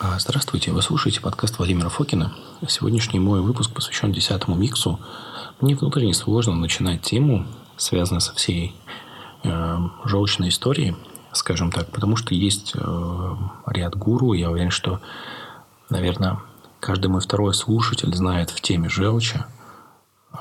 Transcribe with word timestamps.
А, 0.00 0.16
здравствуйте, 0.20 0.70
вы 0.70 0.80
слушаете 0.80 1.20
подкаст 1.20 1.58
Владимира 1.58 1.88
Фокина. 1.88 2.32
Сегодняшний 2.68 3.18
мой 3.18 3.40
выпуск 3.40 3.72
посвящен 3.72 4.12
десятому 4.12 4.56
миксу. 4.56 5.00
Мне 5.60 5.74
внутренне 5.74 6.14
сложно 6.14 6.54
начинать 6.54 7.02
тему, 7.02 7.48
связанную 7.76 8.20
со 8.20 8.32
всей 8.32 8.76
э, 9.42 9.76
желчной 10.04 10.50
историей, 10.50 10.94
скажем 11.32 11.72
так, 11.72 11.90
потому 11.90 12.14
что 12.14 12.32
есть 12.32 12.74
э, 12.76 13.36
ряд 13.66 13.96
гуру. 13.96 14.34
Я 14.34 14.52
уверен, 14.52 14.70
что, 14.70 15.00
наверное, 15.90 16.38
каждый 16.78 17.08
мой 17.08 17.20
второй 17.20 17.52
слушатель 17.52 18.14
знает 18.14 18.50
в 18.50 18.60
теме 18.60 18.88
желчи, 18.88 19.44
э, 20.32 20.36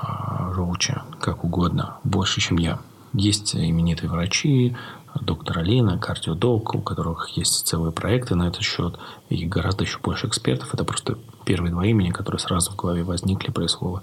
желчи, 0.54 1.02
как 1.20 1.44
угодно, 1.44 1.98
больше, 2.04 2.42
чем 2.42 2.60
я. 2.60 2.78
Есть 3.14 3.55
именитые 3.55 4.12
врачи, 4.12 4.78
доктор 5.22 5.60
Алина, 5.60 5.98
кардиодок, 5.98 6.76
у 6.76 6.82
которых 6.82 7.30
есть 7.30 7.68
целые 7.68 7.92
проекты 7.92 8.36
на 8.36 8.48
этот 8.48 8.62
счет, 8.62 8.98
и 9.30 9.46
гораздо 9.46 9.84
еще 9.84 10.00
больше 10.00 10.28
экспертов. 10.28 10.74
Это 10.74 10.84
просто 10.84 11.18
первые 11.46 11.71
два 11.71 11.86
имени, 11.86 12.12
которые 12.12 12.39
сразу 12.39 12.71
в 12.71 12.75
голове 12.75 13.04
возникли 13.04 13.52
при 13.52 13.68
слове, 13.68 14.02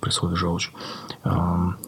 при 0.00 0.10
слове 0.10 0.36
«желчь». 0.36 0.70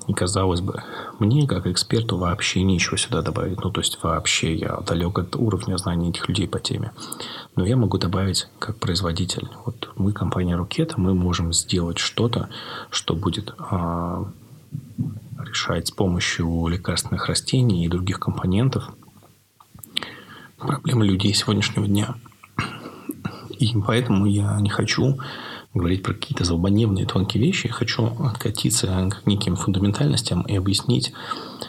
И 0.08 0.12
казалось 0.12 0.60
бы, 0.60 0.82
мне, 1.20 1.46
как 1.46 1.66
эксперту, 1.68 2.16
вообще 2.16 2.62
нечего 2.62 2.98
сюда 2.98 3.22
добавить. 3.22 3.62
Ну, 3.62 3.70
то 3.70 3.80
есть, 3.80 4.02
вообще 4.02 4.54
я 4.54 4.78
далек 4.78 5.18
от 5.18 5.36
уровня 5.36 5.76
знаний 5.76 6.10
этих 6.10 6.28
людей 6.28 6.48
по 6.48 6.58
теме. 6.58 6.92
Но 7.54 7.64
я 7.64 7.76
могу 7.76 7.98
добавить 7.98 8.48
как 8.58 8.78
производитель. 8.78 9.48
Вот 9.64 9.90
мы, 9.94 10.12
компания 10.12 10.56
«Рукета», 10.56 10.94
мы 10.96 11.14
можем 11.14 11.52
сделать 11.52 11.98
что-то, 11.98 12.48
что 12.90 13.14
будет 13.14 13.54
а, 13.58 14.24
решать 15.38 15.88
с 15.88 15.90
помощью 15.90 16.66
лекарственных 16.68 17.26
растений 17.26 17.84
и 17.84 17.88
других 17.88 18.20
компонентов 18.20 18.90
проблемы 20.58 21.06
людей 21.06 21.32
сегодняшнего 21.34 21.86
дня. 21.86 22.14
И 23.58 23.74
поэтому 23.86 24.26
я 24.26 24.58
не 24.60 24.70
хочу 24.70 25.18
говорить 25.74 26.02
про 26.02 26.14
какие-то 26.14 26.44
злободневные 26.44 27.06
тонкие 27.06 27.42
вещи. 27.42 27.66
Я 27.66 27.72
хочу 27.72 28.06
откатиться 28.24 29.10
к 29.10 29.26
неким 29.26 29.56
фундаментальностям 29.56 30.42
и 30.42 30.56
объяснить 30.56 31.12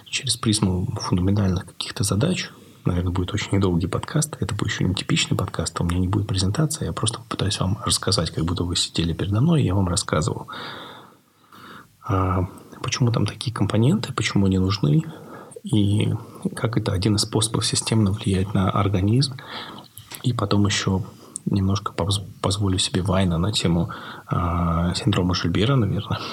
через 0.05 0.37
призму 0.37 0.87
фундаментальных 0.99 1.65
каких-то 1.65 2.03
задач. 2.03 2.49
Наверное, 2.85 3.11
будет 3.11 3.33
очень 3.33 3.57
недолгий 3.57 3.89
подкаст. 3.89 4.37
Это 4.39 4.55
будет 4.55 4.71
еще 4.71 4.83
не 4.83 4.95
типичный 4.95 5.37
подкаст. 5.37 5.79
У 5.81 5.83
меня 5.83 5.99
не 5.99 6.07
будет 6.07 6.27
презентации. 6.27 6.85
Я 6.85 6.93
просто 6.93 7.19
попытаюсь 7.19 7.59
вам 7.59 7.77
рассказать, 7.85 8.31
как 8.31 8.45
будто 8.45 8.63
вы 8.63 8.75
сидели 8.75 9.13
передо 9.13 9.41
мной, 9.41 9.61
и 9.61 9.65
я 9.65 9.75
вам 9.75 9.87
рассказывал. 9.87 10.47
А, 12.79 12.83
почему 12.83 13.11
там 13.11 13.25
такие 13.25 13.53
компоненты, 13.53 14.13
почему 14.13 14.45
они 14.45 14.57
нужны, 14.57 15.03
и 15.63 16.13
как 16.55 16.77
это 16.77 16.93
один 16.93 17.15
из 17.15 17.21
способов 17.21 17.65
системно 17.65 18.11
влиять 18.11 18.53
на 18.53 18.69
организм. 18.69 19.35
И 20.23 20.33
потом 20.33 20.65
еще 20.65 21.03
немножко 21.45 21.93
позволю 22.41 22.77
себе 22.77 23.01
вайна 23.01 23.37
на 23.37 23.51
тему 23.51 23.89
э, 24.29 24.93
синдрома 24.95 25.33
Жильбера, 25.33 25.75
наверное. 25.75 26.19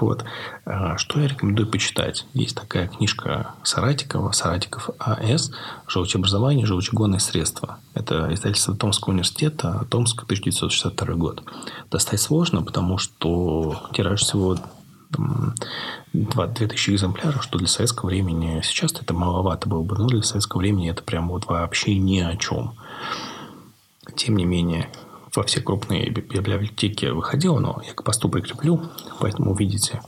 Вот. 0.00 0.24
Э, 0.66 0.96
что 0.96 1.20
я 1.20 1.28
рекомендую 1.28 1.68
почитать? 1.68 2.26
Есть 2.34 2.56
такая 2.56 2.88
книжка 2.88 3.54
Саратикова, 3.64 4.32
Саратиков 4.32 4.90
А.С. 4.98 5.50
«Желчеобразование, 5.88 6.66
желчегонные 6.66 7.20
средства». 7.20 7.78
Это 7.94 8.32
издательство 8.32 8.76
Томского 8.76 9.12
университета, 9.12 9.86
Томск, 9.90 10.22
1962 10.24 11.14
год. 11.14 11.42
Достать 11.90 12.20
сложно, 12.20 12.62
потому 12.62 12.98
что 12.98 13.88
тираж 13.92 14.20
всего 14.20 14.56
2000 16.12 16.90
экземпляров, 16.90 17.42
что 17.42 17.58
для 17.58 17.68
советского 17.68 18.08
времени 18.08 18.60
сейчас 18.62 18.92
это 18.92 19.12
маловато 19.14 19.68
было 19.68 19.82
бы, 19.82 19.96
но 19.96 20.06
для 20.06 20.22
советского 20.22 20.60
времени 20.60 20.90
это 20.90 21.02
прям 21.02 21.28
вот 21.28 21.46
вообще 21.46 21.96
ни 21.98 22.20
о 22.20 22.36
чем. 22.36 22.74
Тем 24.16 24.36
не 24.36 24.44
менее, 24.44 24.88
во 25.34 25.42
все 25.42 25.60
крупные 25.60 26.10
библиотеки 26.10 27.06
выходило, 27.06 27.58
но 27.58 27.80
я 27.86 27.94
к 27.94 28.02
посту 28.02 28.28
прикреплю, 28.28 28.82
поэтому 29.18 29.52
увидите. 29.52 30.00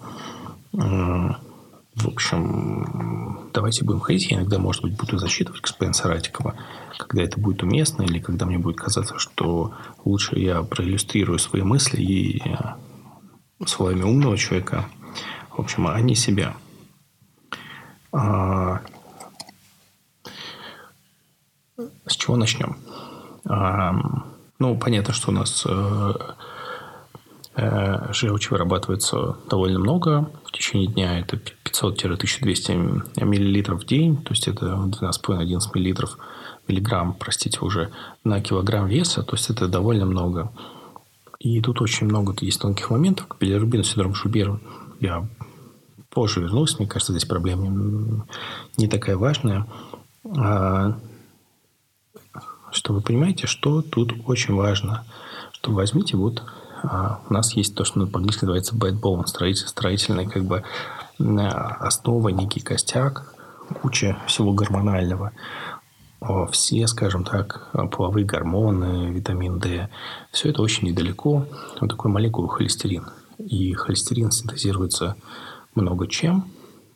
В 0.72 2.08
общем, 2.08 3.50
давайте 3.52 3.84
будем 3.84 4.00
ходить. 4.00 4.30
Я 4.30 4.38
иногда, 4.38 4.58
может 4.58 4.82
быть, 4.82 4.96
буду 4.96 5.18
зачитывать 5.18 5.60
господин 5.60 5.92
Саратикова, 5.92 6.54
когда 6.98 7.22
это 7.22 7.38
будет 7.38 7.62
уместно, 7.62 8.02
или 8.02 8.18
когда 8.18 8.46
мне 8.46 8.58
будет 8.58 8.78
казаться, 8.78 9.18
что 9.18 9.74
лучше 10.04 10.38
я 10.38 10.62
проиллюстрирую 10.62 11.38
свои 11.38 11.62
мысли 11.62 12.00
и 12.00 12.42
словами 13.66 14.02
умного 14.02 14.36
человека. 14.36 14.86
В 15.50 15.60
общем, 15.60 15.86
они 15.86 16.14
себя. 16.14 16.54
А, 18.12 18.80
с 22.06 22.16
чего 22.16 22.36
начнем? 22.36 22.76
А, 23.44 23.94
ну, 24.58 24.76
понятно, 24.76 25.12
что 25.12 25.30
у 25.30 25.34
нас 25.34 25.64
э, 25.66 26.12
э, 27.56 28.12
желчь 28.12 28.50
вырабатывается 28.50 29.36
довольно 29.48 29.78
много. 29.78 30.30
В 30.44 30.52
течение 30.52 30.88
дня 30.88 31.18
это 31.18 31.36
500-1200 31.36 33.24
миллилитров 33.24 33.82
в 33.82 33.86
день. 33.86 34.22
То 34.22 34.30
есть, 34.30 34.46
это 34.46 34.66
12,5-11 34.66 35.60
миллилитров 35.74 36.18
миллиграмм, 36.68 37.14
простите, 37.14 37.60
уже 37.60 37.90
на 38.24 38.40
килограмм 38.40 38.86
веса. 38.86 39.22
То 39.22 39.36
есть, 39.36 39.50
это 39.50 39.66
довольно 39.68 40.04
много. 40.04 40.52
И 41.42 41.60
тут 41.60 41.80
очень 41.82 42.06
много 42.06 42.36
есть 42.40 42.60
тонких 42.60 42.90
моментов. 42.90 43.26
К 43.26 43.36
билирубину 43.40 43.82
синдром 43.82 44.14
Шубера 44.14 44.60
я 45.00 45.26
позже 46.08 46.40
вернусь. 46.40 46.78
Мне 46.78 46.86
кажется, 46.86 47.12
здесь 47.12 47.24
проблема 47.24 48.24
не 48.76 48.86
такая 48.86 49.16
важная. 49.16 49.66
А, 50.24 50.96
что 52.70 52.94
вы 52.94 53.00
понимаете, 53.00 53.48
что 53.48 53.82
тут 53.82 54.14
очень 54.24 54.54
важно. 54.54 55.04
Что 55.50 55.72
возьмите 55.72 56.16
вот 56.16 56.44
а, 56.84 57.20
у 57.28 57.32
нас 57.32 57.54
есть 57.54 57.74
то, 57.74 57.84
что 57.84 58.06
по-английски 58.06 58.44
называется 58.44 58.76
backbone, 58.76 59.26
строитель, 59.26 59.66
строительная 59.66 60.28
как 60.28 60.44
бы 60.44 60.62
основа, 61.18 62.28
некий 62.28 62.60
костяк, 62.60 63.34
куча 63.80 64.16
всего 64.28 64.52
гормонального 64.52 65.32
все, 66.52 66.86
скажем 66.86 67.24
так, 67.24 67.70
половые 67.90 68.24
гормоны, 68.24 69.12
витамин 69.12 69.58
D, 69.58 69.88
все 70.30 70.50
это 70.50 70.62
очень 70.62 70.88
недалеко 70.88 71.46
от 71.80 71.90
такой 71.90 72.10
молекулы 72.10 72.48
холестерин. 72.48 73.06
И 73.38 73.72
холестерин 73.72 74.30
синтезируется 74.30 75.16
много 75.74 76.06
чем. 76.06 76.46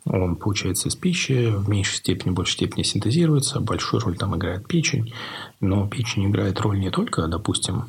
Он 0.05 0.37
получается 0.37 0.89
из 0.89 0.95
пищи, 0.95 1.51
в 1.51 1.69
меньшей 1.69 1.97
степени, 1.97 2.33
большей 2.33 2.55
степени 2.55 2.85
синтезируется. 2.85 3.59
Большую 3.59 4.01
роль 4.01 4.17
там 4.17 4.37
играет 4.37 4.69
печень. 4.69 5.13
Но 5.61 5.89
печень 5.89 6.27
играет 6.27 6.61
роль 6.61 6.79
не 6.79 6.91
только, 6.91 7.27
допустим, 7.27 7.87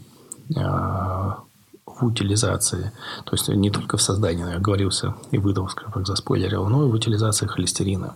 а, 0.55 1.43
в 1.85 2.05
утилизации, 2.05 2.91
то 3.25 3.33
есть 3.33 3.47
не 3.49 3.69
только 3.71 3.97
в 3.97 4.01
создании, 4.01 4.51
я 4.51 4.59
говорился 4.59 5.15
и 5.31 5.37
выдал, 5.37 5.67
скажем 5.69 5.93
так, 5.93 6.07
заспойлерил, 6.07 6.67
но 6.67 6.85
и 6.85 6.89
в 6.89 6.93
утилизации 6.93 7.47
холестерина. 7.47 8.15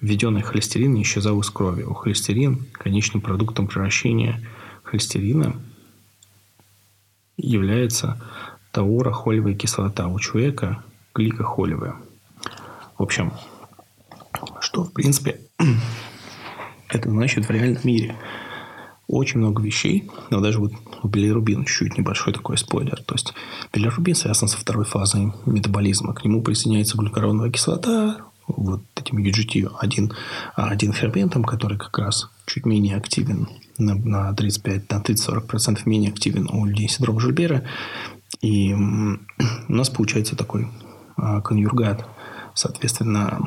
введенный 0.00 0.42
холестерин 0.42 1.00
исчезал 1.02 1.40
из 1.40 1.50
крови. 1.50 1.82
У 1.82 1.94
холестерин, 1.94 2.66
конечным 2.72 3.20
продуктом 3.20 3.66
превращения 3.66 4.40
холестерина, 4.82 5.54
является 7.36 8.20
таурохолевая 8.72 9.54
кислота. 9.54 10.08
У 10.08 10.18
человека 10.18 10.82
гликохолевая. 11.14 11.96
В 12.98 13.02
общем, 13.02 13.32
что, 14.60 14.84
в 14.84 14.92
принципе, 14.92 15.40
это 16.88 17.10
значит 17.10 17.46
в 17.46 17.50
реальном 17.50 17.80
мире. 17.84 18.16
Очень 19.08 19.38
много 19.38 19.62
вещей, 19.62 20.10
но 20.30 20.40
даже 20.40 20.58
вот 20.58 20.72
у 21.02 21.08
билирубина 21.08 21.64
чуть-чуть 21.64 21.96
небольшой 21.96 22.32
такой 22.32 22.58
спойлер. 22.58 23.00
То 23.04 23.14
есть 23.14 23.34
билирубин 23.72 24.16
связан 24.16 24.48
со 24.48 24.58
второй 24.58 24.84
фазой 24.84 25.32
метаболизма. 25.44 26.12
К 26.12 26.24
нему 26.24 26.42
присоединяется 26.42 26.98
глюкоровая 26.98 27.50
кислота, 27.50 28.16
вот 28.48 28.82
этим 28.96 29.18
UGT 29.18 29.70
один, 29.78 30.12
один 30.54 30.92
ферментом, 30.92 31.44
который 31.44 31.78
как 31.78 31.96
раз 31.98 32.28
чуть 32.46 32.66
менее 32.66 32.96
активен 32.96 33.48
на, 33.78 33.94
на 33.94 34.32
35, 34.34 34.90
на 34.90 34.96
30-40% 35.00 35.80
менее 35.86 36.10
активен 36.10 36.48
у 36.50 36.64
людей 36.64 36.88
с 36.88 36.96
синдромом 36.96 37.20
Жильбера. 37.20 37.64
И 38.40 38.74
у 39.68 39.72
нас 39.72 39.90
получается 39.90 40.36
такой 40.36 40.68
а, 41.16 41.40
конъюргат. 41.40 42.06
Соответственно, 42.54 43.28
а, 43.28 43.40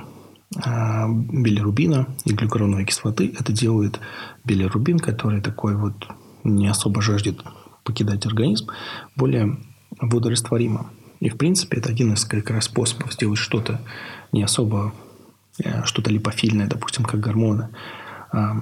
билирубина 0.56 2.08
и 2.26 2.34
глюкоровой 2.34 2.86
кислоты. 2.86 3.34
Это 3.40 3.54
делает 3.54 4.00
билирубин, 4.44 5.00
который 5.00 5.42
такой 5.42 5.76
вот 5.76 6.08
не 6.44 6.68
особо 6.68 7.02
жаждет 7.02 7.44
покидать 7.84 8.26
организм, 8.26 8.70
более 9.16 9.58
водорастворимым. 10.00 10.88
И, 11.20 11.30
в 11.30 11.38
принципе, 11.38 11.78
это 11.78 11.90
один 11.90 12.14
из 12.14 12.24
как 12.26 12.50
раз 12.50 12.66
способов 12.66 13.14
сделать 13.14 13.40
что-то 13.40 13.82
не 14.32 14.44
особо, 14.44 14.94
э, 15.64 15.84
что-то 15.86 16.12
липофильное, 16.12 16.68
допустим, 16.68 17.04
как 17.04 17.20
гормоны. 17.20 17.70
А, 18.32 18.62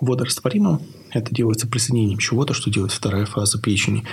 водорастворимым 0.00 0.82
это 1.10 1.34
делается 1.34 1.66
присоединением 1.66 2.18
чего-то, 2.18 2.52
что 2.52 2.70
делает 2.70 2.92
вторая 2.92 3.24
фаза 3.24 3.60
печени. 3.60 4.04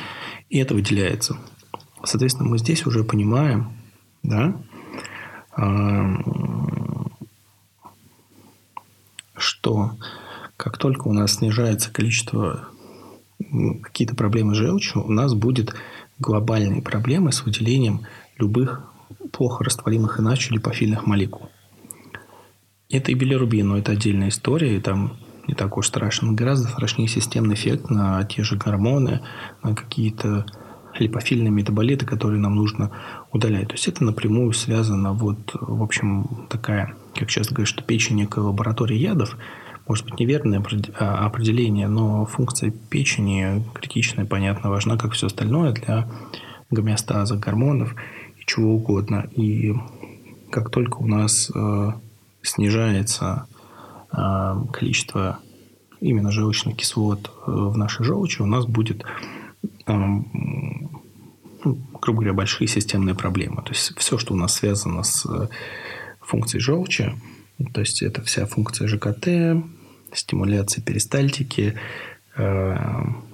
И 0.49 0.57
это 0.57 0.73
выделяется. 0.73 1.37
Соответственно, 2.03 2.49
мы 2.49 2.59
здесь 2.59 2.85
уже 2.85 3.03
понимаем, 3.03 3.71
да, 4.23 4.39
а, 4.45 4.61
что 9.35 9.91
как 10.57 10.77
только 10.77 11.07
у 11.07 11.13
нас 11.13 11.35
снижается 11.35 11.91
количество 11.91 12.67
какие-то 13.81 14.15
проблемы 14.15 14.53
с 14.53 14.57
желчью, 14.57 15.03
у 15.03 15.11
нас 15.11 15.33
будет 15.33 15.73
глобальные 16.19 16.81
проблемы 16.81 17.31
с 17.31 17.43
выделением 17.43 18.01
любых 18.37 18.83
плохо 19.31 19.63
растворимых 19.63 20.19
иначе 20.19 20.53
липофильных 20.53 21.05
молекул. 21.05 21.49
Это 22.89 23.11
и 23.11 23.15
билирубин, 23.15 23.69
но 23.69 23.77
это 23.77 23.93
отдельная 23.93 24.29
история, 24.29 24.75
и 24.75 24.81
там 24.81 25.17
не 25.47 25.53
так 25.53 25.77
уж 25.77 25.87
страшно. 25.87 26.33
Гораздо 26.33 26.67
страшнее 26.67 27.07
системный 27.07 27.55
эффект 27.55 27.89
на 27.89 28.23
те 28.25 28.43
же 28.43 28.55
гормоны, 28.55 29.21
на 29.63 29.75
какие-то 29.75 30.45
липофильные 30.99 31.51
метаболиты, 31.51 32.05
которые 32.05 32.39
нам 32.39 32.55
нужно 32.55 32.91
удалять. 33.31 33.67
То 33.67 33.73
есть 33.73 33.87
это 33.87 34.03
напрямую 34.03 34.53
связано, 34.53 35.13
вот, 35.13 35.53
в 35.53 35.81
общем, 35.83 36.47
такая, 36.49 36.95
как 37.15 37.29
сейчас 37.29 37.49
говорят, 37.49 37.67
что 37.67 37.83
печень 37.83 38.17
некая 38.17 38.41
лаборатория 38.41 38.97
ядов, 38.97 39.37
может 39.87 40.05
быть, 40.05 40.19
неверное 40.19 40.63
а, 40.99 41.25
определение, 41.25 41.87
но 41.87 42.25
функция 42.25 42.71
печени 42.71 43.63
критичная, 43.73 44.25
понятно, 44.25 44.69
важна, 44.69 44.97
как 44.97 45.13
все 45.13 45.27
остальное 45.27 45.71
для 45.71 46.07
гомеостаза 46.69 47.37
гормонов 47.37 47.95
и 48.39 48.45
чего 48.45 48.75
угодно. 48.75 49.27
И 49.35 49.73
как 50.51 50.69
только 50.69 50.97
у 50.97 51.07
нас 51.07 51.51
э, 51.53 51.91
снижается 52.41 53.47
э, 54.11 54.53
количество 54.71 55.39
именно 55.99 56.31
желчных 56.31 56.77
кислот 56.77 57.31
э, 57.47 57.51
в 57.51 57.77
нашей 57.77 58.05
желчи, 58.05 58.41
у 58.41 58.45
нас 58.45 58.65
будет 58.65 59.03
грубо 59.85 61.79
говоря, 62.03 62.33
большие 62.33 62.67
системные 62.67 63.15
проблемы. 63.15 63.61
То 63.63 63.69
есть 63.69 63.97
все, 63.97 64.17
что 64.17 64.33
у 64.33 64.37
нас 64.37 64.55
связано 64.55 65.03
с 65.03 65.25
функцией 66.21 66.61
желчи, 66.61 67.13
то 67.73 67.81
есть 67.81 68.01
это 68.01 68.23
вся 68.23 68.45
функция 68.45 68.87
ЖКТ, 68.87 69.61
стимуляция 70.13 70.83
перистальтики, 70.83 71.75
э, 72.37 72.77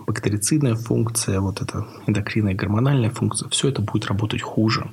бактерицидная 0.08 0.76
функция, 0.76 1.40
вот 1.40 1.62
эта 1.62 1.88
эндокринная 2.08 2.56
гормональная 2.56 3.12
функция, 3.12 3.50
все 3.50 3.70
это 3.70 3.82
будет 3.82 4.08
работать 4.08 4.42
хуже. 4.42 4.90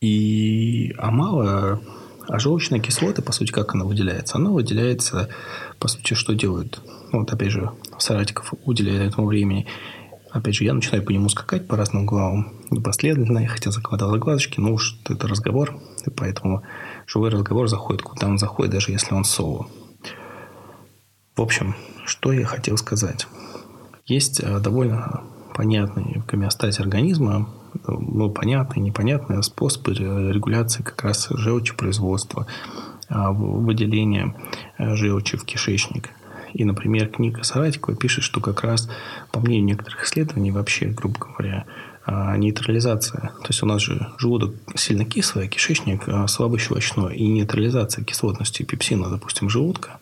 И, 0.00 0.94
а 0.98 1.10
мало, 1.10 1.80
а 2.28 2.38
желчная 2.38 2.80
кислота, 2.80 3.22
по 3.22 3.32
сути, 3.32 3.50
как 3.50 3.74
она 3.74 3.84
выделяется? 3.84 4.36
Она 4.36 4.50
выделяется, 4.50 5.28
по 5.78 5.88
сути, 5.88 6.14
что 6.14 6.34
делает? 6.34 6.80
Ну, 7.12 7.20
вот 7.20 7.32
опять 7.32 7.50
же, 7.50 7.70
Саратиков 7.98 8.52
уделяет 8.64 9.12
этому 9.12 9.26
времени. 9.26 9.66
Опять 10.30 10.54
же, 10.54 10.64
я 10.64 10.72
начинаю 10.72 11.04
по 11.04 11.10
нему 11.10 11.28
скакать 11.28 11.66
по 11.66 11.76
разным 11.76 12.06
главам 12.06 12.54
непоследовательно, 12.70 13.46
хотя 13.46 13.70
закладывал 13.70 14.14
закладочки, 14.14 14.60
но 14.60 14.72
уж 14.72 14.98
это 15.06 15.28
разговор, 15.28 15.78
и 16.06 16.10
поэтому 16.10 16.62
живой 17.06 17.28
разговор 17.28 17.68
заходит 17.68 18.02
куда 18.02 18.28
он 18.28 18.38
заходит, 18.38 18.72
даже 18.72 18.92
если 18.92 19.14
он 19.14 19.24
соло. 19.24 19.68
В 21.36 21.42
общем, 21.42 21.74
что 22.06 22.32
я 22.32 22.46
хотел 22.46 22.76
сказать. 22.78 23.26
Есть 24.06 24.40
э, 24.40 24.58
довольно 24.58 25.22
понятный 25.54 26.20
в 26.20 26.26
гомеостазе 26.26 26.82
организма, 26.82 27.48
ну, 27.86 28.30
понятные, 28.30 28.82
непонятные 28.82 29.42
способы 29.42 29.94
регуляции 29.94 30.82
как 30.82 31.02
раз 31.02 31.28
желчи 31.30 31.74
производства, 31.74 32.46
а, 33.08 33.32
выделения 33.32 34.34
э, 34.78 34.94
желчи 34.94 35.36
в 35.36 35.44
кишечник. 35.44 36.10
И, 36.54 36.64
например, 36.64 37.08
книга 37.08 37.42
Саратикова 37.42 37.96
пишет, 37.96 38.24
что 38.24 38.40
как 38.40 38.62
раз, 38.62 38.88
по 39.30 39.40
мнению 39.40 39.66
некоторых 39.66 40.04
исследований, 40.04 40.50
вообще, 40.50 40.86
грубо 40.86 41.18
говоря, 41.18 41.64
а, 42.04 42.36
нейтрализация. 42.36 43.32
То 43.42 43.48
есть 43.48 43.62
у 43.62 43.66
нас 43.66 43.80
же 43.82 44.08
желудок 44.18 44.54
сильно 44.74 45.04
кислый, 45.04 45.46
а 45.46 45.48
кишечник 45.48 46.08
а, 46.08 46.26
слабо 46.26 46.58
щелочной. 46.58 47.16
И 47.16 47.26
нейтрализация 47.28 48.04
кислотности 48.04 48.64
пепсина, 48.64 49.08
допустим, 49.08 49.48
желудка 49.48 49.98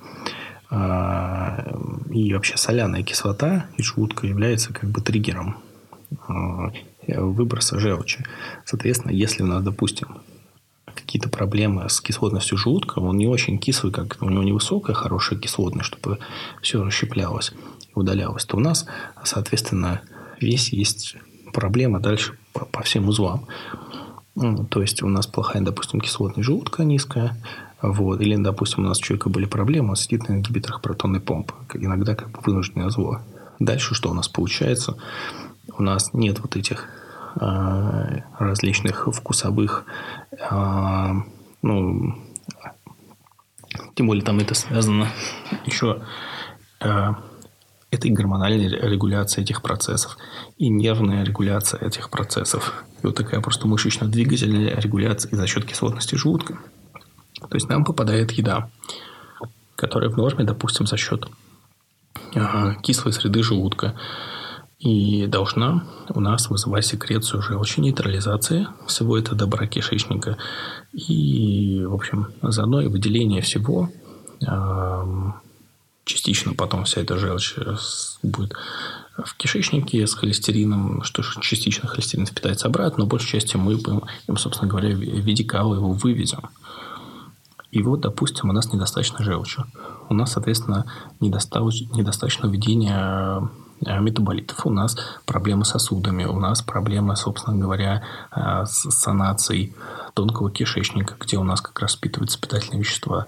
а, 0.71 1.65
и 2.11 2.33
вообще 2.33 2.57
соляная 2.57 3.03
кислота 3.03 3.67
из 3.77 3.87
желудка 3.87 4.27
является 4.27 4.73
как 4.73 4.91
бы 4.91 5.01
триггером 5.01 5.57
выброса 7.19 7.79
желчи. 7.79 8.25
Соответственно, 8.65 9.13
если 9.13 9.43
у 9.43 9.47
нас, 9.47 9.63
допустим, 9.63 10.19
какие-то 10.95 11.29
проблемы 11.29 11.89
с 11.89 12.01
кислотностью 12.01 12.59
желудка, 12.59 12.99
он 12.99 13.17
не 13.17 13.27
очень 13.27 13.59
кислый, 13.59 13.93
как 13.93 14.19
у 14.21 14.29
него 14.29 14.43
невысокая 14.43 14.95
хорошая 14.95 15.39
кислотность, 15.39 15.87
чтобы 15.87 16.19
все 16.63 16.83
расщеплялось 16.83 17.53
и 17.89 17.99
удалялось, 17.99 18.45
то 18.45 18.57
у 18.57 18.61
нас, 18.61 18.87
соответственно, 19.25 20.03
весь 20.41 20.73
есть 20.73 21.17
проблема 21.53 22.01
дальше 22.01 22.39
по, 22.53 22.65
по 22.65 22.83
всем 22.83 23.09
узлам. 23.09 23.47
Ну, 24.35 24.65
то 24.65 24.81
есть 24.81 25.03
у 25.03 25.09
нас 25.09 25.27
плохая, 25.27 25.63
допустим, 25.63 26.01
кислотность 26.01 26.47
желудка 26.47 26.85
низкая, 26.85 27.37
вот. 27.83 28.21
Или, 28.21 28.37
допустим, 28.37 28.85
у 28.85 28.89
нас 28.89 28.99
у 28.99 29.03
человека 29.03 29.31
были 29.31 29.47
проблемы, 29.47 29.91
он 29.91 29.97
сидит 29.97 30.29
на 30.29 30.35
ингибиторах 30.35 30.83
протонной 30.83 31.21
помпы. 31.21 31.55
Иногда 31.75 32.15
как 32.15 32.31
бы 32.31 32.41
вынужденное 32.45 32.91
зло. 32.91 33.21
Дальше 33.59 33.95
что 33.95 34.11
у 34.11 34.15
нас 34.15 34.29
получается? 34.29 34.97
У 35.77 35.83
нас 35.83 36.13
нет 36.13 36.41
вот 36.41 36.57
этих 36.57 36.85
э, 36.85 37.00
различных 37.37 39.09
вкусовых, 39.13 39.85
э, 40.33 41.13
ну, 41.63 42.15
тем 43.95 44.07
более 44.07 44.25
там 44.25 44.39
это 44.39 44.55
связано 44.55 45.09
еще 45.67 46.03
э, 46.81 47.15
это 47.91 48.09
и 48.09 48.11
гормональная 48.11 48.69
регуляция 48.69 49.43
этих 49.43 49.63
процессов, 49.63 50.17
и 50.59 50.69
нервная 50.69 51.25
регуляция 51.25 51.81
этих 51.87 52.11
процессов. 52.11 52.85
И 53.03 53.07
вот 53.07 53.17
такая 53.17 53.41
просто 53.41 53.67
мышечно-двигательная 53.67 54.79
регуляция 54.81 55.35
за 55.35 55.47
счет 55.47 55.65
кислотности 55.65 56.15
желудка. 56.15 56.59
То 57.41 57.55
есть 57.55 57.69
нам 57.69 57.85
попадает 57.85 58.33
еда, 58.33 58.71
которая 59.75 60.11
в 60.11 60.17
норме, 60.17 60.45
допустим, 60.45 60.87
за 60.87 60.97
счет 60.97 61.27
э, 62.35 62.75
кислой 62.83 63.13
среды 63.13 63.43
желудка. 63.43 63.95
И 64.81 65.27
должна 65.27 65.85
у 66.09 66.21
нас 66.21 66.49
вызывать 66.49 66.87
секрецию 66.87 67.43
желчи, 67.43 67.81
нейтрализации 67.81 68.67
всего 68.87 69.19
этого 69.19 69.37
добра 69.37 69.67
кишечника. 69.67 70.39
И, 70.93 71.85
в 71.85 71.95
общем, 71.95 72.29
заодно 72.43 72.81
и 72.81 72.89
выделение 72.89 73.43
всего 73.43 73.91
частично 76.05 76.55
потом 76.55 76.85
вся 76.85 77.03
эта 77.03 77.17
желчь 77.19 77.55
э, 77.57 77.77
будет 78.23 78.55
в 79.23 79.37
кишечнике 79.37 80.07
с 80.07 80.15
холестерином, 80.15 81.03
что 81.03 81.23
частично 81.41 81.89
холестерин 81.89 82.27
впитается 82.27 82.67
обратно, 82.67 83.05
но 83.05 83.07
большей 83.07 83.29
части 83.29 83.57
мы, 83.57 83.75
им, 83.75 84.37
собственно 84.37 84.69
говоря, 84.69 84.95
в 84.95 84.99
виде 84.99 85.45
кала 85.45 85.75
его 85.75 85.93
вывезем. 85.93 86.49
И 87.71 87.83
вот, 87.83 88.01
допустим, 88.01 88.51
у 88.51 88.53
нас 88.53 88.73
недостаточно 88.73 89.23
желчи. 89.23 89.63
У 90.09 90.15
нас, 90.15 90.33
соответственно, 90.33 90.87
недостаточно, 91.21 91.95
недостаточно 91.95 92.49
введения 92.49 93.49
метаболитов, 93.81 94.67
у 94.67 94.71
нас 94.71 94.97
проблемы 95.25 95.65
с 95.65 95.71
сосудами, 95.71 96.25
у 96.25 96.39
нас 96.39 96.63
проблемы, 96.63 97.17
собственно 97.17 97.57
говоря, 97.57 98.03
с 98.33 98.91
санацией 98.91 99.75
тонкого 100.15 100.51
кишечника, 100.51 101.15
где 101.19 101.37
у 101.39 101.45
нас 101.45 101.61
как 101.61 101.79
раз 101.81 101.95
впитываются 101.95 102.41
питательные 102.41 102.81
вещества. 102.81 103.27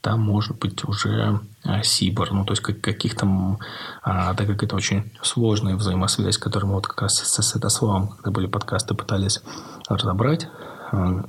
Там 0.00 0.20
может 0.20 0.58
быть 0.58 0.86
уже 0.86 1.40
сибор, 1.82 2.32
ну, 2.32 2.44
то 2.44 2.52
есть 2.52 2.62
как, 2.62 2.80
каких-то, 2.80 3.58
а, 4.02 4.34
так 4.34 4.46
как 4.46 4.62
это 4.62 4.76
очень 4.76 5.10
сложная 5.22 5.76
взаимосвязь, 5.76 6.36
которую 6.36 6.68
мы 6.68 6.74
вот 6.74 6.86
как 6.86 7.02
раз 7.02 7.14
с, 7.14 7.42
с 7.42 7.42
Святославом, 7.42 8.08
когда 8.08 8.30
были 8.30 8.46
подкасты, 8.46 8.94
пытались 8.94 9.40
разобрать, 9.88 10.48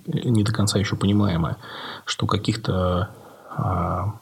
не 0.05 0.43
до 0.43 0.51
конца 0.51 0.77
еще 0.77 0.97
понимаемое, 0.97 1.57
что 2.05 2.27
каких-то 2.27 3.09
а, 3.49 4.19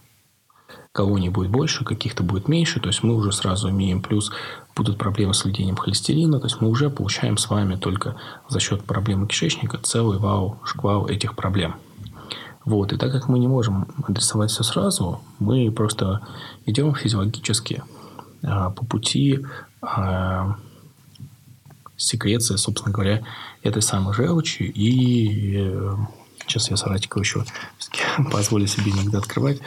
колоний 0.94 1.30
будет 1.30 1.50
больше, 1.50 1.84
каких-то 1.84 2.24
будет 2.24 2.48
меньше, 2.48 2.80
то 2.80 2.88
есть 2.88 3.04
мы 3.04 3.16
уже 3.16 3.32
сразу 3.32 3.70
имеем 3.72 4.02
плюс, 4.02 4.32
будут 4.76 5.00
проблемы 5.00 5.34
с 5.34 5.44
введением 5.44 5.76
холестерина, 5.76 6.40
то 6.40 6.46
есть 6.46 6.62
мы 6.62 6.70
уже 6.70 6.90
получаем 6.90 7.38
с 7.38 7.50
вами 7.50 7.76
только 7.76 8.16
за 8.48 8.60
счет 8.60 8.84
проблемы 8.84 9.28
кишечника 9.28 9.80
целый 9.80 10.20
вау, 10.20 10.60
шквал 10.64 11.08
этих 11.08 11.36
проблем. 11.36 11.76
Вот. 12.64 12.94
И 12.94 12.98
так 12.98 13.12
как 13.12 13.28
мы 13.28 13.40
не 13.40 13.48
можем 13.48 13.88
адресовать 14.08 14.52
все 14.52 14.64
сразу, 14.64 15.20
мы 15.40 15.70
просто 15.72 16.22
идем 16.66 16.96
физиологически 16.96 17.84
а, 18.44 18.70
по 18.70 18.86
пути 18.86 19.46
а, 19.82 20.58
секреции, 21.98 22.56
собственно 22.56 22.94
говоря, 22.94 23.24
этой 23.64 23.82
самой 23.82 24.14
желчи. 24.14 24.64
И 24.64 25.58
э, 25.58 25.96
сейчас 26.46 26.70
я 26.70 26.78
Саратика 26.78 27.20
еще 27.20 27.46
позволю 28.32 28.68
себе 28.68 28.92
иногда 28.92 29.20
открывать. 29.20 29.60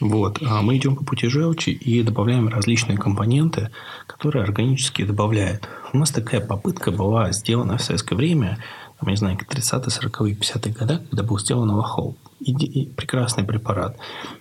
Вот. 0.00 0.38
А 0.42 0.62
мы 0.62 0.76
идем 0.76 0.96
по 0.96 1.04
пути 1.04 1.28
желчи 1.28 1.70
и 1.70 2.02
добавляем 2.02 2.48
различные 2.48 2.96
компоненты, 2.96 3.70
которые 4.06 4.42
органически 4.42 5.04
добавляют. 5.04 5.68
У 5.92 5.98
нас 5.98 6.10
такая 6.10 6.40
попытка 6.40 6.90
была 6.90 7.32
сделана 7.32 7.76
в 7.76 7.82
советское 7.82 8.16
время 8.16 8.58
там, 9.00 9.08
не 9.08 9.16
знаю, 9.16 9.38
30-е, 9.38 10.10
40-е, 10.10 10.34
50-е 10.34 10.72
годы, 10.72 11.00
когда 11.08 11.22
был 11.22 11.38
сделан 11.38 11.70
Аллахол. 11.70 12.16
И, 12.40 12.52
и 12.52 12.88
прекрасный 12.88 13.44
препарат. 13.44 13.96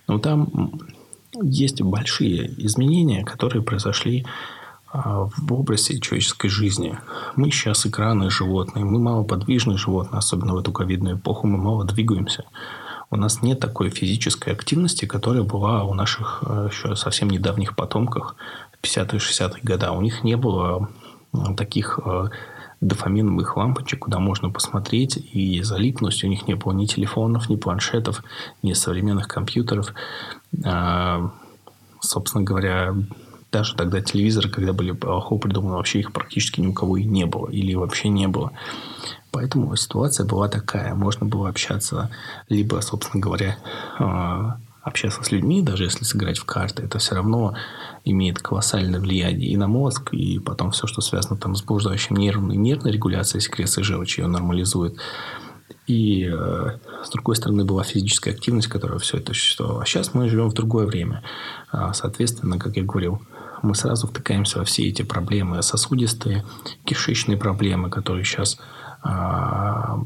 Но 0.07 0.19
там 0.19 0.71
есть 1.41 1.81
большие 1.81 2.53
изменения, 2.65 3.23
которые 3.23 3.61
произошли 3.61 4.25
а, 4.91 5.29
в 5.37 5.53
области 5.53 5.99
человеческой 5.99 6.49
жизни. 6.49 6.97
Мы 7.35 7.51
сейчас 7.51 7.85
экранные 7.85 8.29
животные, 8.29 8.85
мы 8.85 8.99
малоподвижные 8.99 9.77
животные, 9.77 10.19
особенно 10.19 10.53
в 10.53 10.57
эту 10.57 10.71
ковидную 10.71 11.17
эпоху, 11.17 11.47
мы 11.47 11.57
мало 11.57 11.85
двигаемся. 11.85 12.45
У 13.11 13.15
нас 13.15 13.41
нет 13.41 13.59
такой 13.59 13.89
физической 13.89 14.53
активности, 14.53 15.05
которая 15.05 15.43
была 15.43 15.83
у 15.83 15.93
наших 15.93 16.43
э, 16.45 16.69
еще 16.71 16.95
совсем 16.95 17.29
недавних 17.29 17.75
потомках 17.75 18.35
50-е, 18.83 19.19
60-е 19.19 19.61
годы. 19.63 19.89
У 19.89 20.01
них 20.01 20.23
не 20.23 20.37
было 20.37 20.89
таких 21.57 21.99
э, 22.05 22.29
дофаминовых 22.81 23.57
лампочек, 23.57 23.99
куда 23.99 24.19
можно 24.19 24.51
посмотреть 24.51 25.17
и 25.17 25.61
залипнуть. 25.63 26.23
У 26.23 26.27
них 26.27 26.47
не 26.47 26.53
было 26.53 26.71
ни 26.71 26.85
телефонов, 26.85 27.49
ни 27.49 27.55
планшетов, 27.55 28.23
ни 28.61 28.73
современных 28.73 29.27
компьютеров. 29.27 29.93
Собственно 32.01 32.43
говоря, 32.43 32.95
даже 33.51 33.75
тогда 33.75 34.01
телевизоры, 34.01 34.49
когда 34.49 34.73
были 34.73 34.91
плохо 34.91 35.35
придуманы, 35.35 35.75
вообще 35.75 35.99
их 35.99 36.11
практически 36.13 36.61
ни 36.61 36.67
у 36.67 36.73
кого 36.73 36.97
и 36.97 37.03
не 37.03 37.25
было. 37.25 37.49
Или 37.49 37.73
вообще 37.73 38.09
не 38.09 38.27
было. 38.27 38.51
Поэтому 39.31 39.75
ситуация 39.75 40.25
была 40.25 40.47
такая. 40.49 40.93
Можно 40.95 41.25
было 41.25 41.49
общаться 41.49 42.09
либо, 42.47 42.79
собственно 42.81 43.21
говоря, 43.21 43.57
а, 43.97 44.57
общаться 44.81 45.23
с 45.23 45.31
людьми, 45.31 45.61
даже 45.61 45.83
если 45.83 46.03
сыграть 46.03 46.37
в 46.37 46.45
карты, 46.45 46.83
это 46.83 46.99
все 46.99 47.15
равно 47.15 47.55
имеет 48.05 48.39
колоссальное 48.39 48.99
влияние 48.99 49.51
и 49.51 49.57
на 49.57 49.67
мозг, 49.67 50.13
и 50.13 50.39
потом 50.39 50.71
все, 50.71 50.87
что 50.87 51.01
связано 51.01 51.37
там 51.37 51.55
с 51.55 51.61
блуждающим 51.61 52.15
нервной, 52.15 52.55
нервной 52.55 52.91
регуляцией 52.91 53.41
секреции 53.41 53.81
желчи, 53.81 54.21
ее 54.21 54.27
нормализует. 54.27 54.97
И 55.85 56.29
э, 56.31 56.77
с 57.03 57.09
другой 57.09 57.35
стороны 57.35 57.65
была 57.65 57.83
физическая 57.83 58.33
активность, 58.33 58.67
которая 58.67 58.99
все 58.99 59.17
это 59.17 59.33
существовала. 59.33 59.81
А 59.81 59.85
сейчас 59.85 60.13
мы 60.13 60.29
живем 60.29 60.49
в 60.49 60.53
другое 60.53 60.85
время. 60.85 61.23
А, 61.71 61.93
соответственно, 61.93 62.59
как 62.59 62.77
я 62.77 62.83
говорил, 62.83 63.21
мы 63.61 63.75
сразу 63.75 64.07
втыкаемся 64.07 64.59
во 64.59 64.65
все 64.65 64.87
эти 64.87 65.01
проблемы 65.01 65.61
сосудистые, 65.61 66.45
кишечные 66.85 67.37
проблемы, 67.37 67.89
которые 67.89 68.23
сейчас 68.23 68.57
а, 69.01 69.99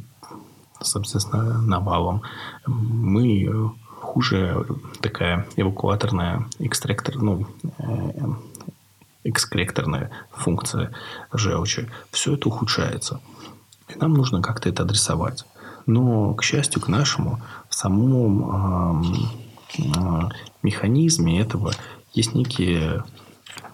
собственно, 0.81 1.61
навалом. 1.61 2.21
Мы 2.65 3.71
хуже 3.99 4.65
такая 5.01 5.47
эвакуаторная 5.55 6.45
экстрактор, 6.59 7.15
ну, 7.15 7.47
э, 7.79 8.11
экскректорная 9.23 10.11
функция 10.31 10.91
желчи. 11.31 11.89
Все 12.11 12.35
это 12.35 12.49
ухудшается. 12.49 13.21
И 13.87 13.97
нам 13.97 14.13
нужно 14.13 14.41
как-то 14.41 14.69
это 14.69 14.83
адресовать. 14.83 15.45
Но, 15.85 16.33
к 16.33 16.43
счастью, 16.43 16.81
к 16.81 16.87
нашему, 16.87 17.41
в 17.69 17.75
самом 17.75 19.03
э, 19.77 20.29
механизме 20.61 21.39
этого 21.39 21.71
есть 22.13 22.35
некие, 22.35 23.03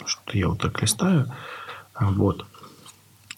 что 0.10 0.38
я 0.38 0.50
вот 0.50 0.60
так 0.60 0.82
листаю, 0.82 1.32
вот, 2.00 2.46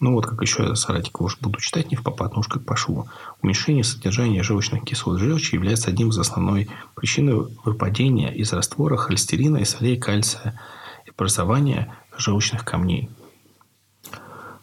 ну 0.00 0.14
вот 0.14 0.26
как 0.26 0.40
еще 0.40 0.74
Саратика 0.74 1.22
уж 1.22 1.38
буду 1.38 1.60
читать 1.60 1.90
не 1.90 1.96
в 1.96 2.02
попад, 2.02 2.34
но 2.34 2.40
уж 2.40 2.48
как 2.48 2.64
пошло. 2.64 3.06
Уменьшение 3.40 3.84
содержания 3.84 4.42
желчных 4.42 4.84
кислот 4.84 5.20
в 5.20 5.22
желчи 5.22 5.54
является 5.54 5.90
одним 5.90 6.08
из 6.08 6.18
основной 6.18 6.68
причин 6.94 7.48
выпадения 7.64 8.30
из 8.30 8.52
раствора 8.52 8.96
холестерина 8.96 9.58
и 9.58 9.64
солей 9.64 9.96
кальция 9.96 10.60
и 11.06 11.10
образования 11.10 11.94
желчных 12.16 12.64
камней. 12.64 13.10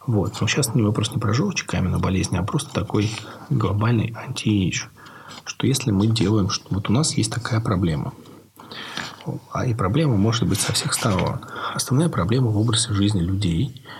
Вот. 0.05 0.41
Но 0.41 0.47
сейчас 0.47 0.73
не 0.73 0.81
вопрос 0.81 1.11
не 1.11 1.19
про 1.19 1.33
желчь, 1.33 1.63
каменную 1.63 2.01
болезнь, 2.01 2.35
а 2.35 2.43
просто 2.43 2.73
такой 2.73 3.11
глобальный 3.49 4.13
антиэйдж. 4.17 4.85
Что 5.45 5.67
если 5.67 5.91
мы 5.91 6.07
делаем, 6.07 6.49
что 6.49 6.65
вот 6.71 6.89
у 6.89 6.93
нас 6.93 7.15
есть 7.15 7.31
такая 7.31 7.61
проблема, 7.61 8.13
а 9.51 9.65
и 9.65 9.73
проблема 9.73 10.15
может 10.15 10.47
быть 10.47 10.59
со 10.59 10.73
всех 10.73 10.93
сторон. 10.93 11.39
Основная 11.73 12.09
проблема 12.09 12.49
в 12.49 12.57
образе 12.57 12.93
жизни 12.93 13.21
людей– 13.21 13.85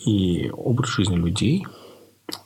и 0.00 0.50
образ 0.50 0.90
жизни 0.90 1.16
людей 1.16 1.66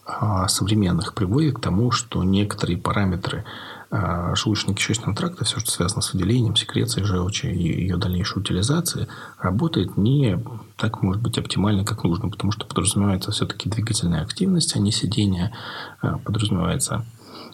а, 0.05 0.49
современных 0.49 1.15
приводит 1.15 1.57
к 1.57 1.61
тому, 1.61 1.91
что 1.91 2.23
некоторые 2.23 2.79
параметры 2.79 3.45
а, 3.91 4.35
желудочно-кишечного 4.35 5.15
тракта, 5.15 5.45
все, 5.45 5.59
что 5.59 5.71
связано 5.71 6.03
с 6.03 6.13
выделением, 6.13 6.57
секрецией 6.57 7.07
желчи 7.07 7.47
и 7.47 7.83
ее 7.83 7.97
дальнейшей 7.97 8.41
утилизацией, 8.41 9.09
работает 9.39 9.97
не 9.97 10.39
так, 10.77 11.03
может 11.03 11.23
быть, 11.23 11.39
оптимально, 11.39 11.85
как 11.85 12.05
нужно, 12.05 12.29
потому 12.29 12.53
что 12.53 12.67
подразумевается 12.67 13.33
все-таки 13.33 13.69
двигательная 13.69 14.23
активность, 14.23 14.77
а 14.77 14.79
не 14.79 14.93
сидение. 14.93 15.53
А, 16.01 16.19
подразумевается 16.19 17.05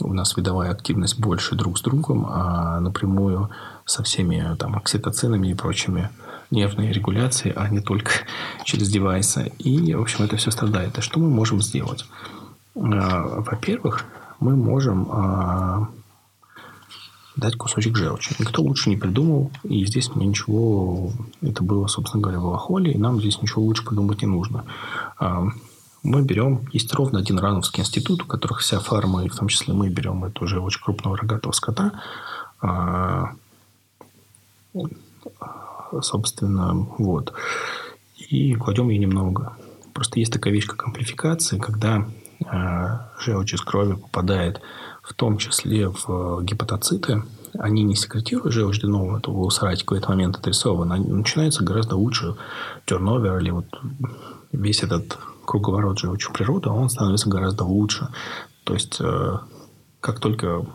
у 0.01 0.13
нас 0.13 0.37
видовая 0.37 0.71
активность 0.73 1.19
больше 1.19 1.55
друг 1.55 1.79
с 1.79 1.81
другом, 1.81 2.27
а 2.29 2.81
напрямую 2.81 3.49
со 3.87 4.03
всеми 4.03 4.55
там, 4.57 4.77
окситоцинами 4.77 5.49
и 5.49 5.55
прочими 5.55 6.11
нервной 6.51 6.93
регуляции, 6.93 7.53
а 7.57 7.69
не 7.69 7.81
только 7.81 8.11
через 8.65 8.91
девайсы. 8.91 9.53
И, 9.59 9.95
в 9.95 10.03
общем, 10.03 10.25
это 10.25 10.37
все 10.37 10.51
страдает. 10.51 10.99
И 10.99 11.01
что 11.01 11.19
мы 11.21 11.31
можем 11.31 11.63
сделать? 11.63 12.05
А, 12.75 13.41
во-первых, 13.41 14.05
мы 14.41 14.57
можем 14.57 15.09
а, 15.11 15.89
дать 17.37 17.57
кусочек 17.57 17.97
желчи. 17.97 18.35
Никто 18.39 18.63
лучше 18.63 18.91
не 18.91 18.97
придумал, 18.97 19.51
и 19.63 19.85
здесь 19.87 20.11
мы 20.15 20.27
ничего... 20.27 21.13
Это 21.41 21.63
было, 21.63 21.87
собственно 21.87 22.23
говоря, 22.23 22.41
в 22.41 22.47
Алахоле, 22.47 22.93
и 22.93 22.99
нам 22.99 23.21
здесь 23.21 23.41
ничего 23.41 23.63
лучше 23.63 23.85
придумать 23.85 24.23
не 24.23 24.29
нужно. 24.29 24.65
А, 25.19 25.47
мы 26.03 26.23
берем... 26.23 26.69
Есть 26.73 26.93
ровно 26.93 27.21
один 27.21 27.39
Рановский 27.39 27.83
институт, 27.83 28.23
у 28.23 28.27
которых 28.27 28.61
вся 28.61 28.79
фарма, 28.81 29.25
и 29.25 29.29
в 29.29 29.37
том 29.37 29.49
числе 29.49 29.75
мы 29.75 29.89
берем 29.89 30.25
это 30.25 30.45
уже 30.45 30.61
очень 30.61 30.83
крупного 30.83 31.17
рогатого 31.17 31.53
скота, 31.53 31.93
собственно, 36.03 36.75
вот. 36.99 37.33
И 38.31 38.55
кладем 38.55 38.89
ее 38.89 38.99
немного. 38.99 39.57
Просто 39.93 40.19
есть 40.19 40.33
такая 40.33 40.53
вещь, 40.53 40.67
как 40.67 40.85
амплификация, 40.85 41.59
когда 41.59 42.07
э, 42.41 42.99
желчь 43.19 43.55
из 43.55 43.61
крови 43.63 43.95
попадает 43.95 44.61
в 45.03 45.15
том 45.15 45.39
числе 45.39 45.89
в 45.89 46.43
гепатоциты, 46.43 47.23
они 47.59 47.85
не 47.85 47.95
секретируют 47.95 48.53
желчь 48.53 48.81
деновую, 48.81 49.19
это 49.19 49.31
у 49.31 49.49
саратика 49.51 49.95
в 49.95 49.97
этот 49.97 50.09
момент 50.09 50.37
отрисовано, 50.37 50.97
начинается 50.97 51.65
гораздо 51.65 51.97
лучше 51.97 52.35
терновер 52.85 53.39
или 53.39 53.51
вот 53.51 53.67
весь 54.53 54.83
этот 54.83 55.17
круговорот 55.45 55.99
желчи 55.99 56.31
природы, 56.33 56.69
он 56.69 56.91
становится 56.91 57.31
гораздо 57.31 57.65
лучше. 57.65 58.09
То 58.65 58.75
есть, 58.75 59.01
э, 59.01 59.39
как 60.01 60.19
только 60.19 60.67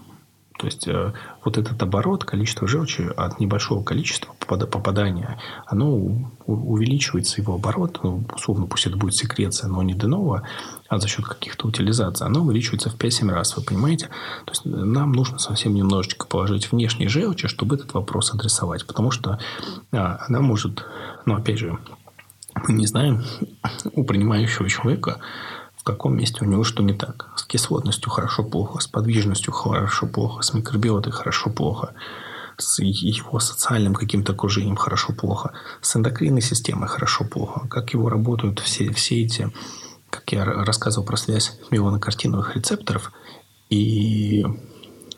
То 0.58 0.68
есть 0.68 0.88
э, 0.88 1.14
вот 1.44 1.58
этот 1.58 1.82
оборот, 1.82 2.24
количество 2.24 2.68
желчи 2.68 3.02
от 3.18 3.40
небольшого 3.40 3.84
количества 3.84 4.34
попадания, 4.48 5.40
оно 5.66 5.96
увеличивается, 6.46 7.42
его 7.42 7.56
оборот, 7.56 8.00
ну, 8.04 8.24
условно, 8.36 8.68
пусть 8.68 8.86
это 8.86 8.98
будет 8.98 9.16
секреция, 9.16 9.70
но 9.70 9.82
не 9.82 9.94
денова, 9.94 10.44
а 10.90 11.00
за 11.00 11.08
счет 11.08 11.26
каких-то 11.26 11.68
утилизаций, 11.68 12.28
оно 12.28 12.42
увеличивается 12.42 12.90
в 12.90 12.98
5-7 12.98 13.32
раз, 13.32 13.56
вы 13.56 13.64
понимаете? 13.64 14.08
То 14.46 14.52
есть 14.52 14.66
нам 14.66 15.14
нужно 15.14 15.40
совсем 15.40 15.74
немножечко 15.74 16.28
положить 16.28 16.72
внешней 16.72 17.08
желчи, 17.08 17.48
чтобы 17.48 17.76
этот 17.76 17.94
вопрос 17.94 18.34
адресовать, 18.34 18.86
потому 18.86 19.10
что 19.10 19.40
а, 19.92 20.20
она 20.28 20.42
может, 20.42 20.86
ну, 21.26 21.36
опять 21.36 21.60
же, 21.60 21.80
мы 22.68 22.74
не 22.74 22.86
знаем 22.86 23.24
у 23.94 24.04
принимающего 24.04 24.70
человека, 24.70 25.20
в 25.82 25.84
каком 25.84 26.16
месте 26.16 26.38
у 26.42 26.46
него 26.46 26.64
что 26.64 26.84
не 26.84 26.94
так. 26.94 27.32
С 27.36 27.44
кислотностью 27.44 28.12
хорошо-плохо, 28.12 28.80
с 28.80 28.88
подвижностью 28.88 29.52
хорошо-плохо, 29.52 30.44
с 30.44 30.54
микробиотой 30.54 31.12
хорошо-плохо, 31.12 31.96
с 32.60 32.84
его 32.84 33.40
социальным 33.40 33.96
каким-то 33.96 34.34
окружением 34.34 34.76
хорошо-плохо, 34.76 35.54
с 35.82 35.96
эндокринной 35.96 36.44
системой 36.44 36.88
хорошо-плохо, 36.88 37.68
как 37.68 37.94
его 37.94 38.10
работают 38.10 38.60
все, 38.60 38.94
все 38.94 39.24
эти, 39.24 39.52
как 40.12 40.32
я 40.32 40.46
рассказывал 40.46 41.04
про 41.04 41.18
связь 41.18 41.58
меланокартиновых 41.72 42.56
рецепторов 42.56 43.12
и, 43.72 44.46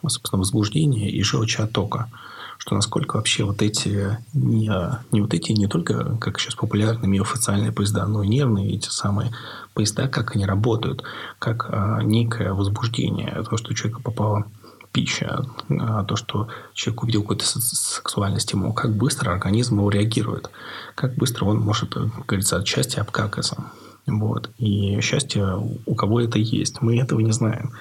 собственно, 0.07 0.39
возбуждения 0.39 1.09
и 1.09 1.21
желчеоттока 1.23 2.09
что 2.57 2.75
насколько 2.75 3.17
вообще 3.17 3.43
вот 3.43 3.61
эти 3.61 4.17
не, 4.33 4.71
не 5.11 5.21
вот 5.21 5.33
эти 5.33 5.51
не 5.51 5.67
только, 5.67 6.17
как 6.17 6.39
сейчас 6.39 6.55
популярны 6.55 7.07
миофациальные 7.07 7.71
поезда, 7.71 8.05
но 8.05 8.23
и 8.23 8.27
нервные 8.27 8.75
эти 8.75 8.89
самые 8.89 9.31
поезда, 9.73 10.07
как 10.07 10.35
они 10.35 10.45
работают, 10.45 11.03
как 11.39 11.67
а, 11.69 12.01
некое 12.01 12.53
возбуждение, 12.53 13.43
то, 13.49 13.57
что 13.57 13.71
у 13.71 13.73
человека 13.73 14.01
попала 14.01 14.45
пища, 14.91 15.45
а, 15.69 16.03
то, 16.03 16.15
что 16.15 16.47
человек 16.73 17.03
увидел 17.03 17.21
какой-то 17.23 17.45
сексуальный 17.45 18.39
стимул, 18.39 18.73
как 18.73 18.95
быстро 18.95 19.31
организм 19.31 19.79
его 19.79 19.89
реагирует, 19.89 20.49
как 20.95 21.15
быстро 21.15 21.45
он 21.45 21.59
может, 21.59 21.95
как 21.95 22.25
говорится, 22.25 22.57
от 22.57 22.67
счастья 22.67 23.01
обкакаться. 23.01 23.65
Вот. 24.05 24.49
И 24.57 24.99
счастье 25.01 25.57
у 25.85 25.95
кого 25.95 26.19
это 26.19 26.37
есть. 26.37 26.81
Мы 26.81 26.99
этого 26.99 27.21
не 27.21 27.31
знаем. 27.31 27.71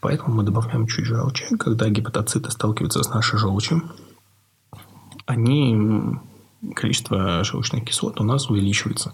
Поэтому 0.00 0.34
мы 0.34 0.44
добавляем 0.44 0.86
чуть 0.86 1.06
желчи. 1.06 1.44
Когда 1.58 1.88
гепатоциты 1.88 2.50
сталкиваются 2.50 3.02
с 3.02 3.08
нашей 3.08 3.38
желчью, 3.38 3.82
они, 5.26 6.18
количество 6.74 7.44
желчных 7.44 7.84
кислот 7.84 8.20
у 8.20 8.24
нас 8.24 8.48
увеличивается. 8.50 9.12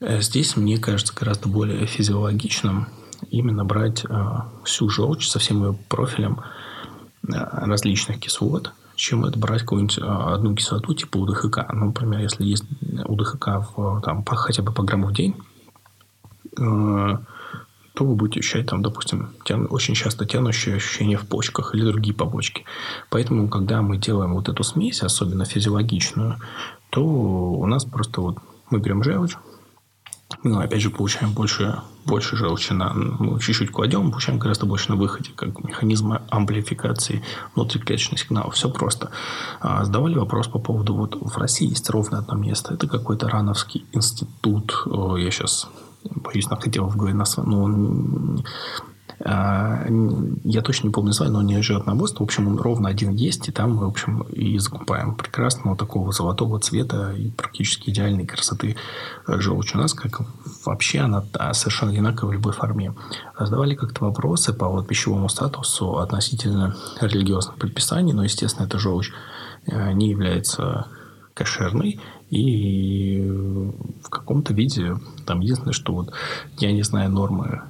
Э, 0.00 0.20
здесь, 0.20 0.56
мне 0.56 0.78
кажется, 0.78 1.14
гораздо 1.14 1.48
более 1.48 1.86
физиологичным 1.86 2.88
именно 3.30 3.64
брать 3.64 4.04
э, 4.04 4.24
всю 4.64 4.88
желчь 4.88 5.28
со 5.28 5.38
всем 5.38 5.62
ее 5.64 5.78
профилем 5.88 6.40
э, 7.28 7.32
различных 7.32 8.20
кислот, 8.20 8.72
чем 8.94 9.24
это 9.24 9.38
брать 9.38 9.62
какую-нибудь 9.62 9.98
одну 9.98 10.54
кислоту 10.54 10.94
типа 10.94 11.18
УДХК. 11.18 11.72
Ну, 11.72 11.86
например, 11.86 12.20
если 12.20 12.44
есть 12.44 12.64
УДХК 13.04 13.48
в, 13.74 14.00
там, 14.02 14.24
хотя 14.24 14.62
бы 14.62 14.72
по 14.72 14.82
грамму 14.82 15.08
в 15.08 15.12
день, 15.12 15.34
то 17.96 18.04
вы 18.04 18.14
будете 18.14 18.40
ощущать, 18.40 18.66
там, 18.66 18.82
допустим, 18.82 19.30
тян, 19.46 19.66
очень 19.70 19.94
часто 19.94 20.26
тянущие 20.26 20.76
ощущения 20.76 21.16
в 21.16 21.26
почках 21.26 21.74
или 21.74 21.82
другие 21.82 22.14
побочки. 22.14 22.66
Поэтому, 23.08 23.48
когда 23.48 23.80
мы 23.80 23.96
делаем 23.96 24.34
вот 24.34 24.50
эту 24.50 24.62
смесь, 24.64 25.02
особенно 25.02 25.46
физиологичную, 25.46 26.36
то 26.90 27.02
у 27.02 27.66
нас 27.66 27.86
просто 27.86 28.20
вот 28.20 28.36
мы 28.70 28.80
берем 28.80 29.02
желчь, 29.02 29.36
ну, 30.42 30.58
опять 30.58 30.82
же, 30.82 30.90
получаем 30.90 31.32
больше, 31.32 31.80
больше 32.04 32.36
желчи 32.36 32.72
на... 32.74 32.92
Ну, 32.92 33.38
чуть-чуть 33.38 33.70
кладем, 33.70 34.10
получаем 34.10 34.38
гораздо 34.38 34.66
больше 34.66 34.90
на 34.90 34.96
выходе, 34.96 35.30
как 35.34 35.64
механизм 35.64 36.18
амплификации 36.28 37.24
внутриклеточных 37.54 38.20
сигналов. 38.20 38.54
Все 38.54 38.68
просто. 38.68 39.10
А, 39.60 39.84
задавали 39.84 40.18
вопрос 40.18 40.48
по 40.48 40.58
поводу... 40.58 40.94
Вот 40.94 41.16
в 41.18 41.38
России 41.38 41.68
есть 41.68 41.88
ровно 41.88 42.18
одно 42.18 42.34
место. 42.34 42.74
Это 42.74 42.88
какой-то 42.88 43.28
Рановский 43.28 43.86
институт. 43.92 44.86
Я 44.86 45.30
сейчас 45.30 45.70
боюсь, 46.14 46.48
находил 46.48 46.86
в 46.88 46.96
голове 46.96 47.16
ну, 47.44 48.38
а, 49.24 49.86
я 50.44 50.62
точно 50.62 50.88
не 50.88 50.92
помню 50.92 51.08
название, 51.08 51.32
но 51.32 51.42
не 51.42 51.62
живет 51.62 51.86
на 51.86 51.94
Бост. 51.94 52.20
В 52.20 52.22
общем, 52.22 52.48
он 52.48 52.58
ровно 52.58 52.88
один 52.88 53.14
есть, 53.14 53.48
и 53.48 53.52
там 53.52 53.74
мы, 53.74 53.86
в 53.86 53.88
общем, 53.88 54.22
и 54.22 54.58
закупаем 54.58 55.14
прекрасного 55.14 55.76
такого 55.76 56.12
золотого 56.12 56.60
цвета 56.60 57.12
и 57.12 57.30
практически 57.30 57.90
идеальной 57.90 58.26
красоты 58.26 58.76
желчь. 59.26 59.74
У 59.74 59.78
нас 59.78 59.94
как 59.94 60.20
вообще 60.64 61.00
она 61.00 61.24
совершенно 61.52 61.92
одинаковая 61.92 62.32
в 62.32 62.34
любой 62.34 62.52
форме. 62.52 62.94
Задавали 63.38 63.74
как-то 63.74 64.04
вопросы 64.04 64.52
по 64.52 64.68
вот 64.68 64.86
пищевому 64.86 65.28
статусу 65.28 65.98
относительно 65.98 66.76
религиозных 67.00 67.56
предписаний, 67.56 68.12
но, 68.12 68.24
естественно, 68.24 68.66
эта 68.66 68.78
желчь 68.78 69.12
э, 69.66 69.92
не 69.92 70.10
является 70.10 70.88
кошерной 71.32 72.00
и 72.30 73.20
в 74.02 74.08
каком-то 74.08 74.52
виде 74.52 74.96
там 75.26 75.40
единственное, 75.40 75.72
что 75.72 75.92
вот 75.92 76.12
я 76.58 76.72
не 76.72 76.82
знаю 76.82 77.10
нормы 77.10 77.62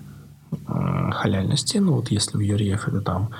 э, 0.50 1.10
халяльности, 1.12 1.78
но 1.78 1.94
вот 1.94 2.10
если 2.10 2.36
в 2.36 2.40
ЮРЕФ 2.40 2.88
это 2.88 3.00
там 3.00 3.30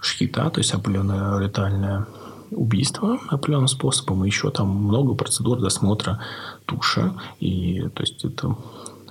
шхита, 0.00 0.50
то 0.50 0.60
есть 0.60 0.74
определенное 0.74 1.38
ритуальное 1.38 2.06
убийство 2.50 3.18
определенным 3.28 3.68
способом, 3.68 4.24
и 4.24 4.28
еще 4.28 4.50
там 4.50 4.68
много 4.68 5.14
процедур 5.14 5.60
досмотра 5.60 6.20
туши, 6.66 7.12
и 7.40 7.88
то 7.94 8.02
есть 8.02 8.24
это 8.24 8.56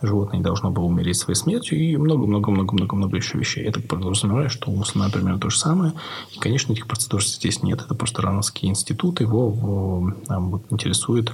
животное 0.01 0.37
не 0.37 0.43
должно 0.43 0.71
было 0.71 0.85
умереть 0.85 1.17
своей 1.17 1.35
смертью 1.35 1.79
и 1.79 1.97
много-много-много-много-много 1.97 3.17
еще 3.17 3.37
вещей. 3.37 3.65
Я 3.65 3.71
так 3.71 3.87
подразумеваю, 3.87 4.49
что 4.49 4.71
у 4.71 4.75
мусульман 4.75 5.11
примерно 5.11 5.39
то 5.39 5.49
же 5.49 5.57
самое. 5.57 5.93
И, 6.31 6.39
конечно, 6.39 6.73
этих 6.73 6.87
процедур 6.87 7.23
здесь 7.23 7.63
нет. 7.63 7.81
Это 7.81 7.95
просто 7.95 8.21
Рановский 8.21 8.69
институт. 8.69 9.21
Его 9.21 10.13
нам 10.27 10.51
вот 10.51 10.63
интересует. 10.69 11.31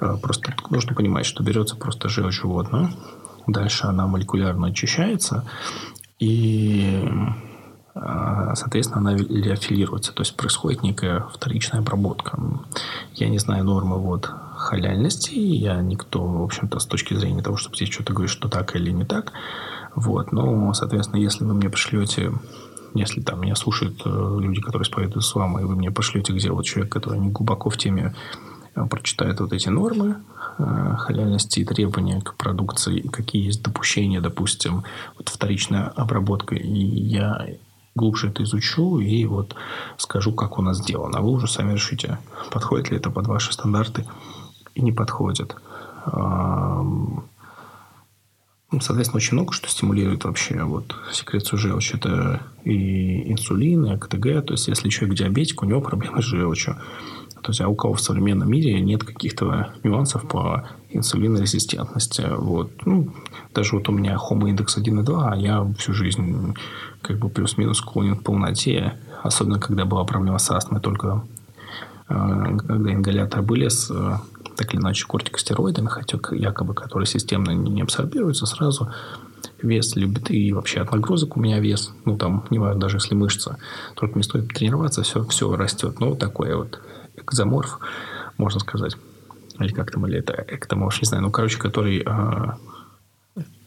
Э, 0.00 0.16
просто 0.20 0.54
нужно 0.70 0.94
понимать, 0.94 1.26
что 1.26 1.42
берется 1.42 1.76
просто 1.76 2.08
желчь 2.08 2.40
животное. 2.40 2.90
Дальше 3.46 3.86
она 3.86 4.06
молекулярно 4.06 4.68
очищается. 4.68 5.44
И 6.18 7.04
э, 7.94 8.52
соответственно, 8.54 9.00
она 9.00 9.16
лиофилируется, 9.16 10.12
то 10.12 10.22
есть 10.22 10.36
происходит 10.36 10.82
некая 10.82 11.26
вторичная 11.32 11.80
обработка. 11.80 12.38
Я 13.14 13.28
не 13.28 13.38
знаю 13.38 13.64
нормы 13.64 13.98
вот 13.98 14.30
халяльности. 14.58 15.34
Я 15.34 15.80
никто, 15.80 16.24
в 16.24 16.42
общем-то, 16.42 16.78
с 16.78 16.86
точки 16.86 17.14
зрения 17.14 17.42
того, 17.42 17.56
чтобы 17.56 17.76
здесь 17.76 17.90
что-то 17.90 18.12
говорить, 18.12 18.32
что 18.32 18.48
так 18.48 18.76
или 18.76 18.90
не 18.90 19.04
так. 19.04 19.32
Вот. 19.94 20.32
Но, 20.32 20.72
соответственно, 20.74 21.20
если 21.20 21.44
вы 21.44 21.54
мне 21.54 21.70
пришлете 21.70 22.32
если 22.94 23.20
там 23.20 23.40
меня 23.40 23.54
слушают 23.54 24.00
э, 24.04 24.38
люди, 24.40 24.60
которые 24.60 24.84
исповедуют 24.84 25.24
ислам, 25.24 25.58
и 25.58 25.64
вы 25.64 25.76
мне 25.76 25.90
пошлете, 25.90 26.32
где 26.32 26.50
вот 26.50 26.64
человек, 26.64 26.92
который 26.92 27.18
не 27.18 27.30
глубоко 27.30 27.70
в 27.70 27.76
теме 27.76 28.14
э, 28.74 28.86
прочитает 28.86 29.40
вот 29.40 29.52
эти 29.52 29.68
нормы 29.68 30.22
э, 30.58 30.94
халяльности 30.98 31.60
и 31.60 31.64
требования 31.64 32.20
к 32.20 32.34
продукции, 32.36 33.00
какие 33.00 33.44
есть 33.44 33.62
допущения, 33.62 34.20
допустим, 34.20 34.84
вот 35.16 35.28
вторичная 35.28 35.88
обработка, 35.88 36.54
и 36.54 36.78
я 36.78 37.46
глубже 37.94 38.28
это 38.28 38.42
изучу 38.44 39.00
и 39.00 39.24
вот 39.26 39.54
скажу, 39.96 40.32
как 40.32 40.58
у 40.58 40.62
нас 40.62 40.78
сделано. 40.78 41.18
А 41.18 41.20
вы 41.20 41.30
уже 41.30 41.48
сами 41.48 41.72
решите, 41.72 42.18
подходит 42.50 42.90
ли 42.90 42.96
это 42.96 43.10
под 43.10 43.26
ваши 43.26 43.52
стандарты 43.52 44.06
и 44.78 44.82
не 44.82 44.92
подходит. 44.92 45.56
Ну, 48.70 48.80
соответственно, 48.80 49.16
очень 49.16 49.34
много 49.34 49.52
что 49.54 49.68
стимулирует 49.68 50.24
вообще 50.24 50.62
вот 50.62 50.94
секрецию 51.10 51.58
желчи. 51.58 51.96
Это 51.96 52.42
и 52.64 53.32
инсулин, 53.32 53.86
и 53.86 53.92
АКТГ. 53.92 54.46
То 54.46 54.52
есть, 54.52 54.68
если 54.68 54.90
человек 54.90 55.16
диабетик, 55.16 55.62
у 55.62 55.66
него 55.66 55.80
проблемы 55.80 56.20
с 56.20 56.26
желчью. 56.26 56.76
То 57.42 57.50
есть, 57.50 57.62
а 57.62 57.68
у 57.68 57.74
кого 57.74 57.94
в 57.94 58.00
современном 58.00 58.50
мире 58.50 58.78
нет 58.80 59.04
каких-то 59.04 59.72
нюансов 59.84 60.28
по 60.28 60.68
инсулинорезистентности. 60.90 62.26
Вот. 62.36 62.70
Ну, 62.84 63.08
даже 63.54 63.74
вот 63.74 63.88
у 63.88 63.92
меня 63.92 64.18
хомо 64.18 64.50
индекс 64.50 64.76
1,2, 64.76 65.28
а 65.30 65.36
я 65.36 65.66
всю 65.78 65.94
жизнь 65.94 66.54
как 67.00 67.18
бы 67.18 67.30
плюс-минус 67.30 67.78
склонен 67.78 68.16
к 68.16 68.22
полноте. 68.22 68.98
Особенно, 69.22 69.58
когда 69.58 69.86
была 69.86 70.04
проблема 70.04 70.38
с 70.38 70.50
астмой, 70.50 70.80
только 70.80 71.24
э, 72.08 72.58
когда 72.58 72.92
ингаляторы 72.92 73.42
были 73.42 73.68
с 73.68 73.90
так 74.58 74.74
или 74.74 74.80
иначе 74.80 75.06
кортикостероидами, 75.06 75.86
хотя 75.86 76.18
якобы, 76.32 76.74
которые 76.74 77.06
системно 77.06 77.52
не 77.52 77.80
абсорбируются 77.80 78.44
сразу, 78.44 78.92
вес 79.62 79.94
любит 79.94 80.32
и 80.32 80.52
вообще 80.52 80.80
от 80.80 80.90
нагрузок 80.90 81.36
у 81.36 81.40
меня 81.40 81.60
вес, 81.60 81.92
ну 82.04 82.18
там, 82.18 82.44
не 82.50 82.58
важно, 82.58 82.80
даже 82.80 82.96
если 82.96 83.14
мышца, 83.14 83.56
только 83.94 84.18
не 84.18 84.24
стоит 84.24 84.48
тренироваться, 84.48 85.02
все, 85.02 85.24
все 85.26 85.54
растет. 85.54 86.00
Ну, 86.00 86.10
вот 86.10 86.18
такой 86.18 86.56
вот 86.56 86.80
экзоморф, 87.16 87.78
можно 88.36 88.58
сказать. 88.58 88.96
Или 89.60 89.72
как 89.72 89.92
там, 89.92 90.06
или 90.08 90.18
это 90.18 90.44
эктоморф, 90.48 91.00
не 91.00 91.06
знаю. 91.06 91.22
Ну, 91.22 91.30
короче, 91.30 91.58
который, 91.58 92.02
а, 92.04 92.56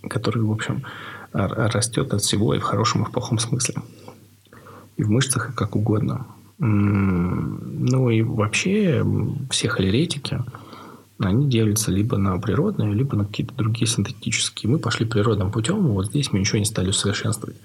который, 0.09 0.43
в 0.43 0.51
общем, 0.51 0.83
растет 1.31 2.13
от 2.13 2.21
всего 2.21 2.53
и 2.53 2.59
в 2.59 2.63
хорошем, 2.63 3.03
и 3.03 3.05
в 3.05 3.11
плохом 3.11 3.39
смысле. 3.39 3.75
И 4.97 5.03
в 5.05 5.09
мышцах, 5.09 5.51
и 5.51 5.53
как 5.53 5.77
угодно. 5.77 6.27
Ну, 6.59 8.09
и 8.09 8.21
вообще 8.23 9.05
все 9.49 9.69
холеретики– 9.69 10.43
они 11.29 11.49
делятся 11.49 11.91
либо 11.91 12.17
на 12.17 12.37
природные, 12.39 12.93
либо 12.93 13.15
на 13.15 13.25
какие-то 13.25 13.53
другие 13.55 13.87
синтетические. 13.87 14.71
Мы 14.71 14.79
пошли 14.79 15.05
природным 15.05 15.51
путем, 15.51 15.87
вот 15.87 16.07
здесь 16.07 16.31
мы 16.31 16.39
ничего 16.39 16.59
не 16.59 16.65
стали 16.65 16.89
усовершенствовать. 16.89 17.57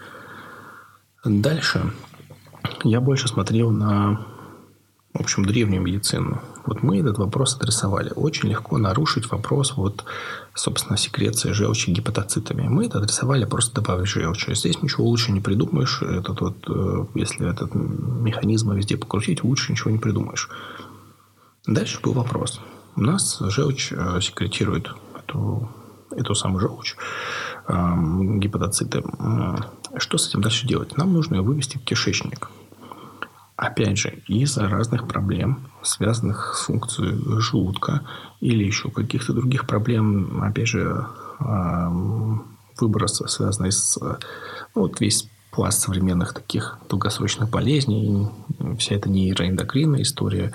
Дальше 1.25 1.93
я 2.85 3.01
больше 3.01 3.29
смотрел 3.29 3.71
на, 3.71 4.27
в 5.13 5.21
общем, 5.21 5.45
древнюю 5.45 5.83
медицину. 5.83 6.41
Вот 6.67 6.83
мы 6.83 6.99
этот 6.99 7.19
вопрос 7.19 7.57
адресовали. 7.57 8.13
Очень 8.15 8.49
легко 8.49 8.79
нарушить 8.79 9.31
вопрос 9.31 9.77
вот, 9.77 10.05
собственно, 10.55 10.97
секреции 10.97 11.53
желчи 11.53 11.91
гепатоцитами. 11.91 12.69
Мы 12.69 12.87
это 12.87 12.99
адресовали, 12.99 13.45
просто 13.45 13.81
добавить 13.81 14.09
желчь. 14.09 14.49
Здесь 14.49 14.83
ничего 14.83 15.07
лучше 15.07 15.33
не 15.33 15.41
придумаешь. 15.41 16.03
Этот 16.03 16.41
вот, 16.41 16.57
э, 16.69 17.05
если 17.15 17.49
этот 17.49 17.75
механизм 17.75 18.73
везде 18.73 18.97
покрутить, 18.97 19.45
лучше 19.45 19.73
ничего 19.73 19.91
не 19.91 19.99
придумаешь. 19.99 20.49
Дальше 21.67 22.01
был 22.01 22.13
вопрос. 22.13 22.61
У 22.97 23.01
нас 23.03 23.39
желчь 23.41 23.93
э, 23.93 24.21
секретирует 24.23 24.91
эту, 25.15 25.69
эту 26.11 26.35
самую 26.35 26.61
желчь, 26.61 26.97
э, 27.69 27.73
гепатоциты. 28.39 29.05
Что 29.99 30.19
с 30.19 30.29
этим 30.29 30.41
дальше 30.41 30.67
делать? 30.67 30.97
Нам 30.97 31.13
нужно 31.13 31.37
ее 31.37 31.43
вывести 31.43 31.77
в 31.77 31.85
кишечник. 31.85 32.51
Опять 33.57 33.99
же, 33.99 34.23
из-за 34.27 34.69
разных 34.69 35.07
проблем, 35.09 35.71
связанных 35.83 36.55
с 36.55 36.65
функцией 36.65 37.41
желудка 37.41 38.03
или 38.41 38.65
еще 38.65 38.91
каких-то 38.91 39.33
других 39.33 39.67
проблем, 39.67 40.43
опять 40.43 40.69
же, 40.69 41.07
выброса, 42.79 43.27
связанные 43.29 43.73
с 43.73 43.99
ну, 44.75 44.83
вот 44.83 45.01
весь 45.01 45.31
пласт 45.51 45.81
современных 45.81 46.35
таких 46.35 46.79
долгосрочных 46.91 47.49
болезней, 47.49 48.29
вся 48.79 48.95
эта 48.95 49.09
нейроэндокринная 49.09 50.03
история, 50.03 50.53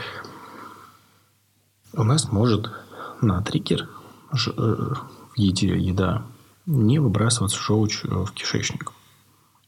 у 1.94 2.04
нас 2.04 2.32
может 2.32 2.70
на 3.22 3.42
триггер 3.42 3.90
э, 4.58 4.94
еде, 5.36 5.78
еда 5.78 6.24
не 6.66 7.00
выбрасываться 7.00 7.60
желчь 7.60 8.04
э, 8.04 8.08
в 8.08 8.32
кишечник. 8.32 8.92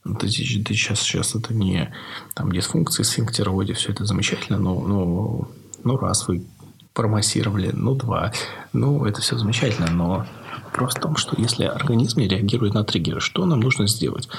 Это, 0.05 0.25
это 0.25 0.29
сейчас, 0.29 0.99
сейчас 0.99 1.35
это 1.35 1.53
не 1.53 1.93
там 2.33 2.51
дисфункции 2.51 3.03
сфинктероводе, 3.03 3.73
все 3.73 3.91
это 3.91 4.05
замечательно, 4.05 4.59
но, 4.59 4.79
но, 4.81 5.47
но 5.83 5.97
раз 5.97 6.27
вы 6.27 6.45
промассировали, 6.93 7.71
ну 7.73 7.95
два, 7.95 8.33
ну 8.71 9.05
это 9.05 9.21
все 9.21 9.37
замечательно, 9.37 9.89
но 9.91 10.27
вопрос 10.65 10.95
в 10.95 10.99
том, 10.99 11.15
что 11.15 11.35
если 11.39 11.63
организм 11.63 12.19
не 12.19 12.27
реагирует 12.27 12.73
на 12.73 12.83
триггеры, 12.83 13.19
что 13.19 13.45
нам 13.45 13.61
нужно 13.61 13.87
сделать? 13.87 14.29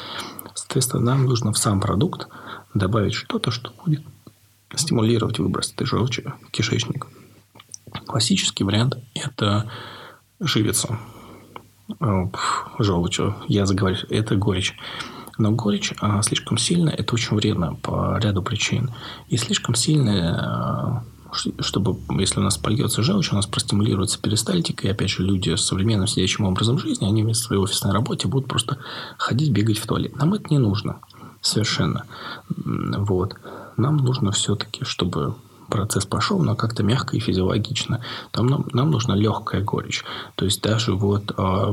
Соответственно, 0.54 1.02
нам 1.02 1.24
нужно 1.24 1.52
в 1.52 1.58
сам 1.58 1.80
продукт 1.80 2.28
добавить 2.74 3.14
что-то, 3.14 3.50
что 3.50 3.72
будет 3.84 4.02
стимулировать 4.74 5.38
выброс 5.38 5.72
этой 5.72 5.86
желчи 5.86 6.24
в 6.46 6.50
кишечник. 6.50 7.06
Классический 8.06 8.64
вариант– 8.64 8.98
это 9.14 9.70
живица. 10.40 10.98
Желчь, 12.78 13.20
я 13.48 13.66
заговорю, 13.66 13.96
это 14.10 14.36
горечь. 14.36 14.76
Но 15.36 15.50
горечь 15.50 15.92
а, 16.00 16.22
слишком 16.22 16.58
сильная, 16.58 16.94
это 16.94 17.14
очень 17.14 17.36
вредно 17.36 17.74
по 17.74 18.18
ряду 18.18 18.42
причин. 18.42 18.90
И 19.28 19.36
слишком 19.36 19.74
сильная, 19.74 20.32
а, 20.32 21.04
чтобы, 21.60 21.98
если 22.20 22.38
у 22.38 22.42
нас 22.42 22.56
польется 22.56 23.02
желчь, 23.02 23.32
у 23.32 23.34
нас 23.34 23.46
простимулируется 23.46 24.20
перистальтика, 24.20 24.86
и 24.86 24.90
опять 24.90 25.10
же 25.10 25.24
люди 25.24 25.54
с 25.54 25.64
современным 25.64 26.06
сидячим 26.06 26.44
образом 26.44 26.78
жизни, 26.78 27.06
они 27.06 27.24
вместо 27.24 27.44
своей 27.44 27.60
офисной 27.60 27.92
работы 27.92 28.28
будут 28.28 28.48
просто 28.48 28.78
ходить, 29.18 29.50
бегать 29.50 29.78
в 29.78 29.86
туалет. 29.86 30.16
Нам 30.16 30.34
это 30.34 30.46
не 30.50 30.58
нужно 30.58 31.00
совершенно. 31.40 32.04
Вот. 32.48 33.34
Нам 33.76 33.96
нужно 33.96 34.30
все-таки, 34.30 34.84
чтобы 34.84 35.34
процесс 35.68 36.06
пошел, 36.06 36.38
но 36.38 36.54
как-то 36.54 36.82
мягко 36.82 37.16
и 37.16 37.20
физиологично. 37.20 38.00
Там 38.30 38.46
нам, 38.46 38.66
нам 38.72 38.90
нужна 38.90 39.14
легкая 39.14 39.62
горечь. 39.62 40.04
То 40.34 40.44
есть 40.44 40.62
даже 40.62 40.94
вот 40.94 41.32
а, 41.36 41.72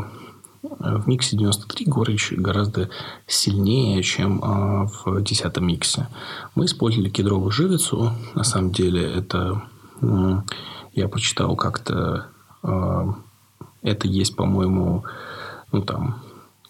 в 0.62 1.08
миксе 1.08 1.38
93 1.38 1.86
горечь 1.86 2.32
гораздо 2.32 2.90
сильнее, 3.28 4.02
чем 4.04 4.40
а, 4.44 4.86
в 4.88 5.22
десятом 5.22 5.68
миксе. 5.68 6.08
Мы 6.56 6.66
использовали 6.66 7.10
кедровую 7.10 7.52
живицу. 7.52 8.14
На 8.36 8.44
самом 8.44 8.72
деле 8.72 9.04
это 9.04 9.62
я 10.94 11.08
прочитал 11.08 11.56
как-то 11.56 12.28
а, 12.64 13.16
это 13.82 14.08
есть, 14.08 14.36
по-моему, 14.36 15.04
ну 15.72 15.82
там, 15.82 16.22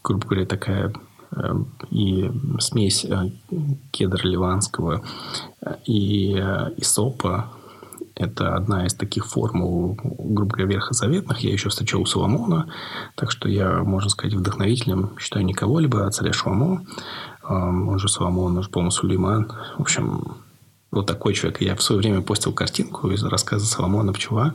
грубо 0.03 0.27
говоря, 0.27 0.45
такая 0.45 0.89
э, 0.89 0.93
и 1.89 2.32
смесь 2.60 3.06
э, 3.06 3.30
кедра 3.91 4.28
ливанского 4.28 5.02
э, 5.62 5.76
и 5.86 6.34
исопа 6.78 7.50
это 8.15 8.56
одна 8.56 8.86
из 8.86 8.94
таких 8.94 9.26
формул, 9.26 9.98
грубо 10.04 10.56
говоря, 10.56 10.76
ветхозаветных. 10.76 11.39
Я 11.39 11.52
еще 11.52 11.70
встречал 11.70 12.02
у 12.02 12.06
Соломона. 12.06 12.67
Так 13.15 13.32
что 13.32 13.50
я, 13.50 13.84
можно 13.84 14.10
сказать, 14.10 14.36
вдохновителем 14.36 15.17
считаю 15.17 15.46
не 15.46 15.54
кого-либо, 15.54 16.06
а 16.06 16.12
царя 16.12 16.34
Шламо. 16.34 16.84
Он 17.44 17.98
же 17.98 18.10
Соломон, 18.10 18.58
он 18.58 18.63
же, 18.63 18.70
по-моему, 18.70 18.91
Сулейман. 18.91 19.52
В 19.78 19.82
общем, 19.82 20.36
вот 20.91 21.08
такой 21.08 21.34
человек. 21.34 21.62
Я 21.62 21.76
в 21.76 21.82
свое 21.82 22.00
время 22.00 22.22
постил 22.22 22.54
картинку 22.54 23.10
из 23.10 23.24
рассказа 23.24 23.65
Соломона 23.65 24.13
Пчела. 24.13 24.54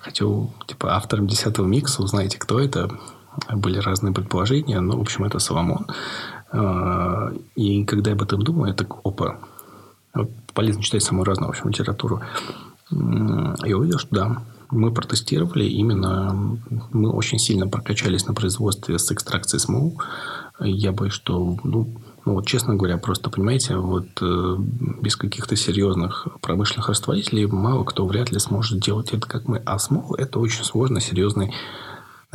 Хотел, 0.00 0.52
типа, 0.66 0.94
автором 0.94 1.26
десятого 1.26 1.66
микса, 1.66 2.02
узнаете, 2.02 2.38
кто 2.38 2.60
это. 2.60 2.90
Были 3.52 3.78
разные 3.78 4.12
предположения, 4.12 4.80
но, 4.80 4.96
в 4.96 5.00
общем, 5.00 5.24
это 5.24 5.38
Соломон. 5.38 5.86
А, 6.52 7.32
и 7.54 7.84
когда 7.84 8.10
я 8.10 8.16
об 8.16 8.22
этом 8.22 8.42
думаю, 8.42 8.68
я 8.68 8.74
так, 8.74 8.94
опа, 9.04 9.38
полезно 10.54 10.82
читать 10.82 11.02
самую 11.02 11.24
разную, 11.24 11.48
в 11.48 11.50
общем, 11.50 11.68
литературу. 11.70 12.20
Я 12.90 13.76
увидел, 13.76 13.98
что 13.98 14.14
да, 14.14 14.42
мы 14.70 14.92
протестировали 14.92 15.64
именно, 15.64 16.58
мы 16.92 17.10
очень 17.10 17.38
сильно 17.38 17.68
прокачались 17.68 18.26
на 18.26 18.34
производстве 18.34 18.98
с 18.98 19.10
экстракцией 19.12 19.60
СМУ. 19.60 20.00
Я 20.60 20.92
боюсь, 20.92 21.12
что, 21.12 21.58
ну, 21.64 21.88
ну, 22.24 22.34
вот 22.34 22.46
честно 22.46 22.74
говоря, 22.74 22.96
просто, 22.98 23.30
понимаете, 23.30 23.76
вот 23.76 24.06
э, 24.20 24.56
без 24.58 25.14
каких-то 25.14 25.54
серьезных 25.54 26.26
промышленных 26.40 26.88
растворителей 26.88 27.46
мало 27.46 27.84
кто 27.84 28.04
вряд 28.04 28.32
ли 28.32 28.40
сможет 28.40 28.80
делать 28.80 29.12
это, 29.12 29.28
как 29.28 29.46
мы. 29.46 29.58
А 29.64 29.78
СМОЛ– 29.78 30.14
это 30.18 30.40
очень 30.40 30.64
сложный, 30.64 31.00
серьезный, 31.00 31.52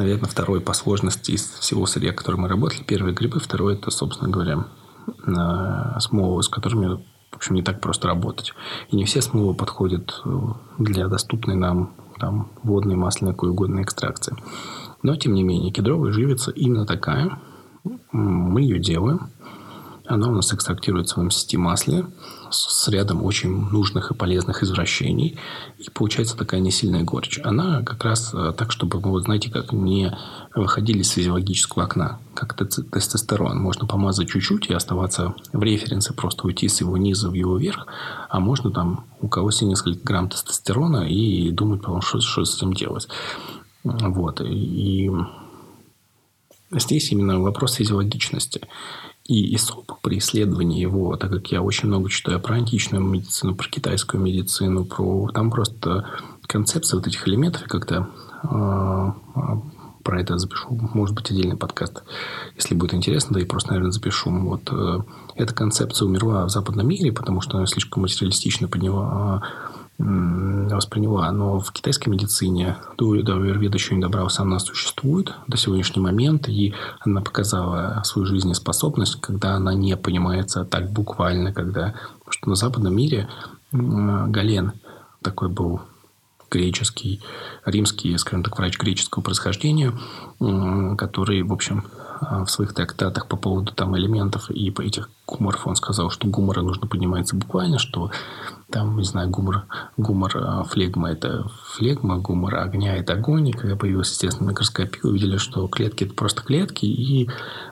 наверное, 0.01 0.29
второй 0.29 0.61
по 0.61 0.73
сложности 0.73 1.31
из 1.31 1.49
всего 1.59 1.85
сырья, 1.85 2.13
которым 2.13 2.41
мы 2.41 2.49
работали. 2.49 2.83
Первые 2.83 3.13
грибы, 3.13 3.39
второй– 3.39 3.73
это, 3.75 3.91
собственно 3.91 4.29
говоря, 4.29 4.65
э, 5.25 5.99
смолы, 5.99 6.43
с 6.43 6.49
которыми 6.49 7.03
в 7.31 7.37
общем, 7.37 7.55
не 7.55 7.63
так 7.63 7.79
просто 7.79 8.07
работать. 8.07 8.53
И 8.89 8.95
не 8.95 9.05
все 9.05 9.21
смолы 9.21 9.53
подходят 9.53 10.21
э, 10.25 10.39
для 10.79 11.07
доступной 11.07 11.55
нам 11.55 11.95
там, 12.19 12.51
водной, 12.61 12.95
масляной, 12.95 13.33
какой 13.33 13.49
угодно 13.49 13.81
экстракции. 13.81 14.35
Но, 15.01 15.15
тем 15.15 15.33
не 15.33 15.43
менее, 15.43 15.71
кедровая 15.71 16.11
живица 16.11 16.51
именно 16.51 16.85
такая. 16.85 17.39
Мы 18.11 18.61
ее 18.61 18.77
делаем. 18.77 19.31
Она 20.05 20.27
у 20.27 20.31
нас 20.31 20.53
экстрактируется 20.53 21.19
в 21.19 21.23
МСТ 21.23 21.55
масле 21.55 22.05
с 22.49 22.87
рядом 22.89 23.23
очень 23.23 23.49
нужных 23.49 24.11
и 24.11 24.13
полезных 24.13 24.63
извращений. 24.63 25.37
И 25.77 25.89
получается 25.89 26.35
такая 26.35 26.59
несильная 26.59 27.03
горечь. 27.03 27.39
Она 27.43 27.81
как 27.83 28.03
раз 28.03 28.33
э, 28.33 28.53
так, 28.57 28.71
чтобы 28.71 28.99
вы, 28.99 29.11
вот, 29.11 29.23
знаете, 29.23 29.49
как 29.49 29.71
не 29.71 30.15
выходили 30.55 30.99
из 30.99 31.09
физиологического 31.11 31.83
окна, 31.83 32.19
как 32.33 32.55
тестостерон. 32.55 33.59
Можно 33.59 33.87
помазать 33.87 34.29
чуть-чуть 34.29 34.69
и 34.69 34.73
оставаться 34.73 35.33
в 35.53 35.63
референсе, 35.63 36.13
просто 36.13 36.45
уйти 36.47 36.67
с 36.67 36.81
его 36.81 36.97
низа 36.97 37.29
в 37.29 37.33
его 37.33 37.57
верх. 37.57 37.87
А 38.29 38.39
можно 38.39 38.71
там 38.71 39.05
у 39.21 39.27
кого 39.27 39.51
себе 39.51 39.69
несколько 39.69 40.03
грамм 40.03 40.29
тестостерона 40.29 41.07
и 41.07 41.51
думать, 41.51 41.81
по 41.81 42.01
что, 42.01 42.19
что 42.21 42.43
с 42.43 42.57
этим 42.57 42.73
делать. 42.73 43.07
Вот. 43.83 44.41
И 44.41 45.09
здесь 46.71 47.11
именно 47.11 47.39
вопрос 47.39 47.73
физиологичности. 47.73 48.61
И 49.31 49.55
ИСОП 49.55 49.93
при 50.01 50.17
исследовании 50.17 50.81
его, 50.81 51.15
так 51.15 51.31
как 51.31 51.53
я 51.53 51.61
очень 51.61 51.87
много 51.87 52.09
читаю 52.09 52.41
про 52.41 52.55
античную 52.55 53.01
медицину, 53.01 53.55
про 53.55 53.69
китайскую 53.69 54.21
медицину, 54.21 54.83
про 54.83 55.29
там 55.33 55.49
просто 55.51 56.05
концепция 56.47 56.97
вот 56.97 57.07
этих 57.07 57.25
элементов, 57.29 57.63
как-то 57.63 58.09
э, 58.43 59.11
про 60.03 60.19
это 60.19 60.37
запишу, 60.37 60.77
может 60.93 61.15
быть, 61.15 61.31
отдельный 61.31 61.55
подкаст, 61.55 62.03
если 62.57 62.75
будет 62.75 62.93
интересно, 62.93 63.35
да 63.35 63.39
и 63.39 63.45
просто, 63.45 63.69
наверное, 63.69 63.91
запишу. 63.91 64.31
Вот 64.31 64.69
э, 64.69 64.99
эта 65.35 65.53
концепция 65.53 66.07
умерла 66.07 66.43
в 66.43 66.49
западном 66.49 66.89
мире, 66.89 67.13
потому 67.13 67.39
что 67.39 67.55
она 67.55 67.67
слишком 67.67 68.01
материалистично 68.01 68.67
подняла 68.67 69.43
восприняла. 70.01 71.31
Но 71.31 71.59
в 71.59 71.71
китайской 71.71 72.09
медицине 72.09 72.77
до, 72.97 73.11
Аюрведа 73.13 73.77
еще 73.77 73.95
не 73.95 74.01
добрался, 74.01 74.41
она 74.41 74.59
существует 74.59 75.33
до 75.47 75.57
сегодняшнего 75.57 76.05
момента, 76.05 76.51
и 76.51 76.73
она 76.99 77.21
показала 77.21 78.01
свою 78.03 78.25
жизнеспособность, 78.25 79.19
когда 79.21 79.55
она 79.55 79.73
не 79.73 79.95
понимается 79.97 80.65
так 80.65 80.91
буквально, 80.91 81.53
когда... 81.53 81.93
Потому 82.19 82.31
что 82.31 82.49
на 82.49 82.55
западном 82.55 82.95
мире 82.95 83.27
Гален 83.71 84.73
такой 85.21 85.49
был 85.49 85.81
греческий, 86.49 87.21
римский, 87.65 88.17
скажем 88.17 88.43
так, 88.43 88.57
врач 88.57 88.77
греческого 88.77 89.23
происхождения, 89.23 89.93
который, 90.97 91.43
в 91.43 91.53
общем, 91.53 91.85
в 92.21 92.47
своих 92.47 92.73
трактатах 92.73 93.27
по 93.27 93.35
поводу 93.35 93.73
там 93.73 93.97
элементов 93.97 94.49
и 94.51 94.69
по 94.69 94.81
этих 94.81 95.09
гуморов 95.25 95.65
он 95.65 95.75
сказал, 95.75 96.09
что 96.11 96.27
гумора 96.27 96.61
нужно 96.61 96.87
подниматься 96.87 97.35
буквально, 97.35 97.79
что 97.79 98.11
там, 98.69 98.97
не 98.97 99.03
знаю, 99.03 99.29
гумор, 99.29 99.65
гумор 99.97 100.31
а, 100.35 100.63
флегма– 100.63 101.11
это 101.11 101.45
флегма, 101.65 102.19
гумор 102.19 102.55
огня– 102.55 102.95
это 102.97 103.13
огонь. 103.13 103.49
И 103.49 103.53
когда 103.53 103.75
появилась, 103.75 104.11
естественно, 104.11 104.49
микроскопия, 104.49 105.01
увидели, 105.03 105.37
что 105.37 105.67
клетки– 105.67 106.03
это 106.05 106.13
просто 106.13 106.41
клетки, 106.41 106.85
и 106.85 107.29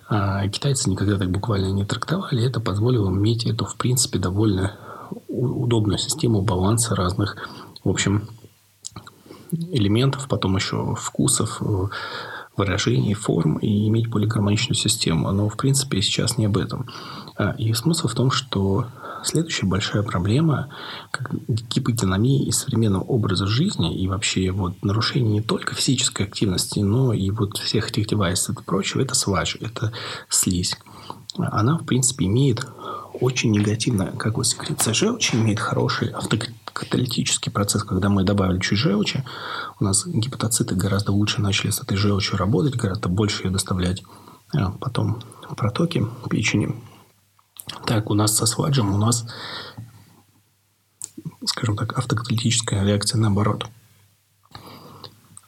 а, 0.09 0.47
китайцы 0.49 0.89
никогда 0.89 1.17
так 1.17 1.31
буквально 1.31 1.71
не 1.71 1.85
трактовали. 1.85 2.45
Это 2.45 2.59
позволило 2.59 3.09
иметь 3.09 3.45
эту, 3.45 3.65
в 3.65 3.75
принципе, 3.75 4.19
довольно 4.19 4.75
удобную 5.27 5.97
систему 5.97 6.41
баланса 6.41 6.95
разных, 6.95 7.37
в 7.83 7.89
общем, 7.89 8.27
элементов, 9.51 10.27
потом 10.27 10.55
еще 10.55 10.95
вкусов, 10.95 11.61
э, 11.61 11.85
выражений, 12.59 13.13
форм 13.13 13.57
и 13.57 13.87
иметь 13.87 14.07
более 14.07 14.29
гармоничную 14.29 14.75
систему. 14.75 15.31
Но, 15.31 15.49
в 15.49 15.57
принципе, 15.57 16.01
сейчас 16.01 16.37
не 16.37 16.45
об 16.45 16.57
этом. 16.57 16.87
А, 17.35 17.55
и 17.57 17.73
смысл 17.73 18.07
в 18.07 18.13
том, 18.13 18.29
что 18.29 18.85
следующая 19.23 19.65
большая 19.65 20.03
проблема 20.03 20.69
как 21.11 21.31
гиподинамии 21.47 22.45
и 22.45 22.51
современного 22.51 23.03
образа 23.03 23.47
жизни 23.47 23.97
и 23.97 24.07
вообще 24.07 24.51
вот 24.51 24.83
нарушение 24.83 25.33
не 25.33 25.41
только 25.41 25.75
физической 25.75 26.23
активности, 26.23 26.79
но 26.79 27.13
и 27.13 27.31
вот 27.31 27.57
всех 27.57 27.89
этих 27.89 28.07
девайсов 28.07 28.59
и 28.59 28.63
прочего, 28.63 29.01
это 29.01 29.15
свадж, 29.15 29.55
это 29.59 29.91
слизь. 30.29 30.77
Она, 31.37 31.77
в 31.77 31.85
принципе, 31.85 32.25
имеет 32.25 32.65
очень 33.13 33.51
негативно, 33.51 34.07
как 34.17 34.37
вот 34.37 34.47
секреция 34.47 34.93
желчи 34.93 35.35
имеет 35.35 35.59
хороший 35.59 36.09
автокаталитический 36.79 37.51
процесс, 37.51 37.83
когда 37.83 38.09
мы 38.09 38.23
добавили 38.23 38.59
чуть 38.59 38.77
желчи, 38.77 39.23
у 39.79 39.83
нас 39.83 40.05
гепатоциты 40.05 40.75
гораздо 40.75 41.11
лучше 41.11 41.41
начали 41.41 41.71
с 41.71 41.81
этой 41.81 41.97
желчью 41.97 42.37
работать, 42.37 42.75
гораздо 42.75 43.09
больше 43.09 43.43
ее 43.43 43.51
доставлять 43.51 44.03
а 44.51 44.71
потом 44.71 45.21
протоки 45.55 46.03
печени. 46.29 46.75
Так, 47.85 48.09
у 48.09 48.15
нас 48.15 48.35
со 48.35 48.47
сваджем 48.47 48.93
у 48.93 48.97
нас, 48.97 49.27
скажем 51.45 51.77
так, 51.77 51.97
автокаталитическая 51.97 52.83
реакция 52.83 53.19
наоборот. 53.19 53.67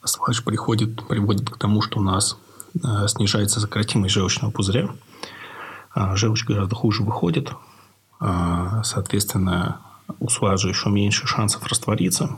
Свадж 0.04 0.44
приходит, 0.44 1.08
приводит 1.08 1.50
к 1.50 1.58
тому, 1.58 1.82
что 1.82 2.00
у 2.00 2.04
нас 2.04 2.38
э, 2.76 3.08
снижается 3.08 3.60
сократимость 3.60 4.13
желчного 4.13 4.52
пузыря. 4.52 4.89
Э, 5.96 6.15
желчь 6.15 6.46
гораздо 6.46 6.76
хуже 6.76 7.04
выходит. 7.04 7.52
Э, 8.20 8.82
соответственно, 8.84 9.82
у 10.19 10.30
сваджа 10.30 10.69
еще 10.69 10.89
меньше 10.89 11.28
шансов 11.28 11.65
раствориться 11.67 12.38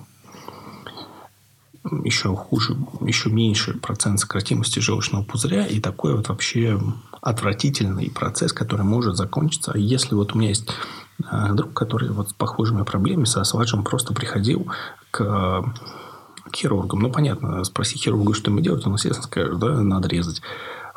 еще 2.04 2.36
хуже, 2.36 2.78
еще 3.02 3.30
меньше 3.30 3.74
процент 3.74 4.20
сократимости 4.20 4.80
желчного 4.80 5.24
пузыря 5.24 5.66
и 5.66 5.80
такой 5.80 6.16
вот 6.16 6.30
вообще 6.30 6.80
отвратительный 7.22 8.10
процесс, 8.10 8.54
который 8.54 8.86
может 8.86 9.18
закончиться. 9.18 9.74
Если 9.76 10.16
вот 10.16 10.34
у 10.34 10.38
меня 10.38 10.50
есть 10.50 10.70
э, 11.30 11.54
друг, 11.54 11.74
который 11.74 12.10
вот 12.10 12.30
с 12.30 12.34
похожими 12.34 12.84
проблемами 12.84 13.26
со 13.26 13.44
сваджем 13.44 13.84
просто 13.84 14.14
приходил 14.14 14.72
к 15.12 15.64
хирургам. 16.56 17.00
Ну, 17.00 17.12
понятно, 17.12 17.64
спроси 17.64 17.98
хирурга, 17.98 18.34
что 18.34 18.52
ему 18.52 18.62
делать, 18.62 18.86
он, 18.86 18.94
естественно, 18.94 19.24
скажет, 19.24 19.60
да, 19.60 19.82
надо 19.82 20.08
резать. 20.08 20.42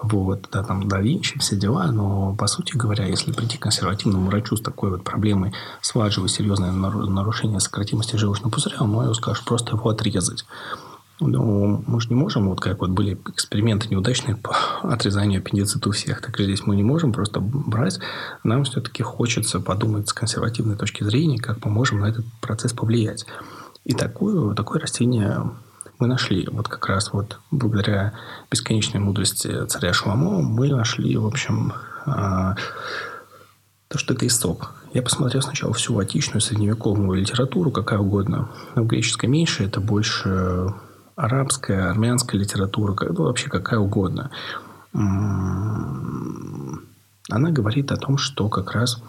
Вот, 0.02 0.48
да, 0.52 0.62
там, 0.62 0.88
да 0.88 1.00
Винчи, 1.00 1.38
все 1.38 1.56
дела, 1.56 1.90
но, 1.90 2.34
по 2.36 2.46
сути 2.46 2.76
говоря, 2.76 3.06
если 3.06 3.32
прийти 3.32 3.56
к 3.56 3.62
консервативному 3.62 4.26
врачу 4.26 4.56
с 4.56 4.60
такой 4.60 4.90
вот 4.90 5.04
проблемой 5.04 5.52
сваджевой, 5.80 6.28
серьезное 6.28 6.70
нарушение 6.70 7.60
сократимости 7.60 8.16
желчного 8.16 8.50
пузыря, 8.50 8.76
он 8.80 8.90
ему 8.90 9.14
скажет 9.14 9.44
просто 9.44 9.74
его 9.74 9.88
отрезать. 9.88 10.44
Ну, 11.18 11.82
мы 11.86 11.98
же 12.02 12.10
не 12.10 12.14
можем, 12.14 12.50
вот 12.50 12.60
как 12.60 12.80
вот 12.80 12.90
были 12.90 13.18
эксперименты 13.28 13.88
неудачные 13.88 14.36
по 14.36 14.54
отрезанию 14.82 15.40
аппендицита 15.40 15.88
у 15.88 15.92
всех, 15.92 16.20
так 16.20 16.38
и 16.38 16.44
здесь 16.44 16.66
мы 16.66 16.76
не 16.76 16.82
можем 16.82 17.12
просто 17.14 17.40
брать. 17.40 17.98
Нам 18.44 18.64
все-таки 18.64 19.02
хочется 19.02 19.60
подумать 19.60 20.08
с 20.10 20.12
консервативной 20.12 20.76
точки 20.76 21.04
зрения, 21.04 21.38
как 21.38 21.64
мы 21.64 21.70
можем 21.70 22.00
на 22.00 22.06
этот 22.06 22.26
процесс 22.42 22.74
повлиять. 22.74 23.24
И 23.84 23.94
такую, 23.94 24.54
такое 24.54 24.80
растение 24.80 25.52
мы 25.98 26.06
нашли. 26.06 26.46
Вот 26.50 26.68
как 26.68 26.86
раз 26.86 27.12
вот 27.12 27.38
благодаря 27.50 28.12
бесконечной 28.50 29.00
мудрости 29.00 29.66
царя 29.66 29.92
Шламо 29.92 30.42
мы 30.42 30.68
нашли, 30.68 31.16
в 31.16 31.26
общем, 31.26 31.72
а, 32.04 32.56
то, 33.88 33.98
что 33.98 34.14
это 34.14 34.26
исток. 34.26 34.74
Я 34.92 35.02
посмотрел 35.02 35.42
сначала 35.42 35.72
всю 35.74 35.98
античную, 35.98 36.40
средневековую 36.40 37.20
литературу, 37.20 37.70
какая 37.70 37.98
угодно. 37.98 38.48
Но 38.74 38.82
в 38.82 38.86
греческой 38.86 39.28
меньше, 39.28 39.64
это 39.64 39.80
больше 39.80 40.72
арабская, 41.14 41.90
армянская 41.90 42.40
литература, 42.40 42.96
ну, 43.08 43.24
вообще 43.24 43.48
какая 43.48 43.78
угодно. 43.78 44.30
Она 47.28 47.50
говорит 47.50 47.92
о 47.92 47.96
том, 47.96 48.18
что 48.18 48.48
как 48.48 48.72
раз 48.72 49.02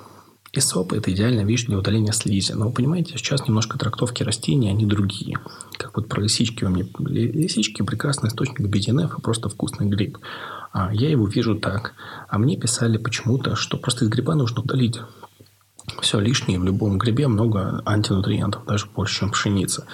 Эсоп– 0.54 0.94
это 0.94 1.12
идеальная 1.12 1.44
вещь 1.44 1.66
для 1.66 1.78
удаления 1.78 2.14
слизи. 2.14 2.54
Но 2.54 2.68
вы 2.68 2.74
понимаете, 2.74 3.18
сейчас 3.18 3.48
немножко 3.48 3.78
трактовки 3.78 4.24
растений, 4.24 4.70
они 4.70 4.86
другие. 4.86 5.40
Как 5.78 5.96
вот 5.96 6.08
про 6.08 6.22
лисички. 6.22 6.64
У 6.64 6.70
меня 6.70 6.86
лисички– 7.00 7.82
прекрасный 7.84 8.30
источник 8.30 8.62
BDNF 8.62 9.18
и 9.18 9.22
просто 9.22 9.50
вкусный 9.50 9.88
гриб. 9.88 10.18
А 10.72 10.94
я 10.94 11.10
его 11.10 11.28
вижу 11.28 11.56
так. 11.56 11.94
А 12.30 12.38
мне 12.38 12.58
писали 12.58 12.98
почему-то, 12.98 13.56
что 13.56 13.78
просто 13.78 14.06
из 14.06 14.10
гриба 14.10 14.36
нужно 14.36 14.62
удалить 14.62 15.00
все 16.02 16.20
лишнее 16.20 16.60
в 16.60 16.64
любом 16.64 16.98
грибе 16.98 17.28
много 17.28 17.82
антинутриентов, 17.86 18.66
даже 18.66 18.86
больше, 18.88 19.20
чем 19.20 19.32
пшеница. 19.32 19.86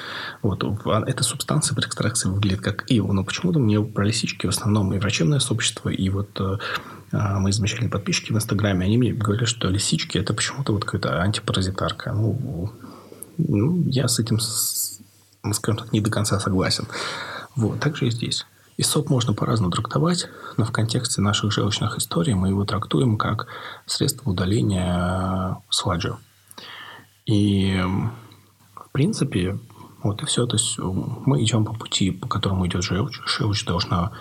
Вот. 0.42 0.64
Эта 0.86 1.24
субстанция 1.24 1.76
при 1.76 1.86
экстракции 1.86 2.30
выглядит 2.30 2.62
как 2.62 2.86
ИО, 2.90 3.12
но 3.14 3.24
почему-то 3.24 3.60
мне 3.60 3.82
про 3.82 4.06
лисички 4.06 4.46
в 4.46 4.50
основном 4.50 4.94
и 4.94 5.00
врачебное 5.00 5.40
сообщество, 5.40 5.90
и 5.90 6.10
вот 6.10 6.40
э, 6.40 6.58
а, 7.12 7.40
мои 7.40 7.52
замечательные 7.52 7.92
подписчики 7.92 8.32
в 8.32 8.36
Инстаграме, 8.36 8.86
они 8.86 8.98
мне 8.98 9.14
говорят, 9.14 9.48
что 9.48 9.70
лисички 9.70 10.18
это 10.18 10.34
почему-то 10.34 10.74
вот 10.74 10.86
какая-то 10.86 11.22
антипаразитарка. 11.22 12.12
Ну, 12.12 12.72
ну, 13.38 13.84
я 13.88 14.08
с 14.08 14.20
этим, 14.20 14.40
скажем 14.40 15.78
так, 15.78 15.94
не 15.94 16.02
до 16.02 16.10
конца 16.10 16.40
согласен. 16.40 16.86
Вот, 17.56 17.80
так 17.80 17.96
же 17.96 18.08
и 18.08 18.12
здесь. 18.12 18.46
И 18.78 18.84
сок 18.84 19.10
можно 19.10 19.34
по-разному 19.34 19.72
трактовать, 19.72 20.28
но 20.58 20.66
в 20.66 20.72
контексте 20.72 21.22
наших 21.22 21.52
желчных 21.52 21.98
историй 21.98 22.34
мы 22.34 22.50
его 22.50 22.66
трактуем 22.66 23.18
как 23.18 23.48
средство 23.86 24.32
удаления 24.32 25.58
сладжа. 25.70 26.18
И, 27.26 27.82
в 28.76 28.92
принципе, 28.92 29.60
вот 30.02 30.22
и 30.22 30.26
все. 30.26 30.46
То 30.46 30.56
есть 30.58 30.78
мы 30.78 31.42
идем 31.44 31.66
по 31.66 31.74
пути, 31.74 32.12
по 32.12 32.28
которому 32.28 32.68
идет 32.68 32.84
желчь. 32.84 33.22
Желчь 33.26 33.66
должна 33.66 34.12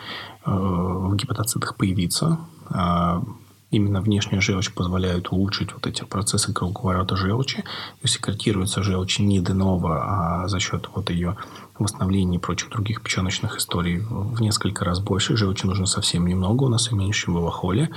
э, 0.44 0.50
в 0.50 1.14
гепатоцитах 1.16 1.76
появиться. 1.76 2.38
А 2.70 3.22
именно 3.72 4.02
внешняя 4.02 4.40
желчь 4.40 4.72
позволяет 4.72 5.32
улучшить 5.32 5.72
вот 5.72 5.86
эти 5.86 6.04
процессы 6.04 6.52
круговорота 6.52 7.16
желчи. 7.16 7.64
И 8.02 8.06
секретируется 8.06 8.82
желчь 8.82 9.18
не 9.18 9.40
де 9.40 9.54
а 9.54 10.46
за 10.46 10.60
счет 10.60 10.88
вот 10.94 11.10
ее 11.10 11.36
восстановления 11.78 12.36
и 12.36 12.40
прочих 12.40 12.70
других 12.70 13.02
печеночных 13.02 13.56
историй 13.56 13.98
в 13.98 14.40
несколько 14.40 14.84
раз 14.84 15.00
больше. 15.00 15.36
Желчи 15.36 15.66
нужно 15.66 15.86
совсем 15.86 16.26
немного, 16.26 16.64
у 16.64 16.68
нас 16.68 16.92
и 16.92 16.94
меньше, 16.94 17.30
в 17.30 17.36
Авахоле. 17.36 17.90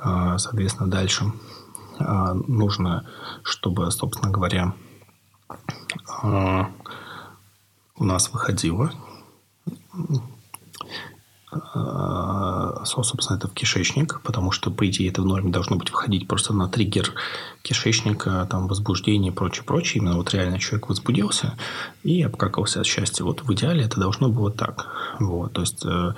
А, 0.00 0.38
соответственно, 0.38 0.90
дальше 0.90 1.26
а, 1.98 2.32
нужно, 2.34 3.04
чтобы, 3.42 3.90
собственно 3.90 4.32
говоря, 4.32 4.72
а, 6.22 6.70
у 7.96 8.04
нас 8.04 8.32
выходило 8.32 8.90
собственно, 12.84 13.36
это 13.36 13.48
в 13.48 13.54
кишечник, 13.54 14.20
потому 14.22 14.50
что, 14.50 14.70
по 14.70 14.86
идее, 14.86 15.08
это 15.08 15.22
в 15.22 15.24
норме 15.24 15.50
должно 15.50 15.76
быть 15.76 15.88
входить 15.88 16.28
просто 16.28 16.52
на 16.52 16.68
триггер 16.68 17.14
кишечника, 17.62 18.46
там, 18.50 18.68
возбуждение 18.68 19.32
и 19.32 19.34
прочее, 19.34 19.64
прочее. 19.64 20.02
Именно 20.02 20.16
вот 20.16 20.34
реально 20.34 20.58
человек 20.58 20.88
возбудился 20.88 21.56
и 22.02 22.22
обкакался 22.22 22.80
от 22.80 22.86
счастья. 22.86 23.24
Вот 23.24 23.42
в 23.42 23.52
идеале 23.54 23.84
это 23.84 23.98
должно 23.98 24.28
было 24.28 24.50
так. 24.50 24.88
Вот, 25.20 25.54
то 25.54 25.62
есть, 25.62 25.84
э, 25.84 26.12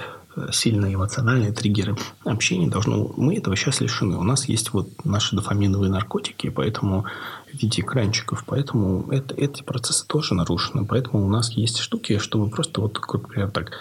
сильные 0.53 0.95
эмоциональные 0.95 1.53
триггеры 1.53 1.97
общения 2.25 2.69
должно... 2.69 3.13
Мы 3.17 3.37
этого 3.37 3.57
сейчас 3.57 3.81
лишены. 3.81 4.17
У 4.17 4.23
нас 4.23 4.49
есть 4.49 4.73
вот 4.73 4.89
наши 5.05 5.37
дофаминовые 5.37 5.91
наркотики, 5.91 6.51
поэтому 6.51 7.05
в 7.53 7.61
виде 7.61 7.83
экранчиков, 7.83 8.45
поэтому 8.47 9.11
это, 9.11 9.35
эти 9.35 9.63
процессы 9.63 10.07
тоже 10.07 10.35
нарушены. 10.35 10.85
Поэтому 10.87 11.27
у 11.27 11.29
нас 11.29 11.51
есть 11.53 11.79
штуки, 11.79 12.19
чтобы 12.19 12.49
просто 12.49 12.81
вот, 12.81 13.01
например, 13.13 13.51
так 13.51 13.73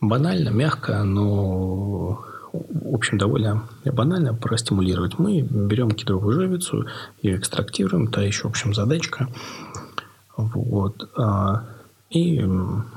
банально, 0.00 0.50
мягко, 0.50 1.02
но 1.04 2.24
в 2.52 2.94
общем, 2.94 3.18
довольно 3.18 3.68
банально 3.84 4.34
простимулировать. 4.34 5.18
Мы 5.18 5.40
берем 5.40 5.90
кедровую 5.90 6.32
живицу, 6.34 6.86
ее 7.20 7.36
экстрактируем, 7.36 8.08
та 8.08 8.22
еще, 8.22 8.42
в 8.44 8.50
общем, 8.50 8.74
задачка. 8.74 9.28
Вот. 10.36 11.08
А, 11.16 11.64
и 12.10 12.44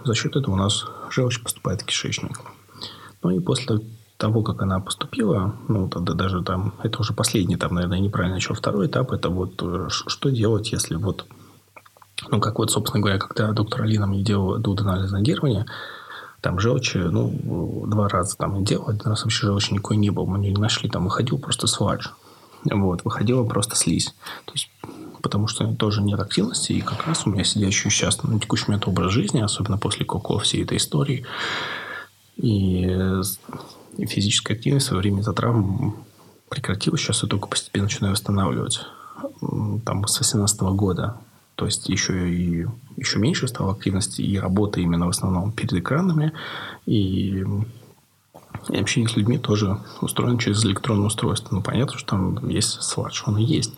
за 0.03 0.13
счет 0.13 0.35
этого 0.35 0.53
у 0.53 0.57
нас 0.57 0.85
желчь 1.09 1.41
поступает 1.41 1.81
в 1.81 1.85
кишечник. 1.85 2.39
Ну 3.23 3.31
и 3.31 3.39
после 3.39 3.79
того, 4.17 4.41
как 4.43 4.61
она 4.61 4.79
поступила, 4.79 5.55
ну, 5.67 5.87
тогда 5.89 6.13
даже 6.13 6.43
там, 6.43 6.73
это 6.83 6.99
уже 7.01 7.13
последний, 7.13 7.55
там, 7.55 7.75
наверное, 7.75 7.99
неправильно 7.99 8.35
еще 8.35 8.53
второй 8.53 8.87
этап, 8.87 9.11
это 9.11 9.29
вот 9.29 9.61
э, 9.61 9.87
что 9.89 10.29
делать, 10.29 10.71
если 10.71 10.95
вот, 10.95 11.25
ну, 12.29 12.39
как 12.39 12.57
вот, 12.57 12.71
собственно 12.71 13.01
говоря, 13.01 13.19
когда 13.19 13.51
доктор 13.51 13.83
Алина 13.83 14.07
мне 14.07 14.23
делала 14.23 14.57
дуоденальное 14.57 15.07
зондирование, 15.07 15.65
там 16.41 16.59
желчи, 16.59 16.97
ну, 16.97 17.85
два 17.87 18.07
раза 18.07 18.37
там 18.37 18.63
делал, 18.63 18.89
один 18.89 19.07
раз 19.07 19.23
вообще 19.23 19.47
желчи 19.47 19.73
никакой 19.73 19.97
не 19.97 20.09
был, 20.09 20.25
мы 20.25 20.39
не 20.39 20.51
нашли, 20.51 20.89
там 20.89 21.05
выходил 21.05 21.37
просто 21.37 21.67
свадж. 21.67 22.07
Вот, 22.63 23.05
выходила 23.05 23.43
просто 23.43 23.75
слизь. 23.75 24.15
То 24.45 24.53
есть 24.53 24.69
потому 25.21 25.47
что 25.47 25.65
тоже 25.75 26.01
нет 26.01 26.19
активности, 26.19 26.73
и 26.73 26.81
как 26.81 27.05
раз 27.05 27.25
у 27.25 27.29
меня 27.29 27.43
сидящий 27.43 27.89
сейчас 27.89 28.23
на 28.23 28.39
текущий 28.39 28.65
момент 28.67 28.87
образ 28.87 29.11
жизни, 29.11 29.41
особенно 29.41 29.77
после 29.77 30.05
коко 30.05 30.37
всей 30.39 30.63
этой 30.63 30.77
истории, 30.77 31.25
и 32.37 34.05
физическая 34.05 34.55
активность 34.55 34.91
во 34.91 34.97
время 34.97 35.23
травм 35.23 35.95
прекратилась, 36.49 37.01
сейчас 37.01 37.23
я 37.23 37.29
только 37.29 37.47
постепенно 37.47 37.85
начинаю 37.85 38.13
восстанавливать. 38.13 38.81
Там 39.85 40.07
с 40.07 40.19
18 40.19 40.61
года. 40.61 41.17
То 41.55 41.65
есть 41.65 41.89
еще 41.89 42.31
и 42.31 42.67
еще 42.97 43.19
меньше 43.19 43.47
стало 43.47 43.71
активности 43.71 44.21
и 44.21 44.37
работы 44.37 44.81
именно 44.81 45.07
в 45.07 45.09
основном 45.09 45.51
перед 45.51 45.73
экранами. 45.73 46.33
И, 46.85 47.43
и 48.69 48.77
общение 48.77 49.09
с 49.09 49.15
людьми 49.15 49.39
тоже 49.39 49.79
устроено 50.01 50.39
через 50.39 50.63
электронное 50.65 51.07
устройство. 51.07 51.55
Ну, 51.55 51.61
понятно, 51.63 51.97
что 51.97 52.09
там 52.09 52.47
есть 52.47 52.81
сладж, 52.83 53.23
он 53.25 53.37
и 53.37 53.43
есть. 53.43 53.73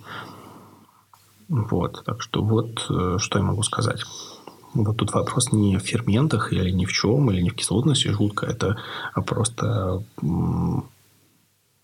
Вот. 1.48 2.04
Так 2.06 2.22
что 2.22 2.44
вот 2.44 2.86
э, 2.90 3.18
что 3.18 3.40
я 3.40 3.46
могу 3.46 3.64
сказать. 3.64 4.02
Вот 4.74 4.98
тут 4.98 5.14
вопрос 5.14 5.52
не 5.52 5.78
в 5.78 5.82
ферментах 5.82 6.54
или 6.54 6.70
ни 6.70 6.86
в 6.86 6.92
чем, 6.92 7.32
или 7.32 7.42
не 7.42 7.50
в 7.50 7.56
кислотности 7.56 8.10
жутко. 8.10 8.46
Это 8.46 8.78
просто 9.26 10.04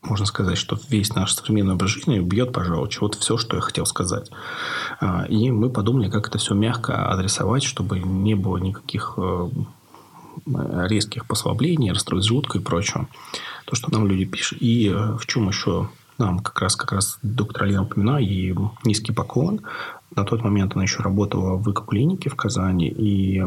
можно 0.07 0.25
сказать, 0.25 0.57
что 0.57 0.77
весь 0.89 1.13
наш 1.15 1.33
современный 1.33 1.73
образ 1.73 1.89
жизни 1.89 2.19
убьет 2.19 2.53
по 2.53 2.63
желчи. 2.63 2.99
Вот 2.99 3.15
все, 3.15 3.37
что 3.37 3.55
я 3.55 3.61
хотел 3.61 3.85
сказать. 3.85 4.29
А, 4.99 5.25
и 5.25 5.51
мы 5.51 5.69
подумали, 5.69 6.09
как 6.09 6.27
это 6.27 6.37
все 6.37 6.53
мягко 6.53 7.09
адресовать, 7.09 7.63
чтобы 7.63 7.99
не 7.99 8.35
было 8.35 8.57
никаких 8.57 9.15
э, 9.17 9.49
резких 10.45 11.25
послаблений, 11.25 11.91
расстройств 11.91 12.29
желудка 12.29 12.59
и 12.59 12.61
прочего. 12.61 13.07
То, 13.65 13.75
что 13.75 13.91
нам 13.91 14.07
люди 14.07 14.25
пишут. 14.25 14.59
И 14.61 14.89
э, 14.89 15.17
в 15.17 15.25
чем 15.25 15.47
еще 15.47 15.89
нам 16.17 16.39
как 16.39 16.59
раз, 16.61 16.75
как 16.75 16.91
раз 16.91 17.17
доктор 17.21 17.63
Алина 17.63 17.83
упоминала, 17.83 18.19
и 18.19 18.53
низкий 18.83 19.11
поклон. 19.11 19.61
На 20.15 20.23
тот 20.23 20.43
момент 20.43 20.73
она 20.75 20.84
еще 20.84 21.01
работала 21.01 21.58
в 21.58 21.69
эко-клинике 21.71 22.30
в 22.30 22.36
Казани, 22.36 22.88
и 22.88 23.43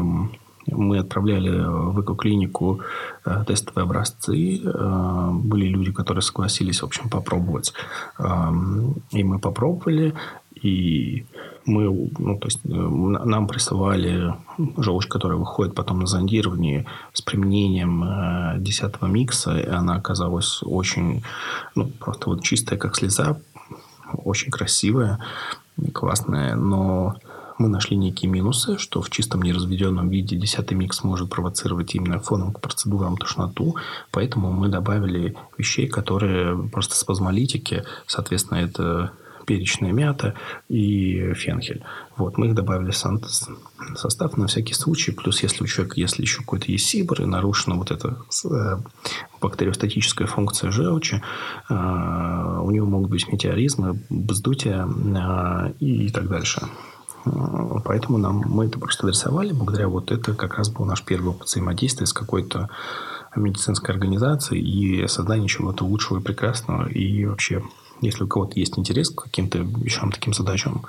мы 0.67 0.99
отправляли 0.99 1.49
в 1.49 2.01
эко-клинику 2.01 2.81
э, 3.25 3.43
тестовые 3.47 3.83
образцы. 3.83 4.61
Э, 4.63 5.29
были 5.31 5.65
люди, 5.65 5.91
которые 5.91 6.21
согласились, 6.21 6.81
в 6.81 6.85
общем, 6.85 7.09
попробовать. 7.09 7.73
Эм, 8.19 8.95
и 9.11 9.23
мы 9.23 9.39
попробовали. 9.39 10.13
И 10.61 11.25
мы, 11.65 12.09
ну, 12.19 12.37
то 12.37 12.47
есть, 12.47 12.59
э, 12.65 12.69
нам 12.69 13.47
присылали 13.47 14.33
желчь, 14.77 15.07
которая 15.07 15.37
выходит 15.37 15.75
потом 15.75 15.99
на 15.99 16.07
зондирование 16.07 16.85
с 17.13 17.21
применением 17.21 18.61
десятого 18.61 19.07
микса, 19.07 19.57
и 19.57 19.67
она 19.67 19.95
оказалась 19.95 20.61
очень, 20.63 21.23
ну, 21.75 21.87
просто 21.87 22.29
вот 22.29 22.43
чистая, 22.43 22.77
как 22.77 22.95
слеза, 22.95 23.39
очень 24.13 24.51
красивая, 24.51 25.19
классная, 25.93 26.55
но 26.55 27.15
мы 27.57 27.67
нашли 27.67 27.97
некие 27.97 28.31
минусы, 28.31 28.77
что 28.77 29.01
в 29.01 29.09
чистом 29.09 29.41
неразведенном 29.41 30.09
виде 30.09 30.37
десятый 30.37 30.77
микс 30.77 31.03
может 31.03 31.29
провоцировать 31.29 31.93
именно 31.93 32.19
фоном 32.19 32.53
к 32.53 32.61
процедурам 32.61 33.17
тошноту, 33.17 33.75
поэтому 34.11 34.51
мы 34.51 34.69
добавили 34.69 35.35
вещей, 35.57 35.87
которые 35.87 36.69
просто 36.69 36.95
спазмолитики, 36.95 37.83
соответственно, 38.07 38.59
это 38.59 39.11
перечная 39.49 39.91
мята 39.91 40.35
и 40.69 41.33
фенхель. 41.33 41.81
Вот, 42.17 42.37
мы 42.37 42.49
их 42.49 42.53
добавили 42.53 42.91
в 42.91 43.97
состав 43.97 44.37
на 44.37 44.45
всякий 44.45 44.75
случай. 44.75 45.11
Плюс, 45.11 45.41
если 45.41 45.63
у 45.63 45.67
человека, 45.67 45.99
если 45.99 46.21
еще 46.21 46.41
какой-то 46.41 46.71
есть 46.71 46.85
сибр 46.85 47.23
и 47.23 47.25
нарушена 47.25 47.75
вот 47.75 47.89
эта 47.89 48.17
э, 48.45 48.77
бактериостатическая 49.41 50.27
функция 50.27 50.69
желчи, 50.69 51.23
э, 51.67 51.73
у 51.73 52.69
него 52.69 52.85
могут 52.85 53.09
быть 53.09 53.27
метеоризмы, 53.27 53.99
вздутие 54.11 54.87
э, 54.87 55.73
и 55.79 56.09
так 56.11 56.27
дальше. 56.27 56.61
Поэтому 57.85 58.19
нам, 58.19 58.43
мы 58.45 58.67
это 58.67 58.77
просто 58.79 59.07
адресовали. 59.07 59.51
Благодаря 59.51 59.87
вот 59.87 60.11
это 60.11 60.35
как 60.35 60.57
раз 60.59 60.69
был 60.69 60.85
наш 60.85 61.03
первый 61.03 61.29
опыт 61.29 61.47
взаимодействия 61.47 62.05
с 62.05 62.13
какой-то 62.13 62.69
медицинской 63.35 63.95
организацией 63.95 64.61
и 64.61 65.07
создание 65.07 65.47
чего-то 65.47 65.85
лучшего 65.85 66.19
и 66.19 66.21
прекрасного. 66.21 66.87
И 66.87 67.25
вообще, 67.25 67.63
если 68.01 68.23
у 68.23 68.27
кого-то 68.27 68.59
есть 68.59 68.77
интерес 68.77 69.09
к 69.09 69.23
каким-то 69.23 69.59
вещам, 69.59 70.11
таким 70.11 70.33
задачам, 70.33 70.85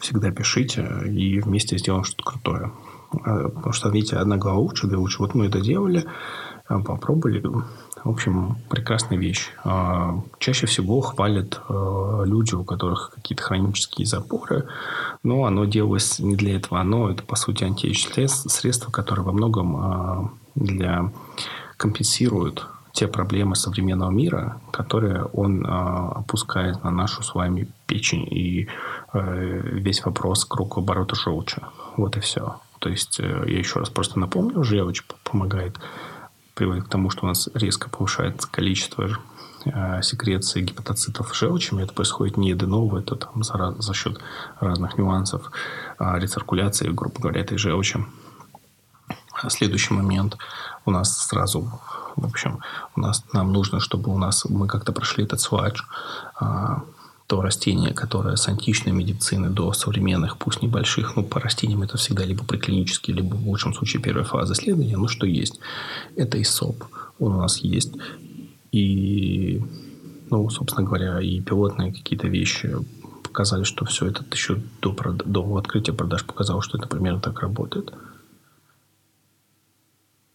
всегда 0.00 0.30
пишите 0.30 0.88
и 1.06 1.40
вместе 1.40 1.78
сделаем 1.78 2.04
что-то 2.04 2.24
крутое. 2.24 2.72
А, 3.12 3.48
потому 3.48 3.72
что, 3.72 3.88
видите, 3.88 4.16
одна 4.16 4.36
глава 4.36 4.58
лучше, 4.58 4.86
две 4.86 4.96
лучше. 4.96 5.18
Вот 5.20 5.34
мы 5.34 5.46
это 5.46 5.60
делали, 5.60 6.06
а, 6.66 6.80
попробовали. 6.80 7.42
В 8.04 8.10
общем, 8.10 8.56
прекрасная 8.68 9.18
вещь. 9.18 9.50
А, 9.64 10.22
чаще 10.38 10.66
всего 10.66 11.00
хвалят 11.00 11.60
люди, 11.68 12.54
у 12.54 12.64
которых 12.64 13.12
какие-то 13.14 13.42
хронические 13.42 14.06
запоры, 14.06 14.68
но 15.22 15.44
оно 15.44 15.64
делалось 15.64 16.18
не 16.18 16.36
для 16.36 16.56
этого. 16.56 16.80
Оно, 16.80 17.10
это, 17.10 17.22
по 17.22 17.36
сути, 17.36 17.64
антиэйдж 17.64 18.06
средство, 18.26 18.90
которое 18.90 19.22
во 19.22 19.32
многом 19.32 20.38
для 20.54 21.12
компенсирует 21.76 22.66
те 22.98 23.06
проблемы 23.06 23.54
современного 23.54 24.10
мира, 24.10 24.60
которые 24.72 25.24
он 25.26 25.64
опускает 25.64 26.82
на 26.82 26.90
нашу 26.90 27.22
с 27.22 27.32
вами 27.32 27.68
печень 27.86 28.26
и 28.28 28.68
э, 29.12 29.60
весь 29.62 30.04
вопрос 30.04 30.44
кругооборота 30.44 31.14
желчи. 31.14 31.62
Вот 31.96 32.16
и 32.16 32.20
все. 32.20 32.60
То 32.80 32.88
есть, 32.88 33.20
э, 33.20 33.44
я 33.46 33.58
еще 33.58 33.78
раз 33.78 33.88
просто 33.88 34.18
напомню, 34.18 34.64
желчь 34.64 35.04
помогает, 35.22 35.78
приводит 36.54 36.86
к 36.86 36.88
тому, 36.88 37.10
что 37.10 37.24
у 37.24 37.28
нас 37.28 37.48
резко 37.54 37.88
повышается 37.88 38.48
количество 38.50 39.08
э, 39.64 40.02
секреции 40.02 40.62
гепатоцитов 40.62 41.36
желчами. 41.36 41.84
Это 41.84 41.94
происходит 41.94 42.36
не 42.36 42.50
аденово, 42.50 42.98
это 42.98 43.14
там 43.14 43.44
за, 43.44 43.76
за 43.78 43.94
счет 43.94 44.18
разных 44.58 44.98
нюансов 44.98 45.52
а 45.98 46.18
рециркуляции, 46.18 46.88
грубо 46.88 47.20
говоря, 47.20 47.42
этой 47.42 47.58
желчи. 47.58 48.04
Следующий 49.48 49.94
момент 49.94 50.36
у 50.84 50.90
нас 50.90 51.16
сразу, 51.16 51.70
в 52.20 52.26
общем, 52.26 52.58
у 52.96 53.00
нас 53.00 53.24
нам 53.32 53.52
нужно, 53.52 53.80
чтобы 53.80 54.12
у 54.12 54.18
нас 54.18 54.44
мы 54.44 54.66
как-то 54.66 54.92
прошли 54.92 55.24
этот 55.24 55.40
свадж, 55.40 55.82
а, 56.38 56.82
то 57.28 57.42
растение, 57.42 57.92
которое 57.92 58.36
с 58.36 58.48
античной 58.48 58.92
медицины 58.92 59.50
до 59.50 59.72
современных, 59.74 60.38
пусть 60.38 60.62
небольших, 60.62 61.14
ну, 61.14 61.22
по 61.22 61.40
растениям 61.40 61.82
это 61.82 61.98
всегда 61.98 62.24
либо 62.24 62.42
приклинические, 62.42 63.16
либо 63.16 63.34
в 63.34 63.46
лучшем 63.46 63.74
случае 63.74 64.02
первая 64.02 64.24
фаза 64.24 64.54
исследования, 64.54 64.96
ну, 64.96 65.08
что 65.08 65.26
есть. 65.26 65.60
Это 66.16 66.40
ИСОП. 66.40 66.84
Он 67.18 67.34
у 67.34 67.40
нас 67.40 67.58
есть. 67.58 67.92
И, 68.72 69.62
ну, 70.30 70.48
собственно 70.48 70.86
говоря, 70.86 71.20
и 71.20 71.40
пилотные 71.40 71.92
какие-то 71.92 72.28
вещи 72.28 72.74
показали, 73.22 73.64
что 73.64 73.84
все 73.84 74.06
это 74.06 74.24
еще 74.32 74.62
до, 74.80 74.94
до 75.26 75.56
открытия 75.58 75.92
продаж 75.92 76.24
показало, 76.24 76.62
что 76.62 76.78
это 76.78 76.88
примерно 76.88 77.20
так 77.20 77.40
работает. 77.40 77.92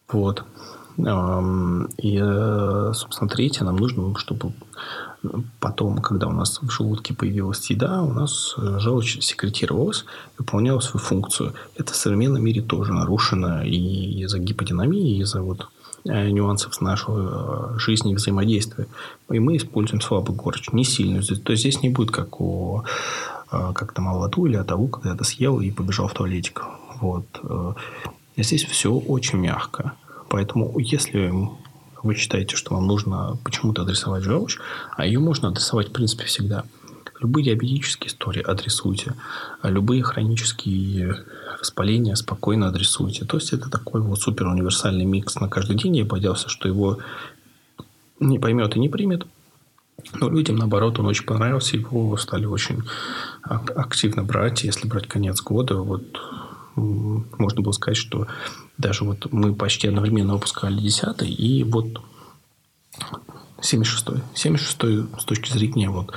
Вот. 0.10 0.44
И, 0.98 2.20
э, 2.22 2.92
собственно, 2.94 3.30
третье, 3.30 3.66
нам 3.66 3.78
нужно, 3.78 4.16
чтобы 4.18 4.54
Потом, 5.60 6.00
когда 6.00 6.28
у 6.28 6.32
нас 6.32 6.60
в 6.62 6.70
желудке 6.70 7.14
появилась 7.14 7.70
еда, 7.70 8.02
у 8.02 8.12
нас 8.12 8.56
э, 8.58 8.80
желчь 8.80 9.22
секретировалась 9.22 10.04
выполняла 10.38 10.82
свою 10.82 11.04
функцию. 11.04 11.54
Это 11.78 11.94
в 11.94 11.96
современном 11.96 12.44
мире 12.44 12.62
тоже 12.62 12.92
нарушено 12.92 13.64
и 13.64 14.24
из-за 14.24 14.40
гиподинамии, 14.40 15.16
и 15.16 15.22
из-за 15.22 15.42
вот 15.42 15.70
э, 16.04 16.30
нюансов 16.30 16.82
нашей 16.82 17.14
э, 17.16 17.80
жизни 17.80 18.12
и 18.12 18.16
взаимодействия. 18.16 18.88
И 19.32 19.40
мы 19.40 19.56
используем 19.56 20.02
слабую 20.02 20.36
горечь, 20.36 20.74
не 20.74 20.84
сильную. 20.84 21.24
То 21.24 21.54
есть 21.54 21.62
здесь 21.62 21.82
не 21.82 21.90
будет 21.90 22.12
как 22.12 22.42
у 22.42 22.84
как 23.50 23.94
там 23.94 24.08
алату 24.08 24.48
или 24.48 24.56
атаву, 24.56 24.88
когда 24.88 25.10
я 25.10 25.16
это 25.16 25.24
съел 25.24 25.60
и 25.60 25.70
побежал 25.70 26.08
в 26.08 26.14
туалетик. 26.14 26.64
Вот. 27.00 27.26
Здесь 28.36 28.66
все 28.66 28.92
очень 28.92 29.38
мягко. 29.38 29.94
Поэтому 30.34 30.80
если 30.80 31.32
вы 32.02 32.16
считаете, 32.16 32.56
что 32.56 32.74
вам 32.74 32.88
нужно 32.88 33.38
почему-то 33.44 33.84
адресовать 33.84 34.24
желчь, 34.24 34.58
а 34.98 35.06
ее 35.06 35.20
можно 35.20 35.50
адресовать, 35.50 35.90
в 35.90 35.92
принципе, 35.92 36.26
всегда. 36.26 36.64
Любые 37.20 37.46
диабетические 37.46 38.08
истории 38.08 38.42
адресуйте, 38.42 39.14
а 39.62 39.70
любые 39.70 40.02
хронические 40.02 41.24
воспаления 41.60 42.16
спокойно 42.16 42.70
адресуйте. 42.70 43.26
То 43.26 43.38
есть, 43.38 43.54
это 43.54 43.70
такой 43.70 44.02
вот 44.02 44.20
супер 44.22 44.48
универсальный 44.48 45.06
микс 45.06 45.36
на 45.36 45.50
каждый 45.50 45.76
день. 45.76 45.98
Я 45.98 46.06
боялся, 46.06 46.50
что 46.50 46.68
его 46.68 46.98
не 48.20 48.40
поймет 48.40 48.76
и 48.76 48.80
не 48.80 48.90
примет. 48.90 49.28
Но 50.16 50.32
людям, 50.32 50.56
наоборот, 50.56 50.98
он 50.98 51.06
очень 51.06 51.28
понравился. 51.28 51.78
Его 51.78 52.18
стали 52.18 52.46
очень 52.46 52.82
активно 53.44 54.24
брать. 54.24 54.64
Если 54.64 54.88
брать 54.88 55.08
конец 55.08 55.44
года, 55.44 55.76
вот 55.76 56.20
можно 56.76 57.62
было 57.62 57.72
сказать, 57.72 57.98
что 57.98 58.26
даже 58.78 59.04
вот 59.04 59.32
мы 59.32 59.54
почти 59.54 59.88
одновременно 59.88 60.34
выпускали 60.34 60.80
10 60.80 61.22
и 61.22 61.64
вот 61.64 62.02
76-й. 63.60 64.22
76-й 64.36 65.20
с 65.20 65.26
точки 65.26 65.52
зрения 65.52 65.90
вот 65.90 66.14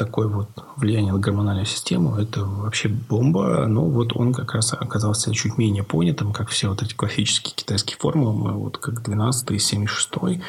такое 0.00 0.28
вот 0.28 0.48
влияние 0.76 1.12
на 1.12 1.18
гормональную 1.18 1.66
систему, 1.66 2.16
это 2.16 2.42
вообще 2.42 2.88
бомба. 2.88 3.66
Но 3.66 3.84
вот 3.84 4.16
он 4.16 4.32
как 4.32 4.54
раз 4.54 4.72
оказался 4.72 5.32
чуть 5.34 5.58
менее 5.58 5.82
понятым, 5.82 6.32
как 6.32 6.48
все 6.48 6.68
вот 6.68 6.82
эти 6.82 6.94
классические 6.94 7.54
китайские 7.54 7.98
формулы, 7.98 8.52
вот 8.52 8.78
как 8.78 9.02
12 9.02 9.50
и 9.50 9.58
76 9.58 10.40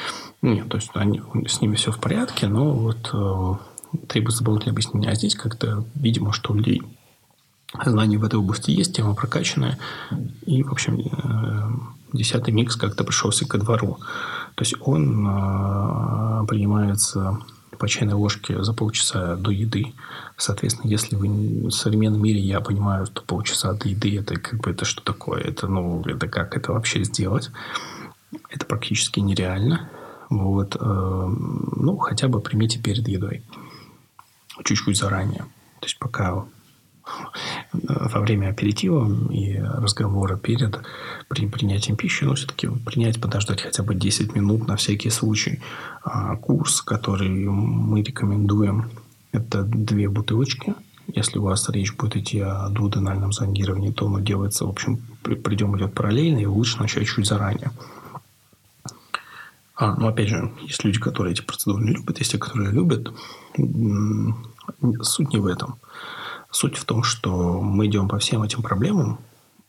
Нет, 0.41 0.69
то 0.69 0.77
есть 0.77 0.91
они, 0.93 1.21
с 1.47 1.59
ними 1.59 1.75
все 1.75 1.91
в 1.91 1.99
порядке, 1.99 2.47
но 2.47 2.71
вот 2.71 3.09
э, 3.11 3.97
требуется 4.07 4.39
дополнительное 4.39 4.73
объяснение. 4.73 5.11
А 5.11 5.15
здесь 5.15 5.35
как-то, 5.35 5.83
видимо, 5.95 6.31
что 6.31 6.53
у 6.53 6.55
людей 6.55 6.81
знания 7.85 8.17
в 8.17 8.23
этой 8.23 8.39
области 8.39 8.71
есть, 8.71 8.95
тема 8.95 9.15
прокачанная. 9.15 9.77
И, 10.45 10.63
в 10.63 10.71
общем, 10.71 10.99
э, 10.99 12.17
десятый 12.17 12.53
микс 12.53 12.75
как-то 12.75 13.03
пришелся 13.03 13.47
ко 13.47 13.57
двору. 13.57 13.97
То 14.55 14.63
есть 14.63 14.75
он 14.81 15.25
э, 15.27 16.45
принимается 16.47 17.39
по 17.77 17.87
чайной 17.87 18.13
ложке 18.13 18.61
за 18.63 18.73
полчаса 18.73 19.35
до 19.37 19.49
еды. 19.51 19.93
Соответственно, 20.37 20.89
если 20.89 21.15
вы 21.15 21.67
в 21.67 21.71
современном 21.71 22.21
мире, 22.21 22.39
я 22.39 22.59
понимаю, 22.61 23.07
что 23.07 23.23
полчаса 23.23 23.73
до 23.73 23.87
еды 23.87 24.19
это 24.19 24.39
как 24.39 24.59
бы 24.59 24.71
это 24.71 24.85
что 24.85 25.01
такое? 25.03 25.41
Это, 25.41 25.67
ну, 25.67 26.03
это 26.05 26.27
как 26.27 26.55
это 26.55 26.73
вообще 26.73 27.03
сделать? 27.03 27.49
Это 28.49 28.65
практически 28.65 29.19
нереально. 29.19 29.89
Вот. 30.29 30.75
Э, 30.79 30.79
ну, 30.79 31.97
хотя 31.97 32.27
бы 32.27 32.39
примите 32.39 32.79
перед 32.79 33.07
едой. 33.07 33.43
Чуть-чуть 34.63 34.97
заранее. 34.97 35.45
То 35.79 35.87
есть, 35.87 35.97
пока 35.97 36.45
во 37.73 38.19
время 38.19 38.49
аперитива 38.49 39.09
и 39.31 39.57
разговора 39.57 40.37
перед 40.37 40.79
при 41.27 41.47
принятием 41.47 41.95
пищи, 41.95 42.23
но 42.23 42.35
все-таки 42.35 42.67
принять, 42.67 43.21
подождать 43.21 43.61
хотя 43.61 43.83
бы 43.83 43.95
10 43.95 44.35
минут 44.35 44.67
на 44.67 44.75
всякий 44.75 45.09
случай. 45.09 45.61
А 46.03 46.35
курс, 46.35 46.81
который 46.81 47.29
мы 47.29 48.01
рекомендуем, 48.01 48.89
это 49.31 49.63
две 49.63 50.09
бутылочки. 50.09 50.73
Если 51.07 51.39
у 51.39 51.43
вас 51.43 51.69
речь 51.69 51.95
будет 51.95 52.17
идти 52.17 52.39
о 52.39 52.69
дуоденальном 52.69 53.33
зондировании, 53.33 53.91
то 53.91 54.07
оно 54.07 54.19
делается, 54.19 54.65
в 54.65 54.69
общем, 54.69 55.01
придем 55.23 55.77
идет 55.77 55.93
параллельно, 55.93 56.39
и 56.39 56.45
лучше 56.45 56.79
начать 56.79 57.07
чуть 57.07 57.27
заранее. 57.27 57.71
А, 59.75 59.95
ну, 59.95 60.07
опять 60.07 60.29
же, 60.29 60.51
есть 60.61 60.83
люди, 60.83 60.99
которые 60.99 61.33
эти 61.33 61.41
процедуры 61.41 61.83
не 61.83 61.91
любят, 61.91 62.19
есть 62.19 62.31
те, 62.31 62.37
которые 62.37 62.71
любят. 62.71 63.11
Суть 65.01 65.33
не 65.33 65.39
в 65.39 65.47
этом. 65.47 65.79
Суть 66.51 66.77
в 66.77 66.85
том, 66.85 67.03
что 67.03 67.61
мы 67.61 67.87
идем 67.87 68.07
по 68.09 68.19
всем 68.19 68.43
этим 68.43 68.61
проблемам 68.61 69.19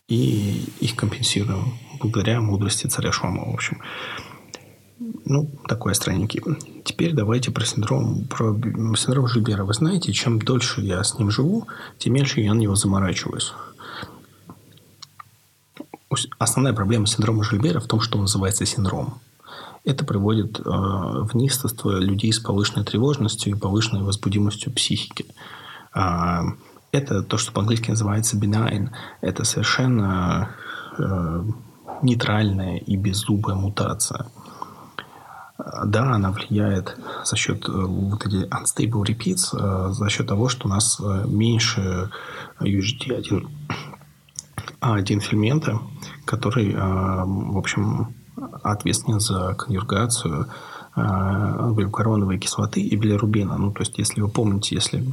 и 0.09 0.65
их 0.81 0.97
компенсируем 0.97 1.79
благодаря 2.01 2.41
мудрости 2.41 2.87
царя 2.89 3.13
Шома, 3.13 3.45
в 3.45 3.55
общем. 3.55 3.81
Ну, 5.25 5.49
такой 5.69 5.95
странненький. 5.95 6.43
Теперь 6.85 7.13
давайте 7.13 7.51
про 7.51 7.65
синдром, 7.65 8.25
про 8.25 8.53
синдром 8.97 9.29
Жильбера. 9.29 9.65
Вы 9.65 9.75
знаете, 9.75 10.13
чем 10.13 10.41
дольше 10.41 10.81
я 10.81 11.03
с 11.03 11.19
ним 11.19 11.31
живу, 11.31 11.67
тем 11.99 12.15
меньше 12.15 12.41
я 12.41 12.53
на 12.55 12.59
него 12.59 12.75
заморачиваюсь. 12.75 13.53
Основная 16.39 16.73
проблема 16.73 17.07
синдрома 17.07 17.45
Жильбера 17.45 17.81
в 17.81 17.87
том, 17.87 18.01
что 18.01 18.19
он 18.19 18.23
называется 18.23 18.67
синдром. 18.67 19.21
Это 19.85 20.05
приводит 20.05 20.61
э, 20.61 20.63
в 20.65 21.31
неистовство 21.35 21.99
людей 21.99 22.33
с 22.33 22.39
повышенной 22.39 22.85
тревожностью 22.85 23.53
и 23.55 23.59
повышенной 23.59 24.03
возбудимостью 24.03 24.73
психики. 24.73 25.27
А, 25.93 26.45
это 26.93 27.23
то, 27.23 27.39
что 27.39 27.53
по-английски 27.53 27.91
называется 27.91 28.37
benign. 28.37 28.91
Это 29.21 29.45
совершенно 29.45 30.51
э, 30.99 31.45
нейтральная 32.03 32.77
и 32.77 32.97
беззубая 32.97 33.57
мутация. 33.57 34.27
Да, 35.85 36.15
она 36.15 36.31
влияет 36.33 36.97
за 37.25 37.37
счет 37.37 37.69
э, 37.69 37.73
вот 37.73 38.27
эти 38.27 38.49
unstable 38.49 39.05
repeats, 39.05 39.55
э, 39.55 39.93
за 39.93 40.09
счет 40.09 40.27
того, 40.27 40.49
что 40.49 40.67
у 40.67 40.71
нас 40.71 41.01
э, 41.01 41.25
меньше 41.27 42.11
UGT1, 42.61 43.49
А1 44.81 45.21
фермента, 45.21 45.79
который, 46.25 46.75
в 46.75 47.57
общем, 47.57 48.15
ответственен 48.65 49.21
за 49.21 49.55
конъюгацию 49.55 50.49
глюкороновой 50.97 52.39
кислоты 52.39 52.81
и 52.81 52.97
билирубина. 52.97 53.57
Ну, 53.57 53.71
то 53.73 53.81
есть, 53.81 53.99
если 53.99 54.21
вы 54.21 54.29
помните, 54.29 54.75
если 54.75 55.05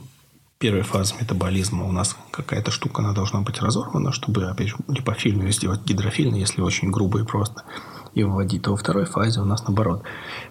первая 0.60 0.84
фаза 0.84 1.16
метаболизма 1.20 1.86
у 1.86 1.92
нас 1.92 2.18
какая-то 2.32 2.70
штука, 2.70 3.02
она 3.02 3.14
должна 3.14 3.40
быть 3.42 3.62
разорвана, 3.62 4.12
чтобы, 4.12 4.46
опять 4.46 4.68
же, 4.68 4.76
липофильную 4.90 5.52
сделать 5.54 5.86
гидрофильной, 5.86 6.40
если 6.40 6.62
очень 6.62 6.92
грубо 6.92 7.22
и 7.22 7.24
просто, 7.24 7.64
и 8.14 8.24
выводить. 8.24 8.64
То 8.64 8.72
во 8.72 8.78
второй 8.78 9.06
фазе 9.06 9.40
у 9.40 9.46
нас, 9.46 9.64
наоборот, 9.64 10.04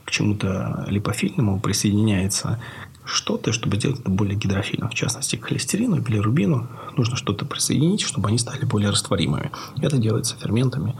к 0.07 0.11
чему-то 0.11 0.87
липофильному 0.89 1.61
присоединяется 1.61 2.59
что-то, 3.05 3.53
чтобы 3.53 3.77
сделать 3.77 4.01
это 4.01 4.11
более 4.11 4.37
гидрофильным. 4.37 4.89
В 4.89 4.95
частности, 4.95 5.37
к 5.37 5.45
холестерину 5.45 5.97
и 5.97 6.01
билирубину 6.01 6.69
нужно 6.97 7.17
что-то 7.17 7.45
присоединить, 7.45 8.01
чтобы 8.01 8.29
они 8.29 8.39
стали 8.39 8.65
более 8.65 8.91
растворимыми. 8.91 9.51
Это 9.77 9.99
делается 9.99 10.37
ферментами, 10.39 10.97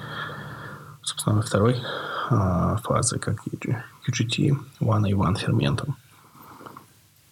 собственно, 1.03 1.37
во 1.37 1.43
второй 1.43 1.77
э, 2.31 2.77
фазы, 2.85 3.19
как 3.19 3.47
UGT1 3.47 5.09
и 5.09 5.13
1 5.13 5.37
ферментом. 5.37 5.97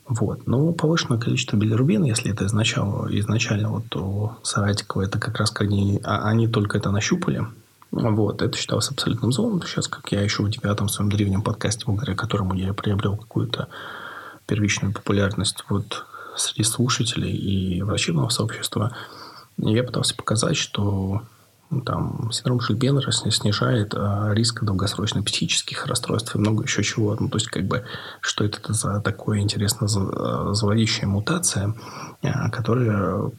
Вот. 0.08 0.46
Но 0.46 0.72
повышенное 0.72 1.18
количество 1.18 1.56
билирубина, 1.56 2.04
если 2.04 2.30
это 2.32 2.46
изначально, 2.46 3.08
изначально 3.18 3.70
вот 3.70 3.94
у 3.96 4.32
Саратикова, 4.42 5.02
это 5.02 5.18
как 5.18 5.36
раз 5.38 5.50
как 5.50 5.62
они, 5.62 6.00
а, 6.04 6.28
они 6.28 6.46
только 6.46 6.78
это 6.78 6.90
нащупали. 6.90 7.44
Вот. 7.90 8.42
Это 8.42 8.56
считалось 8.56 8.90
абсолютным 8.90 9.32
зоном. 9.32 9.62
Сейчас, 9.62 9.88
как 9.88 10.12
я 10.12 10.20
еще 10.20 10.42
в 10.42 10.50
девятом 10.50 10.88
своем 10.88 11.10
древнем 11.10 11.42
подкасте, 11.42 11.84
благодаря 11.86 12.14
которому 12.14 12.54
я 12.54 12.72
приобрел 12.72 13.16
какую-то 13.16 13.68
первичную 14.46 14.92
популярность 14.92 15.64
вот 15.68 16.04
среди 16.36 16.62
слушателей 16.62 17.32
и 17.32 17.82
врачебного 17.82 18.28
сообщества, 18.28 18.94
я 19.58 19.82
пытался 19.82 20.14
показать, 20.14 20.56
что 20.56 20.82
ну, 20.82 21.22
там, 21.84 22.30
синдром 22.32 22.60
Шульбенера 22.60 23.10
снижает 23.10 23.94
а, 23.94 24.32
риск 24.32 24.62
долгосрочных 24.62 25.24
психических 25.24 25.86
расстройств 25.86 26.34
и 26.34 26.38
много 26.38 26.64
еще 26.64 26.82
чего. 26.82 27.16
Ну, 27.18 27.28
то 27.28 27.36
есть, 27.38 27.48
как 27.48 27.66
бы, 27.66 27.84
что 28.20 28.44
это 28.44 28.72
за 28.72 29.00
такое 29.00 29.40
интересно 29.40 29.88
заводящая 29.88 31.08
мутация, 31.08 31.74
а, 32.22 32.50
которая 32.50 33.32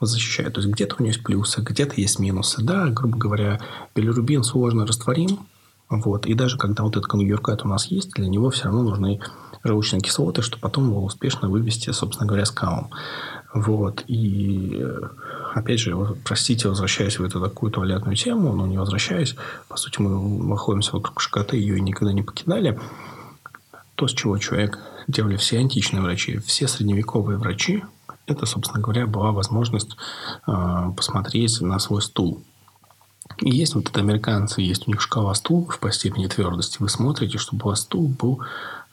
защищает. 0.00 0.54
То 0.54 0.60
есть, 0.60 0.72
где-то 0.72 0.96
у 0.98 1.02
нее 1.02 1.12
есть 1.12 1.24
плюсы, 1.24 1.60
где-то 1.60 1.94
есть 2.00 2.18
минусы. 2.18 2.62
Да, 2.62 2.86
грубо 2.86 3.18
говоря, 3.18 3.60
билирубин 3.94 4.44
сложно 4.44 4.86
растворим. 4.86 5.46
Вот. 5.90 6.26
И 6.26 6.34
даже 6.34 6.58
когда 6.58 6.84
вот 6.84 6.96
этот 6.96 7.06
конъюркат 7.06 7.64
у 7.64 7.68
нас 7.68 7.86
есть, 7.86 8.12
для 8.12 8.28
него 8.28 8.50
все 8.50 8.64
равно 8.64 8.82
нужны 8.82 9.20
желчные 9.64 10.00
кислоты, 10.00 10.42
чтобы 10.42 10.62
потом 10.62 10.88
его 10.88 11.04
успешно 11.04 11.48
вывести, 11.48 11.90
собственно 11.90 12.26
говоря, 12.26 12.44
с 12.44 12.50
калом. 12.50 12.90
Вот. 13.52 14.02
И 14.06 14.84
опять 15.54 15.80
же, 15.80 15.96
простите, 16.24 16.68
возвращаясь 16.68 17.18
в 17.18 17.24
эту 17.24 17.40
такую 17.40 17.72
туалетную 17.72 18.16
тему, 18.16 18.52
но 18.52 18.66
не 18.66 18.78
возвращаясь, 18.78 19.36
по 19.68 19.76
сути, 19.76 20.00
мы 20.00 20.44
находимся 20.46 20.92
вокруг 20.92 21.20
шкоты, 21.20 21.56
ее 21.56 21.80
никогда 21.80 22.12
не 22.12 22.22
покидали. 22.22 22.78
То, 23.94 24.08
с 24.08 24.12
чего 24.12 24.38
человек 24.38 24.78
делали 25.06 25.36
все 25.36 25.58
античные 25.58 26.02
врачи, 26.02 26.38
все 26.38 26.66
средневековые 26.66 27.38
врачи, 27.38 27.84
это, 28.26 28.46
собственно 28.46 28.80
говоря, 28.80 29.06
была 29.06 29.32
возможность 29.32 29.96
э, 30.46 30.92
посмотреть 30.96 31.60
на 31.60 31.78
свой 31.78 32.02
стул. 32.02 32.42
И 33.40 33.50
есть 33.50 33.74
вот 33.74 33.88
это 33.88 34.00
американцы, 34.00 34.60
есть 34.60 34.86
у 34.86 34.90
них 34.90 35.00
шкала 35.00 35.34
стулов 35.34 35.78
по 35.78 35.90
степени 35.90 36.26
твердости. 36.26 36.76
Вы 36.80 36.88
смотрите, 36.88 37.38
чтобы 37.38 37.64
у 37.64 37.68
вас 37.68 37.80
стул 37.80 38.08
был 38.08 38.42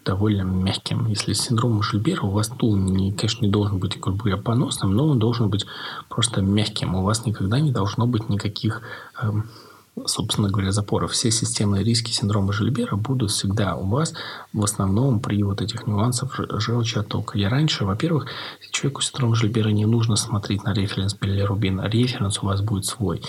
довольно 0.05 0.41
мягким. 0.43 1.07
Если 1.07 1.33
с 1.33 1.41
синдромом 1.41 1.83
Жильбера 1.83 2.21
у 2.23 2.31
вас 2.31 2.47
стул, 2.47 2.75
не, 2.75 3.11
конечно, 3.11 3.45
не 3.45 3.51
должен 3.51 3.79
быть, 3.79 3.99
грубо 3.99 4.19
говоря, 4.19 4.37
поносным, 4.37 4.95
но 4.95 5.07
он 5.07 5.19
должен 5.19 5.49
быть 5.49 5.65
просто 6.07 6.41
мягким. 6.41 6.95
У 6.95 7.03
вас 7.03 7.25
никогда 7.25 7.59
не 7.59 7.71
должно 7.71 8.07
быть 8.07 8.29
никаких, 8.29 8.81
э, 9.21 9.31
собственно 10.05 10.49
говоря, 10.49 10.71
запоров. 10.71 11.11
Все 11.11 11.31
системные 11.31 11.83
риски 11.83 12.11
синдрома 12.11 12.53
Жильбера 12.53 12.95
будут 12.95 13.31
всегда 13.31 13.75
у 13.75 13.87
вас 13.87 14.13
в 14.53 14.63
основном 14.63 15.19
при 15.19 15.43
вот 15.43 15.61
этих 15.61 15.85
нюансах 15.85 16.39
желчи 16.59 16.97
оттока. 16.97 17.37
Я 17.37 17.49
раньше, 17.49 17.85
во-первых, 17.85 18.27
человеку 18.71 19.01
с 19.01 19.07
синдромом 19.07 19.35
Жильбера 19.35 19.69
не 19.69 19.85
нужно 19.85 20.15
смотреть 20.15 20.63
на 20.63 20.73
референс 20.73 21.13
билирубина. 21.13 21.87
Референс 21.87 22.41
у 22.41 22.47
вас 22.47 22.61
будет 22.61 22.85
свой. 22.85 23.21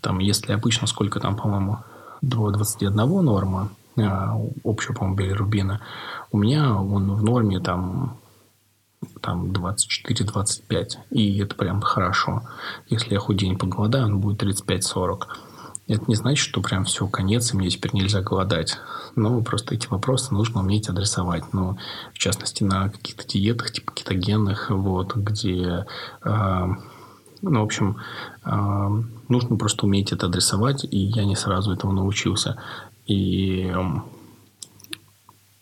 Там, 0.00 0.18
если 0.18 0.52
обычно 0.52 0.86
сколько 0.86 1.20
там, 1.20 1.36
по-моему, 1.36 1.78
до 2.22 2.50
21 2.50 2.94
норма, 2.96 3.70
общего, 3.96 4.94
по-моему, 4.94 5.16
билирубина. 5.16 5.80
У 6.32 6.38
меня 6.38 6.74
он 6.74 7.14
в 7.14 7.22
норме 7.22 7.60
там, 7.60 8.18
там 9.20 9.50
24-25. 9.52 10.88
И 11.10 11.38
это 11.38 11.54
прям 11.54 11.80
хорошо. 11.80 12.42
Если 12.88 13.14
я 13.14 13.20
хоть 13.20 13.36
день 13.36 13.58
поголодаю, 13.58 14.06
он 14.06 14.20
будет 14.20 14.42
35-40. 14.42 15.20
Это 15.86 16.04
не 16.06 16.14
значит, 16.14 16.42
что 16.42 16.62
прям 16.62 16.84
все, 16.84 17.06
конец, 17.06 17.52
и 17.52 17.56
мне 17.56 17.68
теперь 17.68 17.92
нельзя 17.92 18.22
голодать. 18.22 18.78
Но 19.16 19.42
просто 19.42 19.74
эти 19.74 19.86
вопросы 19.88 20.32
нужно 20.32 20.60
уметь 20.60 20.88
адресовать. 20.88 21.52
Ну, 21.52 21.76
в 22.12 22.18
частности, 22.18 22.64
на 22.64 22.88
каких-то 22.88 23.26
диетах, 23.26 23.70
типа 23.70 23.92
кетогенных, 23.92 24.70
вот, 24.70 25.14
где... 25.14 25.86
Э, 26.24 26.66
ну, 27.42 27.60
в 27.60 27.64
общем, 27.64 27.98
э, 28.44 29.02
нужно 29.28 29.56
просто 29.56 29.84
уметь 29.84 30.12
это 30.12 30.26
адресовать, 30.26 30.84
и 30.90 30.98
я 30.98 31.26
не 31.26 31.36
сразу 31.36 31.72
этому 31.72 31.92
научился. 31.92 32.58
И 33.06 33.72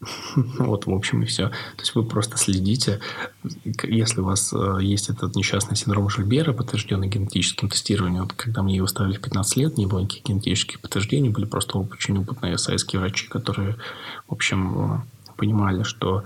Вот, 0.58 0.86
в 0.86 0.90
общем, 0.90 1.22
и 1.22 1.26
все. 1.26 1.48
То 1.48 1.80
есть 1.80 1.94
вы 1.94 2.04
просто 2.04 2.36
следите, 2.36 3.00
если 3.82 4.20
у 4.20 4.24
вас 4.24 4.52
э, 4.52 4.78
есть 4.80 5.10
этот 5.10 5.36
несчастный 5.36 5.76
синдром 5.76 6.08
Жильбера, 6.08 6.52
подтвержденный 6.52 7.08
генетическим 7.08 7.68
тестированием, 7.68 8.24
вот 8.24 8.32
когда 8.32 8.62
мне 8.62 8.76
его 8.76 8.86
ставили 8.86 9.16
в 9.16 9.20
15 9.20 9.56
лет, 9.56 9.78
не 9.78 9.86
было 9.86 10.00
никаких 10.00 10.24
генетических 10.24 10.80
подтверждений, 10.80 11.30
были 11.30 11.44
просто 11.44 11.78
очень 11.78 12.18
опытные 12.18 12.58
сайские 12.58 13.00
врачи, 13.00 13.28
которые, 13.28 13.76
в 14.28 14.32
общем, 14.32 14.94
э, 14.94 15.00
понимали, 15.36 15.82
что 15.82 16.24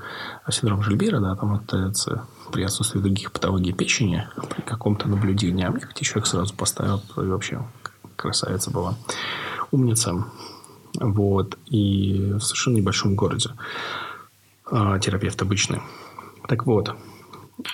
синдром 0.50 0.82
Жильбера, 0.82 1.20
да, 1.20 1.34
там 1.36 1.54
остается 1.54 2.26
при 2.52 2.62
отсутствии 2.62 3.00
других 3.00 3.32
патологий 3.32 3.72
печени, 3.72 4.28
при 4.54 4.62
каком-то 4.62 5.08
наблюдении. 5.08 5.64
А 5.64 5.70
мне 5.70 5.82
человек 6.00 6.26
сразу 6.26 6.54
поставил, 6.54 7.02
и 7.16 7.20
вообще 7.20 7.62
красавица 8.16 8.70
была. 8.70 8.96
Умница. 9.70 10.24
Вот. 11.00 11.58
И 11.66 12.32
в 12.34 12.40
совершенно 12.40 12.76
небольшом 12.76 13.14
городе. 13.14 13.50
А, 14.70 14.98
терапевт 14.98 15.40
обычный. 15.42 15.80
Так 16.48 16.66
вот, 16.66 16.94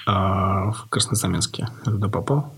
а, 0.06 0.72
в 0.72 0.88
Краснознаменске 0.88 1.68
я 1.84 1.92
туда 1.92 2.08
попал 2.08 2.54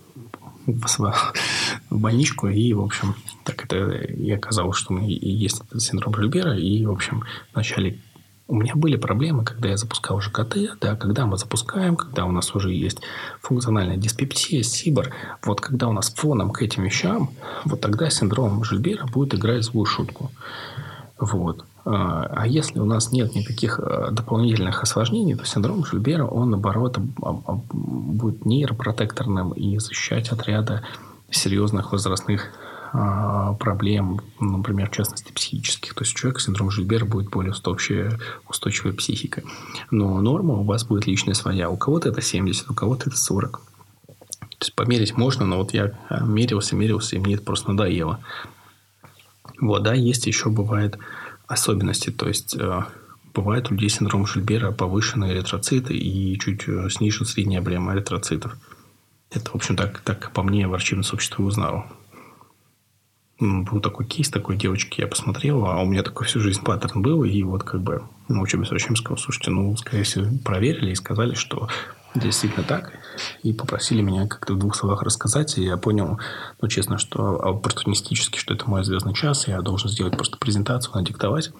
в 0.66 1.98
больничку, 1.98 2.48
и, 2.48 2.72
в 2.72 2.80
общем, 2.80 3.14
так 3.44 3.64
это 3.64 3.90
и 3.90 4.30
оказалось, 4.30 4.78
что 4.78 4.94
у 4.94 4.96
меня 4.96 5.08
есть 5.08 5.60
этот 5.60 5.82
синдром 5.82 6.14
Жильбера, 6.14 6.56
и, 6.56 6.84
в 6.86 6.90
общем, 6.90 7.22
вначале 7.52 8.00
у 8.46 8.56
меня 8.56 8.74
были 8.74 8.96
проблемы, 8.96 9.44
когда 9.44 9.70
я 9.70 9.76
запускал 9.76 10.20
ЖКТ, 10.20 10.78
да, 10.80 10.96
когда 10.96 11.24
мы 11.24 11.38
запускаем, 11.38 11.96
когда 11.96 12.26
у 12.26 12.30
нас 12.30 12.54
уже 12.54 12.72
есть 12.72 12.98
функциональная 13.40 13.96
диспептия, 13.96 14.62
СИБР. 14.62 15.12
Вот 15.44 15.60
когда 15.60 15.88
у 15.88 15.92
нас 15.92 16.12
фоном 16.14 16.50
к 16.50 16.60
этим 16.60 16.82
вещам, 16.84 17.30
вот 17.64 17.80
тогда 17.80 18.10
синдром 18.10 18.62
Жильбера 18.62 19.06
будет 19.06 19.34
играть 19.34 19.64
злую 19.64 19.86
шутку. 19.86 20.30
Вот. 21.18 21.64
А, 21.86 22.26
а 22.30 22.46
если 22.46 22.78
у 22.80 22.84
нас 22.84 23.12
нет 23.12 23.34
никаких 23.34 23.78
э, 23.78 24.08
дополнительных 24.10 24.82
осложнений, 24.82 25.36
то 25.36 25.46
синдром 25.46 25.84
Жильбера, 25.84 26.26
он, 26.26 26.50
наоборот, 26.50 26.98
будет 26.98 28.44
нейропротекторным 28.44 29.52
и 29.52 29.78
защищать 29.78 30.30
от 30.30 30.46
ряда 30.46 30.82
серьезных 31.30 31.92
возрастных 31.92 32.50
проблем, 33.58 34.20
например, 34.38 34.88
в 34.88 34.92
частности, 34.92 35.32
психических. 35.32 35.94
То 35.94 36.02
есть 36.02 36.14
у 36.14 36.18
человека 36.18 36.40
синдром 36.40 36.70
Жильбера 36.70 37.04
будет 37.04 37.28
более 37.28 37.50
устойчивая, 37.50 38.20
устойчивая 38.48 38.92
психика. 38.92 39.42
Но 39.90 40.20
норма 40.20 40.54
у 40.54 40.62
вас 40.62 40.84
будет 40.84 41.06
личная 41.06 41.34
своя. 41.34 41.70
У 41.70 41.76
кого-то 41.76 42.08
это 42.08 42.20
70, 42.20 42.70
у 42.70 42.74
кого-то 42.74 43.10
это 43.10 43.16
40. 43.16 43.60
То 43.60 44.46
есть 44.60 44.74
померить 44.76 45.16
можно, 45.16 45.44
но 45.44 45.58
вот 45.58 45.74
я 45.74 45.98
а, 46.08 46.22
мерился, 46.24 46.76
мерился, 46.76 47.16
и 47.16 47.18
мне 47.18 47.34
это 47.34 47.42
просто 47.42 47.72
надоело. 47.72 48.20
Вот, 49.60 49.82
да, 49.82 49.92
есть 49.92 50.26
еще 50.28 50.48
бывает 50.48 50.96
особенности. 51.48 52.10
То 52.10 52.28
есть 52.28 52.54
э, 52.56 52.82
бывает 53.34 53.70
у 53.70 53.74
людей 53.74 53.88
синдром 53.88 54.24
Жильбера 54.24 54.70
повышенные 54.70 55.32
эритроциты 55.32 55.94
и 55.96 56.38
чуть 56.38 56.68
э, 56.68 56.88
снижен 56.90 57.26
средний 57.26 57.56
объем 57.56 57.92
эритроцитов. 57.92 58.56
Это, 59.32 59.50
в 59.50 59.56
общем, 59.56 59.74
так, 59.74 59.98
так 60.00 60.30
по 60.30 60.44
мне 60.44 60.68
врачебное 60.68 61.02
сообщество 61.02 61.42
узнало 61.42 61.86
был 63.40 63.80
такой 63.80 64.06
кейс 64.06 64.30
такой 64.30 64.56
девочки, 64.56 65.00
я 65.00 65.06
посмотрел, 65.06 65.64
а 65.66 65.82
у 65.82 65.86
меня 65.86 66.02
такой 66.02 66.26
всю 66.26 66.40
жизнь 66.40 66.62
паттерн 66.62 67.02
был, 67.02 67.24
и 67.24 67.42
вот 67.42 67.64
как 67.64 67.82
бы 67.82 68.02
на 68.28 68.40
учебе 68.40 68.64
врачам 68.64 68.96
сказал, 68.96 69.18
слушайте, 69.18 69.50
ну, 69.50 69.76
скорее 69.76 70.04
всего, 70.04 70.26
проверили 70.44 70.92
и 70.92 70.96
сказали, 70.96 71.34
что 71.34 71.68
действительно 72.14 72.64
так, 72.64 72.92
и 73.42 73.52
попросили 73.52 74.00
меня 74.02 74.28
как-то 74.28 74.54
в 74.54 74.58
двух 74.58 74.76
словах 74.76 75.02
рассказать, 75.02 75.58
и 75.58 75.64
я 75.64 75.76
понял, 75.76 76.20
ну, 76.60 76.68
честно, 76.68 76.96
что 76.96 77.40
оппортунистически, 77.42 78.38
что 78.38 78.54
это 78.54 78.70
мой 78.70 78.84
звездный 78.84 79.14
час, 79.14 79.48
я 79.48 79.60
должен 79.62 79.90
сделать 79.90 80.16
просто 80.16 80.38
презентацию, 80.38 80.94
надиктовать, 80.94 81.50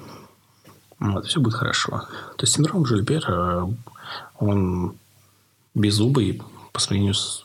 вот, 1.01 1.27
все 1.27 1.41
будет 1.41 1.55
хорошо. 1.55 2.03
То 2.37 2.45
есть 2.45 2.55
синдром 2.55 2.87
Жильбера, 2.87 3.69
он 4.39 4.95
беззубый 5.75 6.41
по 6.73 6.81
сравнению 6.81 7.15
с 7.15 7.45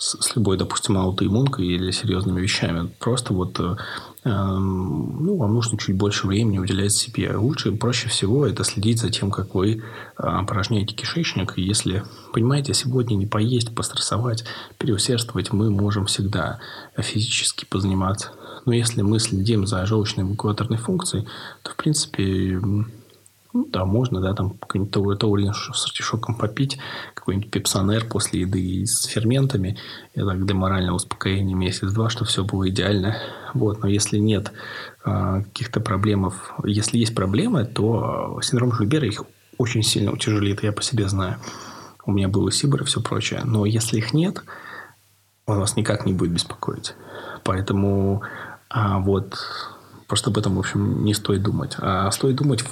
с, 0.00 0.16
с 0.18 0.34
любой, 0.34 0.56
допустим, 0.56 0.96
аутоиммункой 0.96 1.66
или 1.66 1.90
серьезными 1.90 2.40
вещами. 2.40 2.90
Просто 2.98 3.34
вот 3.34 3.60
э, 3.60 3.76
эм, 4.24 5.24
ну, 5.26 5.36
вам 5.36 5.54
нужно 5.54 5.76
чуть 5.76 5.94
больше 5.94 6.26
времени 6.26 6.58
уделять 6.58 6.92
себе. 6.92 7.36
Лучше, 7.36 7.72
проще 7.72 8.08
всего 8.08 8.46
это 8.46 8.64
следить 8.64 8.98
за 8.98 9.10
тем, 9.10 9.30
как 9.30 9.54
вы 9.54 9.76
э, 9.76 9.80
опорожняете 10.16 10.94
кишечник. 10.94 11.58
И 11.58 11.62
если, 11.62 12.02
понимаете, 12.32 12.72
сегодня 12.72 13.14
не 13.14 13.26
поесть, 13.26 13.74
пострессовать, 13.74 14.44
переусердствовать 14.78 15.52
мы 15.52 15.70
можем 15.70 16.06
всегда 16.06 16.60
физически 16.96 17.66
позаниматься. 17.66 18.30
Но 18.64 18.72
если 18.72 19.02
мы 19.02 19.18
следим 19.18 19.66
за 19.66 19.84
желчной 19.84 20.24
эвакуаторной 20.24 20.78
функцией, 20.78 21.26
то, 21.62 21.72
в 21.72 21.76
принципе, 21.76 22.58
ну, 23.52 23.66
да, 23.66 23.84
можно, 23.84 24.20
да, 24.20 24.34
там 24.34 24.50
какой-нибудь 24.50 25.18
таурин 25.18 25.52
с 25.54 25.84
артишоком 25.84 26.34
попить, 26.36 26.78
какой-нибудь 27.14 27.50
пепсонер 27.50 28.04
после 28.06 28.42
еды 28.42 28.86
с 28.86 29.04
ферментами, 29.04 29.78
и 30.14 30.20
так 30.20 30.44
для 30.44 30.54
морального 30.54 30.96
успокоения 30.96 31.56
месяц-два, 31.56 32.10
что 32.10 32.24
все 32.24 32.44
было 32.44 32.68
идеально. 32.68 33.16
Вот, 33.54 33.82
но 33.82 33.88
если 33.88 34.18
нет 34.18 34.52
а, 35.04 35.42
каких-то 35.42 35.80
проблем, 35.80 36.32
если 36.64 36.98
есть 36.98 37.14
проблемы, 37.14 37.64
то 37.64 38.38
синдром 38.42 38.72
Жильбера 38.72 39.06
их 39.06 39.24
очень 39.58 39.82
сильно 39.82 40.12
утяжелит, 40.12 40.62
я 40.62 40.72
по 40.72 40.82
себе 40.82 41.08
знаю. 41.08 41.36
У 42.06 42.12
меня 42.12 42.28
был 42.28 42.50
Сибир 42.50 42.82
и 42.82 42.84
все 42.86 43.02
прочее. 43.02 43.42
Но 43.44 43.66
если 43.66 43.98
их 43.98 44.14
нет, 44.14 44.42
он 45.46 45.58
вас 45.58 45.76
никак 45.76 46.06
не 46.06 46.12
будет 46.12 46.30
беспокоить. 46.30 46.94
Поэтому 47.44 48.22
а 48.70 49.00
вот 49.00 49.36
Просто 50.10 50.30
об 50.30 50.38
этом, 50.38 50.56
в 50.56 50.58
общем, 50.58 51.04
не 51.04 51.14
стоит 51.14 51.44
думать. 51.44 51.76
А 51.78 52.10
стоит 52.10 52.34
думать 52.34 52.64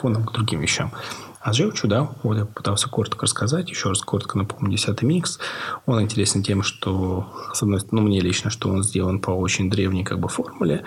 фоном 0.00 0.24
к 0.24 0.32
другим 0.32 0.60
вещам. 0.60 0.92
А 1.40 1.52
с 1.52 1.56
желчью, 1.56 1.90
да, 1.90 2.08
вот 2.22 2.38
я 2.38 2.44
пытался 2.44 2.88
коротко 2.88 3.22
рассказать. 3.22 3.68
Еще 3.68 3.88
раз 3.88 4.00
коротко 4.00 4.38
напомню, 4.38 4.70
десятый 4.70 5.04
микс. 5.08 5.40
Он 5.86 6.00
интересен 6.00 6.44
тем, 6.44 6.62
что, 6.62 7.26
с 7.52 7.64
одной 7.64 7.80
стороны, 7.80 8.02
ну, 8.02 8.08
мне 8.08 8.20
лично, 8.20 8.48
что 8.48 8.68
он 8.68 8.84
сделан 8.84 9.18
по 9.18 9.32
очень 9.32 9.68
древней 9.68 10.04
как 10.04 10.20
бы 10.20 10.28
формуле, 10.28 10.84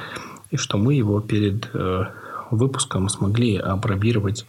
и 0.50 0.56
что 0.56 0.78
мы 0.78 0.94
его 0.94 1.20
перед 1.20 1.70
э, 1.74 2.06
выпуском 2.52 3.10
смогли 3.10 3.58
опробировать 3.58 4.46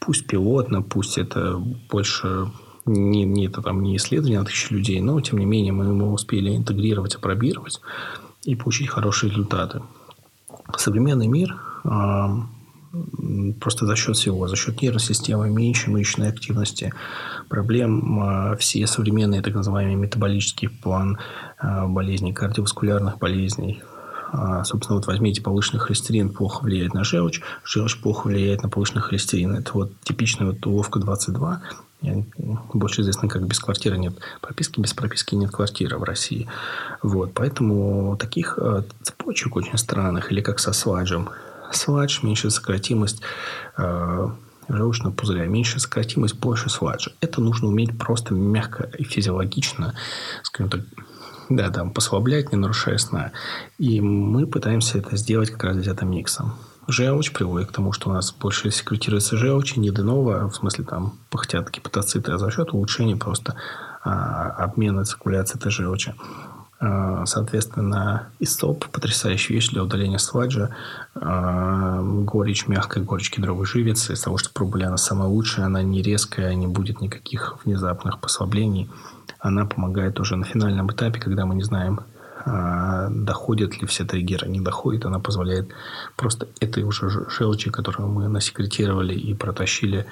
пусть 0.00 0.26
пилотно, 0.26 0.82
пусть 0.82 1.18
это 1.18 1.56
больше 1.88 2.50
не, 2.84 3.22
не, 3.22 3.46
это 3.46 3.62
там 3.62 3.80
не 3.80 3.96
исследование 3.96 4.40
на 4.40 4.44
тысячи 4.44 4.72
людей, 4.72 5.00
но 5.00 5.20
тем 5.20 5.38
не 5.38 5.46
менее 5.46 5.72
мы 5.72 5.84
его 5.84 6.12
успели 6.12 6.56
интегрировать, 6.56 7.14
опробировать 7.14 7.80
и 8.42 8.56
получить 8.56 8.88
хорошие 8.88 9.30
результаты 9.30 9.82
современный 10.76 11.28
мир 11.28 11.56
просто 13.60 13.86
за 13.86 13.96
счет 13.96 14.16
всего, 14.16 14.48
за 14.48 14.56
счет 14.56 14.80
нейросистемы, 14.80 15.50
меньшей 15.50 15.90
мышечной 15.90 16.28
активности, 16.28 16.92
проблем 17.48 18.20
а, 18.20 18.56
все 18.56 18.86
современные 18.86 19.42
так 19.42 19.54
называемые 19.54 19.96
метаболический 19.96 20.68
план 20.68 21.18
а, 21.58 21.86
болезней, 21.86 22.32
кардиоваскулярных 22.32 23.18
болезней. 23.18 23.82
А, 24.32 24.64
собственно, 24.64 24.96
вот 24.96 25.06
возьмите 25.06 25.42
повышенный 25.42 25.80
холестерин, 25.80 26.30
плохо 26.30 26.64
влияет 26.64 26.94
на 26.94 27.04
желчь, 27.04 27.40
желчь 27.64 28.00
плохо 28.00 28.26
влияет 28.26 28.62
на 28.62 28.68
повышенный 28.68 29.02
холестерин. 29.02 29.54
Это 29.54 29.72
вот 29.74 29.92
типичная 30.02 30.48
вот 30.48 30.66
уловка 30.66 30.98
22, 30.98 31.62
больше 32.72 33.00
известно 33.00 33.28
как 33.28 33.46
без 33.46 33.58
квартиры 33.58 33.98
нет 33.98 34.14
прописки, 34.40 34.80
без 34.80 34.92
прописки 34.94 35.34
нет 35.34 35.50
квартиры 35.50 35.98
в 35.98 36.02
России. 36.02 36.46
Вот, 37.02 37.32
поэтому 37.34 38.16
таких 38.16 38.58
э, 38.60 38.82
цепочек 39.02 39.56
очень 39.56 39.78
странных, 39.78 40.30
или 40.30 40.40
как 40.40 40.58
со 40.58 40.72
сваджем. 40.72 41.30
Свадж, 41.72 42.20
меньшая 42.22 42.50
сократимость 42.50 43.22
э, 43.76 44.28
желчного 44.68 45.12
пузыря, 45.12 45.46
меньшая 45.46 45.80
сократимость, 45.80 46.36
больше 46.36 46.68
сваджа. 46.68 47.12
Это 47.20 47.40
нужно 47.40 47.68
уметь 47.68 47.98
просто 47.98 48.34
мягко 48.34 48.90
и 48.98 49.04
физиологично, 49.04 49.94
скажем 50.42 50.70
так, 50.70 50.80
да, 51.48 51.70
там, 51.70 51.90
послаблять, 51.90 52.52
не 52.52 52.58
нарушая 52.58 52.98
сна. 52.98 53.32
И 53.78 54.00
мы 54.00 54.46
пытаемся 54.46 54.98
это 54.98 55.16
сделать 55.16 55.50
как 55.50 55.64
раз 55.64 55.76
взятым 55.76 56.10
миксом 56.10 56.54
желчь 56.88 57.32
приводит 57.32 57.68
к 57.68 57.72
тому, 57.72 57.92
что 57.92 58.10
у 58.10 58.12
нас 58.12 58.32
больше 58.32 58.70
секретируется 58.70 59.36
желчь, 59.36 59.76
не 59.76 59.90
денова, 59.90 60.48
в 60.48 60.54
смысле 60.54 60.84
там 60.84 61.18
пыхтят 61.30 61.70
гепатоциты, 61.70 62.32
а 62.32 62.38
за 62.38 62.50
счет 62.50 62.72
улучшения 62.72 63.16
просто 63.16 63.56
а, 64.04 64.50
обмена 64.50 65.04
циркуляции 65.04 65.58
этой 65.58 65.70
желчи. 65.70 66.14
А, 66.78 67.24
соответственно, 67.24 68.28
истоп– 68.38 68.86
потрясающая 68.92 69.54
вещь 69.54 69.70
для 69.70 69.82
удаления 69.82 70.18
сваджа. 70.18 70.70
А, 71.14 72.00
горечь, 72.02 72.68
мягкая 72.68 73.02
горечь 73.02 73.30
кедровой 73.30 73.66
живицы. 73.66 74.12
Из 74.12 74.20
того, 74.20 74.36
что 74.36 74.50
пробовали, 74.50 74.84
она 74.84 74.98
самая 74.98 75.28
лучшая. 75.28 75.66
Она 75.66 75.82
не 75.82 76.02
резкая, 76.02 76.54
не 76.54 76.66
будет 76.66 77.00
никаких 77.00 77.56
внезапных 77.64 78.20
послаблений. 78.20 78.90
Она 79.46 79.64
помогает 79.64 80.18
уже 80.18 80.34
на 80.34 80.44
финальном 80.44 80.90
этапе, 80.90 81.20
когда 81.20 81.46
мы 81.46 81.54
не 81.54 81.62
знаем, 81.62 82.00
а, 82.44 83.08
доходят 83.10 83.80
ли 83.80 83.86
все 83.86 84.04
триггеры, 84.04 84.48
не 84.48 84.60
доходит, 84.60 85.06
она 85.06 85.20
позволяет 85.20 85.68
просто 86.16 86.48
этой 86.58 86.82
уже 86.82 87.08
желчи, 87.30 87.70
которую 87.70 88.08
мы 88.08 88.26
насекретировали 88.26 89.14
и 89.14 89.34
протащили 89.34 90.06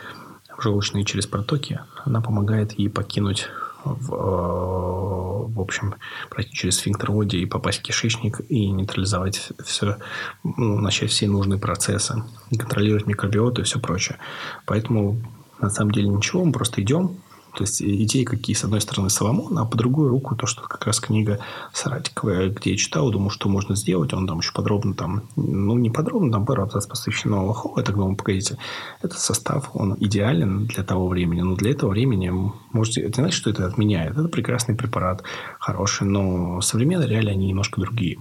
в 0.56 0.62
желчные 0.62 1.04
через 1.04 1.26
протоки, 1.26 1.80
она 2.04 2.20
помогает 2.20 2.78
ей 2.78 2.88
покинуть 2.88 3.48
в, 3.84 4.08
в 4.08 5.60
общем, 5.60 5.96
пройти 6.30 6.52
через 6.52 6.76
сфинктер 6.76 7.10
и 7.22 7.46
попасть 7.46 7.80
в 7.80 7.82
кишечник 7.82 8.40
и 8.48 8.70
нейтрализовать 8.70 9.48
все, 9.64 9.96
ну, 10.44 10.78
начать 10.78 11.10
все 11.10 11.26
нужные 11.26 11.58
процессы, 11.58 12.22
контролировать 12.56 13.06
микробиоту 13.06 13.62
и 13.62 13.64
все 13.64 13.80
прочее. 13.80 14.18
Поэтому 14.64 15.20
на 15.60 15.70
самом 15.70 15.90
деле 15.90 16.08
ничего, 16.08 16.44
мы 16.44 16.52
просто 16.52 16.80
идем, 16.82 17.18
то 17.54 17.62
есть 17.62 17.80
идеи 17.80 18.24
какие, 18.24 18.56
с 18.56 18.64
одной 18.64 18.80
стороны, 18.80 19.10
Соломон, 19.10 19.56
а 19.58 19.64
по 19.64 19.76
другую 19.76 20.08
руку 20.08 20.34
то, 20.34 20.46
что 20.46 20.62
как 20.62 20.86
раз 20.86 20.98
книга 20.98 21.38
Саратиковая, 21.72 22.50
где 22.50 22.72
я 22.72 22.76
читал, 22.76 23.10
думаю, 23.10 23.30
что 23.30 23.48
можно 23.48 23.76
сделать. 23.76 24.12
Он 24.12 24.26
там 24.26 24.38
еще 24.38 24.52
подробно 24.52 24.94
там, 24.94 25.22
ну, 25.36 25.78
не 25.78 25.90
подробно, 25.90 26.32
там 26.32 26.46
пару 26.46 26.62
абзац 26.62 26.86
посвящено 26.86 27.44
Лохову. 27.44 27.78
Я 27.78 27.84
так 27.84 27.94
думаю, 27.94 28.16
погодите, 28.16 28.58
этот 29.02 29.18
состав, 29.18 29.70
он 29.74 29.96
идеален 30.00 30.66
для 30.66 30.82
того 30.82 31.06
времени. 31.08 31.42
Но 31.42 31.54
для 31.54 31.70
этого 31.70 31.90
времени, 31.90 32.32
можете, 32.72 33.02
это 33.02 33.20
не 33.20 33.26
значит, 33.26 33.38
что 33.38 33.50
это 33.50 33.66
отменяет. 33.66 34.12
Это 34.18 34.28
прекрасный 34.28 34.74
препарат, 34.74 35.22
хороший, 35.60 36.06
но 36.06 36.60
современные 36.60 37.08
реалии, 37.08 37.30
они 37.30 37.46
немножко 37.46 37.80
другие. 37.80 38.18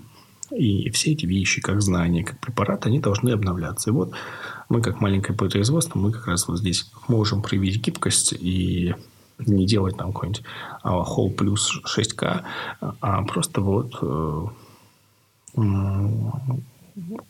И 0.52 0.92
все 0.92 1.14
эти 1.14 1.26
вещи, 1.26 1.62
как 1.62 1.82
знания, 1.82 2.24
как 2.24 2.40
препараты, 2.40 2.90
они 2.90 3.00
должны 3.00 3.32
обновляться. 3.32 3.90
И 3.90 3.94
вот 3.94 4.12
мы, 4.70 4.82
как 4.82 5.02
маленькое 5.02 5.36
производство, 5.36 5.98
мы 5.98 6.12
как 6.12 6.28
раз 6.28 6.48
вот 6.48 6.60
здесь 6.60 6.92
можем 7.08 7.42
проявить 7.42 7.84
гибкость 7.84 8.34
и 8.34 8.94
не 9.48 9.66
делать 9.66 9.98
там 9.98 10.14
какой-нибудь 10.14 10.44
Whole 10.84 11.32
плюс 11.32 11.82
6К, 11.86 12.44
а 13.02 13.24
просто 13.24 13.62
вот 13.62 13.98
э, 14.02 14.46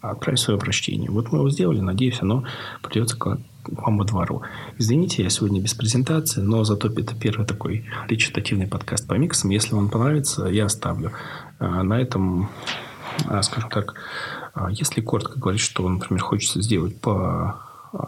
отправить 0.01 0.39
свое 0.39 0.57
обращение. 0.57 1.09
Вот 1.09 1.32
мы 1.32 1.39
его 1.39 1.49
сделали, 1.49 1.80
надеюсь, 1.80 2.22
оно 2.22 2.43
придется 2.82 3.18
к 3.18 3.39
вам 3.68 3.97
во 3.97 4.03
двору. 4.03 4.41
Извините, 4.78 5.24
я 5.24 5.30
сегодня 5.30 5.61
без 5.61 5.74
презентации, 5.74 6.41
но 6.41 6.64
зато 6.64 6.89
это 6.89 7.16
первый 7.16 7.45
такой 7.45 7.86
речитативный 8.07 8.68
подкаст 8.68 9.07
по 9.07 9.14
миксам. 9.14 9.51
Если 9.51 9.74
вам 9.74 9.89
понравится, 9.89 10.47
я 10.47 10.66
оставлю. 10.66 11.11
А, 11.59 11.84
на 11.84 11.99
этом, 11.99 12.49
а, 13.26 13.41
скажем 13.41 13.70
так, 13.70 13.95
а, 14.53 14.70
если 14.70 15.01
коротко 15.01 15.39
говорить, 15.39 15.61
что, 15.61 15.88
например, 15.88 16.22
хочется 16.22 16.61
сделать 16.61 16.99
по 16.99 17.59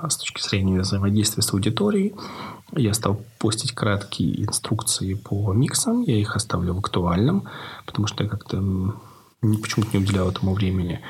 с 0.09 0.17
точки 0.17 0.41
зрения 0.41 0.79
взаимодействия 0.79 1.43
с 1.43 1.53
аудиторией, 1.53 2.15
я 2.75 2.93
стал 2.93 3.21
постить 3.39 3.73
краткие 3.73 4.45
инструкции 4.45 5.13
по 5.13 5.53
миксам. 5.53 6.01
Я 6.01 6.17
их 6.17 6.35
оставлю 6.35 6.73
в 6.73 6.79
актуальном, 6.79 7.45
потому 7.85 8.07
что 8.07 8.23
я 8.23 8.29
как-то 8.29 8.57
почему-то 9.41 9.97
не 9.97 10.03
уделял 10.03 10.29
этому 10.29 10.53
времени. 10.53 11.01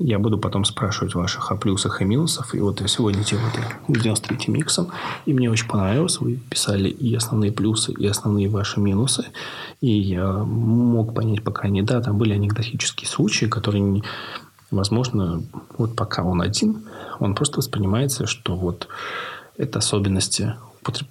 Я 0.00 0.18
буду 0.18 0.38
потом 0.38 0.64
спрашивать 0.64 1.14
ваших 1.14 1.52
о 1.52 1.56
плюсах 1.56 2.02
и 2.02 2.04
минусах. 2.04 2.54
И 2.54 2.60
вот 2.60 2.80
я 2.80 2.88
сегодня 2.88 3.22
делал 3.22 3.44
это 3.46 3.62
93 3.88 4.52
миксом. 4.52 4.90
И 5.24 5.32
мне 5.32 5.50
очень 5.50 5.68
понравилось. 5.68 6.18
Вы 6.20 6.36
писали 6.36 6.88
и 6.88 7.14
основные 7.14 7.52
плюсы, 7.52 7.92
и 7.92 8.06
основные 8.06 8.48
ваши 8.48 8.80
минусы. 8.80 9.26
И 9.80 9.90
я 9.90 10.32
мог 10.32 11.14
понять, 11.14 11.44
пока 11.44 11.68
не 11.68 11.82
да, 11.82 12.00
там 12.00 12.18
были 12.18 12.32
анекдотические 12.32 13.08
случаи, 13.08 13.46
которые, 13.46 14.02
возможно, 14.72 15.44
вот 15.78 15.94
пока 15.94 16.24
он 16.24 16.42
один, 16.42 16.84
он 17.20 17.36
просто 17.36 17.58
воспринимается, 17.58 18.26
что 18.26 18.56
вот 18.56 18.88
это 19.56 19.78
особенности 19.78 20.54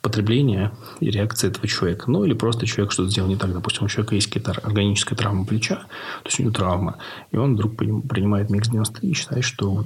потребления 0.02 0.72
и 1.00 1.10
реакции 1.10 1.48
этого 1.48 1.68
человека. 1.68 2.10
Ну, 2.10 2.24
или 2.26 2.34
просто 2.34 2.68
человек 2.68 2.92
что-то 2.92 3.10
сделал 3.10 3.30
не 3.30 3.38
так. 3.38 3.52
Допустим, 3.52 3.86
у 3.86 3.90
человека 3.90 4.16
есть 4.16 4.28
какая-то 4.28 4.62
органическая 4.62 5.18
травма 5.18 5.46
плеча, 5.46 5.76
то 5.76 6.26
есть 6.26 6.40
у 6.40 6.44
него 6.44 6.54
травма, 6.54 6.98
и 7.32 7.38
он 7.38 7.56
вдруг 7.56 7.76
принимает 7.76 8.50
микс 8.50 8.70
93 8.70 9.10
и 9.10 9.14
считает, 9.14 9.44
что 9.44 9.84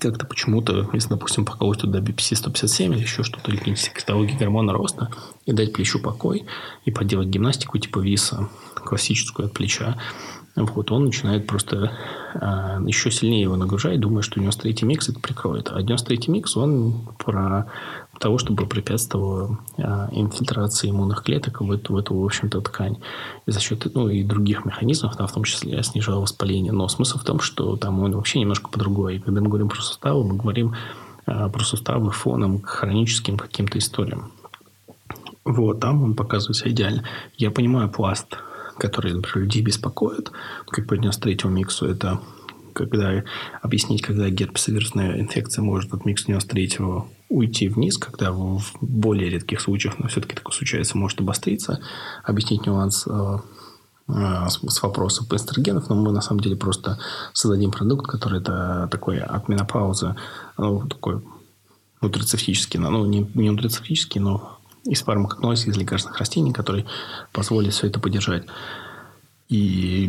как-то 0.00 0.26
почему-то, 0.26 0.88
если, 0.92 1.10
допустим, 1.10 1.44
поколоть 1.44 1.80
туда 1.80 2.00
BPC-157 2.00 2.94
или 2.94 3.02
еще 3.02 3.22
что-то, 3.22 3.50
или 3.50 3.58
какие-нибудь 3.58 3.88
каталоги 3.90 4.32
гормона 4.32 4.72
роста, 4.72 5.10
и 5.44 5.52
дать 5.52 5.72
плечу 5.72 6.00
покой, 6.00 6.46
и 6.84 6.90
поделать 6.90 7.28
гимнастику 7.28 7.78
типа 7.78 7.98
виса, 7.98 8.48
классическую 8.74 9.46
от 9.46 9.52
плеча, 9.52 9.98
вот, 10.56 10.90
он 10.90 11.04
начинает 11.04 11.46
просто 11.46 11.92
э, 12.34 12.38
еще 12.86 13.10
сильнее 13.10 13.42
его 13.42 13.56
нагружать, 13.56 14.00
думая, 14.00 14.22
что 14.22 14.40
93-й 14.40 14.84
микс 14.84 15.08
это 15.08 15.20
прикроет. 15.20 15.70
А 15.70 15.80
93-й 15.80 16.30
микс, 16.30 16.56
он 16.56 17.08
про 17.18 17.66
того, 18.18 18.36
чтобы 18.38 18.66
препятствовал 18.66 19.58
э, 19.78 19.82
инфильтрации 20.12 20.90
иммунных 20.90 21.22
клеток 21.22 21.60
в 21.60 21.70
эту, 21.70 21.94
в 21.94 21.96
эту, 21.96 22.14
в 22.14 22.24
общем-то, 22.24 22.60
ткань. 22.62 22.98
И 23.46 23.50
за 23.50 23.60
счет, 23.60 23.86
ну, 23.94 24.08
и 24.08 24.24
других 24.24 24.64
механизмов, 24.64 25.16
да, 25.16 25.26
в 25.26 25.32
том 25.32 25.44
числе 25.44 25.82
снижал 25.84 26.20
воспаление. 26.20 26.72
Но 26.72 26.88
смысл 26.88 27.18
в 27.18 27.24
том, 27.24 27.40
что 27.40 27.76
там 27.76 28.00
он 28.00 28.12
вообще 28.12 28.40
немножко 28.40 28.70
по-другому. 28.70 29.10
И 29.10 29.18
когда 29.20 29.40
мы 29.40 29.48
говорим 29.48 29.68
про 29.68 29.80
суставы, 29.80 30.24
мы 30.24 30.36
говорим 30.36 30.74
э, 31.26 31.48
про 31.48 31.64
суставы 31.64 32.10
фоном 32.10 32.58
к 32.58 32.68
хроническим 32.68 33.38
каким-то 33.38 33.78
историям. 33.78 34.32
Вот, 35.44 35.80
там 35.80 36.02
он 36.02 36.14
показывает 36.14 36.56
себя 36.56 36.70
идеально. 36.72 37.04
Я 37.36 37.50
понимаю 37.50 37.88
пласт 37.88 38.36
которые, 38.80 39.14
например, 39.14 39.44
людей 39.44 39.62
беспокоят, 39.62 40.32
как 40.66 40.86
по 40.88 40.96
93 40.96 41.48
миксу, 41.50 41.86
это 41.86 42.20
когда 42.72 43.22
объяснить, 43.62 44.02
когда 44.02 44.28
герпесовирусная 44.30 45.20
инфекция 45.20 45.62
может 45.62 45.92
от 45.92 46.04
микса 46.04 46.26
93 46.26 46.78
уйти 47.28 47.68
вниз, 47.68 47.98
когда 47.98 48.32
в 48.32 48.62
более 48.80 49.28
редких 49.30 49.60
случаях, 49.60 49.98
но 49.98 50.08
все-таки 50.08 50.34
такое 50.34 50.54
случается, 50.54 50.96
может 50.96 51.20
обостриться, 51.20 51.80
объяснить 52.24 52.66
нюанс 52.66 53.06
э, 53.06 53.38
э, 54.08 54.48
с 54.48 54.82
вопросом 54.82 55.26
по 55.26 55.36
эстрогенов, 55.36 55.88
но 55.88 55.96
мы 55.96 56.12
на 56.12 56.22
самом 56.22 56.40
деле 56.40 56.56
просто 56.56 56.98
создадим 57.32 57.70
продукт, 57.70 58.06
который 58.06 58.40
это 58.40 58.88
такой 58.90 59.18
от 59.18 59.48
менопаузы, 59.48 60.16
ну, 60.56 60.86
такой 60.88 61.22
нутрицептический, 62.00 62.80
ну, 62.80 63.04
не, 63.04 63.30
не 63.34 63.50
нутрицептический, 63.50 64.20
но 64.20 64.59
из 64.84 65.02
фармакогнозис, 65.02 65.66
из 65.66 65.76
лекарственных 65.76 66.18
растений, 66.18 66.52
которые 66.52 66.86
позволят 67.32 67.72
все 67.72 67.86
это 67.86 68.00
поддержать 68.00 68.44
и, 69.48 70.04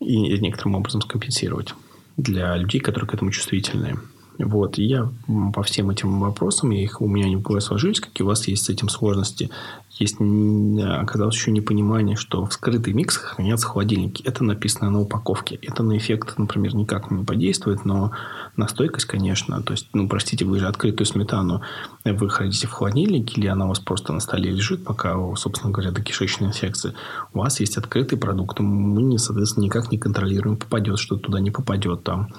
и 0.00 0.38
некоторым 0.40 0.74
образом 0.74 1.02
скомпенсировать 1.02 1.74
для 2.16 2.56
людей, 2.56 2.80
которые 2.80 3.08
к 3.08 3.14
этому 3.14 3.30
чувствительны. 3.30 3.98
Вот, 4.38 4.78
и 4.78 4.84
я 4.84 5.12
по 5.52 5.62
всем 5.62 5.90
этим 5.90 6.18
вопросам, 6.18 6.70
я 6.70 6.82
их, 6.82 7.00
у 7.00 7.06
меня 7.06 7.26
они 7.26 7.36
в 7.36 7.42
голове 7.42 7.60
сложились, 7.60 8.00
какие 8.00 8.24
у 8.24 8.28
вас 8.28 8.48
есть 8.48 8.64
с 8.64 8.68
этим 8.68 8.88
сложности. 8.88 9.50
Есть, 9.90 10.16
оказалось, 10.20 11.36
еще 11.36 11.52
непонимание, 11.52 12.16
что 12.16 12.44
в 12.44 12.52
скрытый 12.52 12.92
микс 12.92 13.16
хранятся 13.16 13.68
холодильники. 13.68 14.24
Это 14.24 14.42
написано 14.42 14.90
на 14.90 15.00
упаковке. 15.00 15.54
Это 15.62 15.84
на 15.84 15.96
эффект, 15.96 16.36
например, 16.36 16.74
никак 16.74 17.12
не 17.12 17.24
подействует, 17.24 17.84
но 17.84 18.10
на 18.56 18.66
стойкость, 18.66 19.06
конечно. 19.06 19.62
То 19.62 19.72
есть, 19.72 19.86
ну, 19.92 20.08
простите, 20.08 20.44
вы 20.44 20.58
же 20.58 20.66
открытую 20.66 21.06
сметану 21.06 21.62
вы 22.04 22.28
храните 22.28 22.66
в 22.66 22.72
холодильнике, 22.72 23.40
или 23.40 23.46
она 23.46 23.66
у 23.66 23.68
вас 23.68 23.78
просто 23.78 24.12
на 24.12 24.18
столе 24.18 24.50
лежит, 24.50 24.82
пока, 24.82 25.14
собственно 25.36 25.72
говоря, 25.72 25.92
до 25.92 26.02
кишечной 26.02 26.48
инфекции. 26.48 26.94
У 27.32 27.38
вас 27.38 27.60
есть 27.60 27.76
открытый 27.76 28.18
продукт, 28.18 28.58
мы, 28.58 29.16
соответственно, 29.18 29.64
никак 29.64 29.92
не 29.92 29.98
контролируем, 29.98 30.56
попадет 30.56 30.98
что 30.98 31.16
туда, 31.16 31.38
не 31.38 31.52
попадет 31.52 32.02
там 32.02 32.30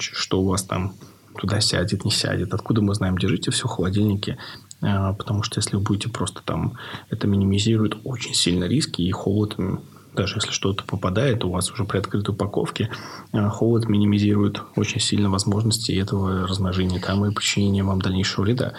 что 0.00 0.40
у 0.40 0.46
вас 0.46 0.64
там 0.64 0.94
туда 1.38 1.60
сядет, 1.60 2.04
не 2.04 2.10
сядет. 2.10 2.54
Откуда 2.54 2.82
мы 2.82 2.94
знаем? 2.94 3.18
Держите 3.18 3.50
все 3.50 3.66
в 3.66 3.70
холодильнике, 3.70 4.38
а, 4.82 5.12
потому 5.14 5.42
что 5.42 5.58
если 5.58 5.76
вы 5.76 5.82
будете 5.82 6.08
просто 6.08 6.42
там, 6.44 6.74
это 7.08 7.26
минимизирует 7.26 7.96
очень 8.04 8.34
сильно 8.34 8.64
риски, 8.64 9.02
и 9.02 9.10
холод, 9.10 9.56
даже 10.14 10.36
если 10.36 10.50
что-то 10.50 10.84
попадает 10.84 11.44
у 11.44 11.50
вас 11.50 11.70
уже 11.70 11.84
при 11.84 11.98
открытой 11.98 12.34
упаковке, 12.34 12.90
а, 13.32 13.48
холод 13.48 13.88
минимизирует 13.88 14.62
очень 14.76 15.00
сильно 15.00 15.30
возможности 15.30 15.92
этого 15.92 16.46
размножения 16.46 17.00
там 17.00 17.24
и 17.24 17.32
причинения 17.32 17.84
вам 17.84 18.00
дальнейшего 18.00 18.44
вреда. 18.44 18.74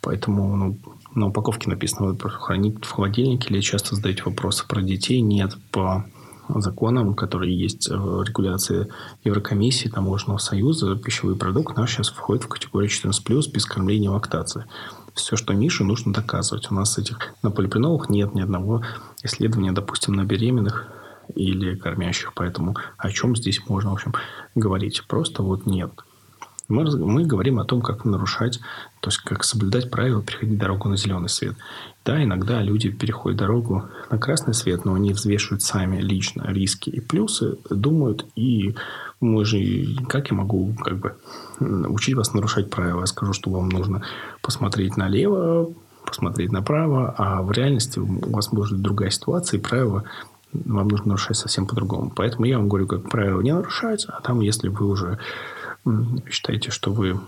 Поэтому 0.00 0.56
ну, 0.56 0.78
на 1.14 1.28
упаковке 1.28 1.70
написано 1.70 2.16
хранить 2.18 2.84
в 2.84 2.90
холодильнике 2.90 3.50
или 3.50 3.60
часто 3.60 3.94
задаете 3.94 4.24
вопросы 4.24 4.66
про 4.66 4.82
детей. 4.82 5.20
Нет, 5.20 5.56
по 5.70 6.04
законам, 6.60 7.14
которые 7.14 7.56
есть 7.56 7.88
в 7.88 8.22
регуляции 8.22 8.88
Еврокомиссии, 9.24 9.88
Таможенного 9.88 10.38
союза, 10.38 10.96
пищевой 10.96 11.36
продукт 11.36 11.76
наш 11.76 11.92
сейчас 11.92 12.08
входит 12.08 12.44
в 12.44 12.48
категорию 12.48 12.90
14+, 12.90 13.50
без 13.50 13.64
кормления 13.64 14.08
и 14.08 14.12
лактации. 14.12 14.66
Все, 15.14 15.36
что 15.36 15.52
ниже, 15.52 15.84
нужно 15.84 16.12
доказывать. 16.12 16.70
У 16.70 16.74
нас 16.74 16.98
этих 16.98 17.18
на 17.42 17.50
полипринолах 17.50 18.08
нет 18.08 18.34
ни 18.34 18.40
одного 18.40 18.82
исследования, 19.22 19.72
допустим, 19.72 20.14
на 20.14 20.24
беременных 20.24 20.88
или 21.34 21.74
кормящих. 21.74 22.32
Поэтому 22.34 22.76
о 22.96 23.10
чем 23.10 23.36
здесь 23.36 23.60
можно, 23.68 23.90
в 23.90 23.94
общем, 23.94 24.14
говорить? 24.54 25.04
Просто 25.06 25.42
вот 25.42 25.66
нет. 25.66 25.92
Мы, 26.68 26.84
мы 26.84 27.24
говорим 27.24 27.58
о 27.58 27.64
том, 27.64 27.82
как 27.82 28.04
нарушать, 28.04 28.60
то 29.00 29.08
есть 29.08 29.18
как 29.18 29.44
соблюдать 29.44 29.90
правила, 29.90 30.22
переходить 30.22 30.58
дорогу 30.58 30.88
на 30.88 30.96
зеленый 30.96 31.28
свет. 31.28 31.54
Да, 32.04 32.22
иногда 32.22 32.62
люди 32.62 32.90
переходят 32.90 33.38
дорогу 33.38 33.84
на 34.10 34.18
красный 34.18 34.54
свет, 34.54 34.84
но 34.84 34.94
они 34.94 35.12
взвешивают 35.12 35.62
сами 35.62 36.00
лично 36.00 36.44
риски 36.48 36.90
и 36.90 37.00
плюсы, 37.00 37.58
думают, 37.70 38.26
и 38.36 38.74
мы 39.20 39.44
же, 39.44 39.58
как 40.08 40.30
я 40.30 40.36
могу 40.36 40.74
как 40.74 40.98
бы 40.98 41.16
учить 41.60 42.14
вас 42.14 42.32
нарушать 42.32 42.70
правила? 42.70 43.00
Я 43.00 43.06
скажу, 43.06 43.32
что 43.32 43.50
вам 43.50 43.68
нужно 43.68 44.02
посмотреть 44.40 44.96
налево, 44.96 45.72
посмотреть 46.04 46.52
направо, 46.52 47.14
а 47.16 47.42
в 47.42 47.52
реальности 47.52 47.98
у 47.98 48.32
вас 48.32 48.52
может 48.52 48.74
быть 48.74 48.82
другая 48.82 49.10
ситуация, 49.10 49.58
и 49.58 49.62
правила 49.62 50.04
вам 50.52 50.88
нужно 50.88 51.08
нарушать 51.08 51.36
совсем 51.36 51.66
по-другому. 51.66 52.12
Поэтому 52.14 52.44
я 52.44 52.58
вам 52.58 52.68
говорю, 52.68 52.86
как 52.86 53.08
правило 53.08 53.40
не 53.40 53.52
нарушать, 53.52 54.06
а 54.08 54.20
там, 54.20 54.40
если 54.40 54.68
вы 54.68 54.86
уже 54.86 55.18
считаете, 56.28 56.70
что 56.70 56.92
вы 56.92 57.20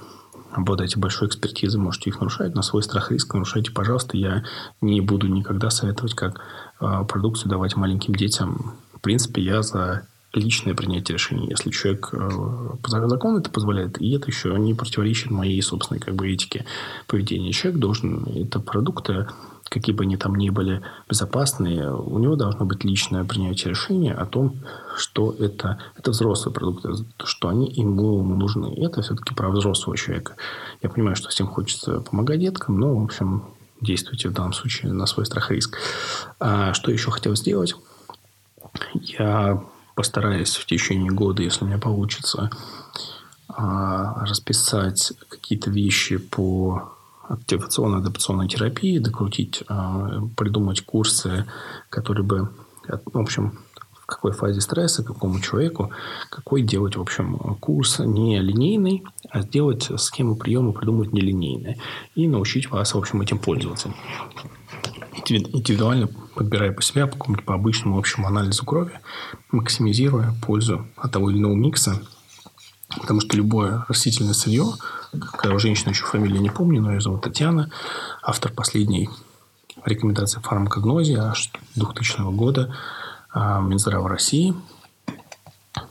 обладаете 0.53 0.99
большой 0.99 1.29
экспертизой, 1.29 1.81
можете 1.81 2.11
их 2.11 2.21
нарушать 2.21 2.55
на 2.55 2.63
свой 2.63 2.83
страх 2.83 3.11
и 3.11 3.15
риск. 3.15 3.35
Нарушайте, 3.35 3.73
пожалуйста. 3.73 4.17
Я 4.17 4.45
не 4.81 5.01
буду 5.01 5.27
никогда 5.27 5.71
советовать, 5.71 6.15
как 6.15 6.41
э, 6.81 7.05
продукцию 7.09 7.51
давать 7.51 7.77
маленьким 7.77 8.15
детям. 8.15 8.75
В 8.95 9.01
принципе, 9.01 9.43
я 9.43 9.63
за 9.63 10.07
личное 10.35 10.75
принятие 10.75 11.15
решений. 11.15 11.49
Если 11.49 11.71
человек 11.71 12.11
э, 12.13 12.77
по 12.83 12.91
закону 12.91 13.39
это 13.39 13.51
позволяет, 13.51 14.01
и 14.01 14.15
это 14.15 14.27
еще 14.27 14.59
не 14.59 14.75
противоречит 14.75 15.31
моей 15.31 15.61
собственной 15.63 16.01
как 16.01 16.15
бы, 16.15 16.31
этике 16.31 16.65
поведения. 17.07 17.53
Человек 17.53 17.81
должен, 17.81 18.25
это 18.27 18.61
продукты, 18.61 19.27
какие 19.69 19.95
бы 19.95 20.05
они 20.05 20.17
там 20.17 20.35
ни 20.37 20.51
были 20.51 20.83
безопасные, 21.09 21.95
у 21.95 22.19
него 22.19 22.37
должно 22.37 22.65
быть 22.65 22.85
личное 22.85 23.25
принятие 23.25 23.71
решения 23.71 24.13
о 24.13 24.27
том, 24.27 24.57
что 24.97 25.35
это, 25.39 25.79
это 25.97 26.11
взрослые 26.11 26.55
продукты, 26.55 26.91
что 27.25 27.49
они 27.49 27.71
ему 27.71 28.23
нужны. 28.23 28.75
Это 28.77 29.03
все-таки 29.03 29.35
про 29.35 29.51
взрослого 29.51 29.97
человека. 29.97 30.37
Я 30.83 30.91
понимаю, 30.91 31.17
что 31.17 31.29
всем 31.29 31.47
хочется 31.47 32.01
помогать 32.01 32.41
деткам, 32.41 32.79
но, 32.79 32.95
в 32.95 33.05
общем, 33.05 33.45
действуйте 33.81 34.29
в 34.29 34.33
данном 34.33 34.53
случае 34.53 34.93
на 34.93 35.07
свой 35.07 35.27
страх 35.27 35.51
и 35.51 35.57
риск. 35.57 35.79
А 36.39 36.73
что 36.75 36.91
еще 36.91 37.11
хотел 37.11 37.35
сделать? 37.37 37.75
Я 38.95 39.63
постараюсь 39.95 40.57
в 40.57 40.67
течение 40.67 41.13
года, 41.13 41.43
если 41.43 41.65
у 41.65 41.69
меня 41.69 41.79
получится, 41.79 42.51
а, 43.49 44.25
расписать 44.25 45.13
какие-то 45.29 45.71
вещи 45.71 46.17
по 46.17 46.93
активационной 47.29 47.99
адаптационной 47.99 48.49
терапии, 48.49 48.99
докрутить, 48.99 49.63
а, 49.69 50.21
придумать 50.37 50.83
курсы, 50.83 51.47
которые 51.89 52.25
бы, 52.25 52.49
в 52.87 53.19
общем, 53.19 53.59
в 53.93 54.07
какой 54.07 54.33
фазе 54.33 54.61
стресса, 54.61 55.03
какому 55.03 55.41
человеку, 55.41 55.91
какой 56.29 56.61
делать, 56.61 56.97
в 56.97 57.01
общем, 57.01 57.39
курс 57.59 58.01
не 58.01 58.39
линейный, 58.39 59.03
а 59.31 59.41
сделать 59.41 59.89
схему 59.97 60.37
приема, 60.37 60.73
придумать 60.73 61.13
нелинейные. 61.15 61.79
И 62.15 62.29
научить 62.29 62.71
вас, 62.71 62.93
в 62.93 62.99
общем, 62.99 63.23
этим 63.23 63.39
пользоваться. 63.39 63.95
Индивидуально 65.31 66.09
подбирая 66.35 66.73
по 66.73 66.83
себе, 66.83 67.07
по 67.07 67.13
какому-то 67.13 67.43
по 67.43 67.55
обычному 67.55 67.99
общему 67.99 68.27
анализу 68.27 68.65
крови, 68.65 68.93
максимизируя 69.51 70.35
пользу 70.45 70.87
от 70.97 71.13
того 71.13 71.31
или 71.31 71.39
иного 71.39 71.55
микса. 71.55 72.03
Потому 73.01 73.21
что 73.21 73.37
любое 73.37 73.85
растительное 73.89 74.35
сырье, 74.35 74.67
когда 75.33 75.59
женщины 75.59 75.91
еще 75.91 76.05
фамилию 76.05 76.41
не 76.41 76.51
помню, 76.51 76.81
но 76.81 76.93
ее 76.93 77.01
зовут 77.01 77.23
Татьяна, 77.23 77.71
автор 78.23 78.53
последней 78.53 79.09
рекомендации 79.85 80.41
фармакогнозии 80.41 81.17
аж 81.17 81.51
2000 81.77 82.33
года 82.35 82.75
а, 83.33 83.61
Минздрава 83.61 84.09
России. 84.09 84.55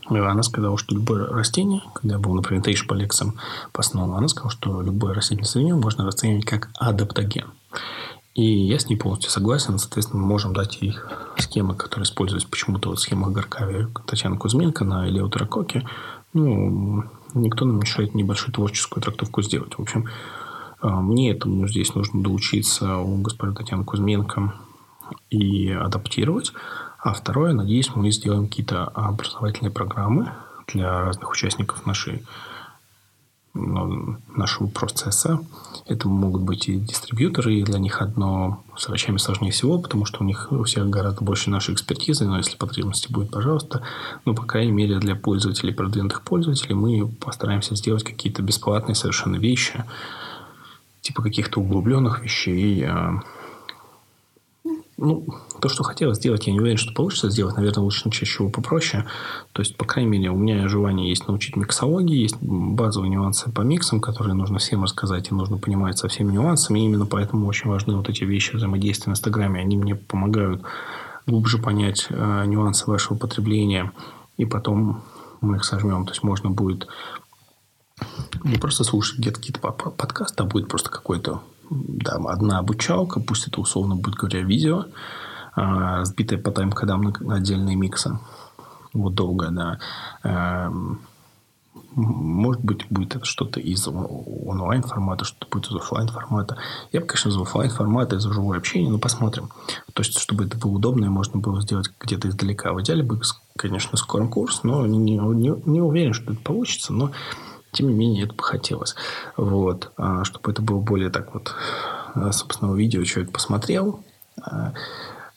Она 0.07 0.43
сказала, 0.43 0.77
что 0.77 0.95
любое 0.95 1.27
растение, 1.27 1.81
когда 1.93 2.15
я 2.15 2.19
был, 2.19 2.33
например, 2.33 2.63
Тейш 2.63 2.85
по 2.85 2.93
лекциям 2.93 3.35
по 3.71 3.81
основам, 3.81 4.15
она 4.15 4.27
сказала, 4.27 4.51
что 4.51 4.81
любое 4.81 5.13
растительное 5.13 5.47
сырье 5.47 5.75
можно 5.75 6.05
расценивать 6.05 6.45
как 6.45 6.69
адаптоген. 6.75 7.47
И 8.33 8.43
я 8.43 8.79
с 8.79 8.89
ней 8.89 8.95
полностью 8.95 9.29
согласен. 9.29 9.77
Соответственно, 9.77 10.21
мы 10.23 10.27
можем 10.27 10.53
дать 10.53 10.81
ей 10.81 10.95
схемы, 11.37 11.75
которые 11.75 12.05
используются 12.05 12.49
почему-то 12.49 12.89
вот 12.89 12.97
в 12.97 13.01
схемах 13.01 13.31
Горкави 13.31 13.87
Татьяны 14.07 14.37
Кузьменко 14.37 14.83
на 14.83 15.07
Элеутерококе. 15.07 15.87
Ну, 16.33 17.03
никто 17.35 17.65
нам 17.65 17.79
мешает 17.79 18.15
небольшую 18.15 18.53
творческую 18.53 19.03
трактовку 19.03 19.43
сделать. 19.43 19.77
В 19.77 19.81
общем, 19.81 20.07
а, 20.81 20.99
мне 21.01 21.31
этому 21.31 21.67
здесь 21.67 21.93
нужно 21.93 22.23
доучиться 22.23 22.97
у 22.97 23.17
господина 23.17 23.55
Татьяны 23.55 23.83
Кузьменко 23.83 24.55
и 25.29 25.69
адаптировать. 25.69 26.53
А 26.99 27.13
второе, 27.13 27.53
надеюсь, 27.53 27.91
мы 27.93 28.09
сделаем 28.11 28.47
какие-то 28.47 28.85
образовательные 28.85 29.71
программы 29.71 30.31
для 30.67 31.01
разных 31.01 31.29
участников 31.29 31.85
нашей 31.85 32.23
нашего 33.53 34.67
процесса. 34.67 35.39
Это 35.85 36.07
могут 36.07 36.41
быть 36.41 36.69
и 36.69 36.79
дистрибьюторы, 36.79 37.55
и 37.55 37.63
для 37.63 37.77
них 37.77 38.01
одно 38.01 38.63
с 38.75 38.87
врачами 38.87 39.17
сложнее 39.17 39.51
всего, 39.51 39.79
потому 39.79 40.05
что 40.05 40.21
у 40.21 40.25
них 40.25 40.51
у 40.51 40.63
всех 40.63 40.89
гораздо 40.89 41.23
больше 41.23 41.51
нашей 41.51 41.75
экспертизы, 41.75 42.25
но 42.25 42.37
если 42.37 42.57
потребности 42.57 43.11
будет, 43.11 43.29
пожалуйста. 43.29 43.83
Ну, 44.25 44.33
по 44.33 44.43
крайней 44.43 44.71
мере, 44.71 44.97
для 44.99 45.15
пользователей, 45.15 45.73
продвинутых 45.73 46.23
пользователей, 46.23 46.73
мы 46.73 47.07
постараемся 47.07 47.75
сделать 47.75 48.03
какие-то 48.03 48.41
бесплатные 48.41 48.95
совершенно 48.95 49.35
вещи, 49.35 49.83
типа 51.01 51.21
каких-то 51.21 51.59
углубленных 51.59 52.23
вещей, 52.23 52.83
а, 52.85 53.21
ну, 55.03 55.25
то, 55.59 55.67
что 55.69 55.83
хотелось 55.83 56.17
сделать, 56.17 56.47
я 56.47 56.53
не 56.53 56.59
уверен, 56.59 56.77
что 56.77 56.93
получится 56.93 57.29
сделать. 57.29 57.57
Наверное, 57.57 57.83
лучше 57.83 58.03
начать 58.05 58.27
с 58.27 58.31
чего 58.31 58.49
попроще. 58.49 59.05
То 59.51 59.61
есть, 59.61 59.75
по 59.75 59.85
крайней 59.85 60.09
мере, 60.09 60.29
у 60.31 60.37
меня 60.37 60.67
желание 60.69 61.09
есть 61.09 61.27
научить 61.27 61.57
миксологии, 61.57 62.15
есть 62.15 62.37
базовые 62.41 63.09
нюансы 63.09 63.51
по 63.51 63.61
миксам, 63.61 63.99
которые 63.99 64.33
нужно 64.33 64.59
всем 64.59 64.83
рассказать 64.83 65.29
и 65.29 65.35
нужно 65.35 65.57
понимать 65.57 65.97
со 65.97 66.07
всеми 66.07 66.31
нюансами. 66.31 66.79
И 66.79 66.85
именно 66.85 67.05
поэтому 67.05 67.47
очень 67.47 67.69
важны 67.69 67.95
вот 67.97 68.09
эти 68.09 68.23
вещи 68.23 68.55
взаимодействия 68.55 69.11
в 69.11 69.13
Инстаграме. 69.13 69.59
Они 69.59 69.75
мне 69.75 69.95
помогают 69.95 70.61
глубже 71.27 71.57
понять 71.57 72.07
э, 72.09 72.45
нюансы 72.45 72.89
вашего 72.89 73.17
потребления. 73.17 73.91
И 74.37 74.45
потом 74.45 75.03
мы 75.41 75.57
их 75.57 75.65
сожмем. 75.65 76.05
То 76.05 76.11
есть, 76.11 76.23
можно 76.23 76.49
будет 76.49 76.87
не 78.43 78.57
просто 78.57 78.83
слушать 78.83 79.19
где-то 79.19 79.39
какие-то 79.39 79.59
подкасты, 79.59 80.43
а 80.43 80.45
будет 80.45 80.69
просто 80.69 80.89
какой-то 80.89 81.41
да, 81.87 82.15
одна 82.27 82.59
обучалка, 82.59 83.19
пусть 83.19 83.47
это 83.47 83.61
условно 83.61 83.95
будет 83.95 84.15
говоря 84.15 84.41
видео, 84.41 84.85
а, 85.55 86.03
сбитое 86.05 86.39
по 86.39 86.51
тайм-кодам 86.51 87.13
на 87.19 87.35
отдельные 87.35 87.75
миксы. 87.75 88.17
Вот 88.93 89.15
долго, 89.15 89.49
да. 89.49 89.79
Эм, 90.23 91.01
может 91.95 92.63
быть, 92.63 92.85
будет 92.89 93.15
это 93.15 93.25
что-то 93.25 93.59
из 93.59 93.87
онлайн 93.87 94.83
формата, 94.83 95.25
что-то 95.25 95.47
будет 95.51 95.71
из 95.71 95.75
офлайн 95.75 96.07
формата. 96.07 96.57
Я 96.91 97.01
бы, 97.01 97.07
конечно, 97.07 97.29
из 97.29 97.37
офлайн 97.37 97.69
формата, 97.69 98.15
из 98.15 98.23
живого 98.23 98.55
общения, 98.55 98.89
но 98.89 98.97
посмотрим. 98.99 99.49
То 99.93 100.01
есть, 100.01 100.17
чтобы 100.17 100.45
это 100.45 100.57
было 100.57 100.71
удобно 100.71 101.05
и 101.05 101.09
можно 101.09 101.39
было 101.39 101.61
сделать 101.61 101.91
где-то 101.99 102.29
издалека. 102.29 102.73
В 102.73 102.81
идеале 102.81 103.03
бы, 103.03 103.19
конечно, 103.57 103.97
скором 103.97 104.29
курс, 104.29 104.61
но 104.63 104.85
не, 104.85 104.99
не, 104.99 105.53
не 105.65 105.81
уверен, 105.81 106.13
что 106.13 106.33
это 106.33 106.41
получится, 106.41 106.93
но 106.93 107.11
тем 107.73 107.87
не 107.87 107.93
менее, 107.93 108.25
это 108.25 108.33
бы 108.33 108.43
хотелось. 108.43 108.95
Вот. 109.35 109.91
А, 109.97 110.23
чтобы 110.23 110.51
это 110.51 110.61
было 110.61 110.79
более 110.79 111.09
так 111.09 111.33
вот, 111.33 111.53
а, 112.13 112.31
собственно, 112.31 112.73
видео 112.73 113.03
человек 113.03 113.33
посмотрел, 113.33 114.03
а, 114.41 114.73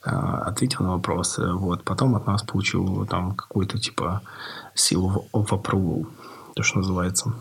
ответил 0.03 0.83
на 0.83 0.91
вопросы. 0.93 1.51
Вот. 1.51 1.83
Потом 1.83 2.15
от 2.15 2.27
нас 2.27 2.43
получил 2.43 3.05
там 3.07 3.35
какую-то 3.35 3.77
типа 3.77 4.21
силу 4.73 5.25
of 5.33 5.49
approval, 5.49 6.07
то, 6.55 6.63
что 6.63 6.79
называется. 6.79 7.33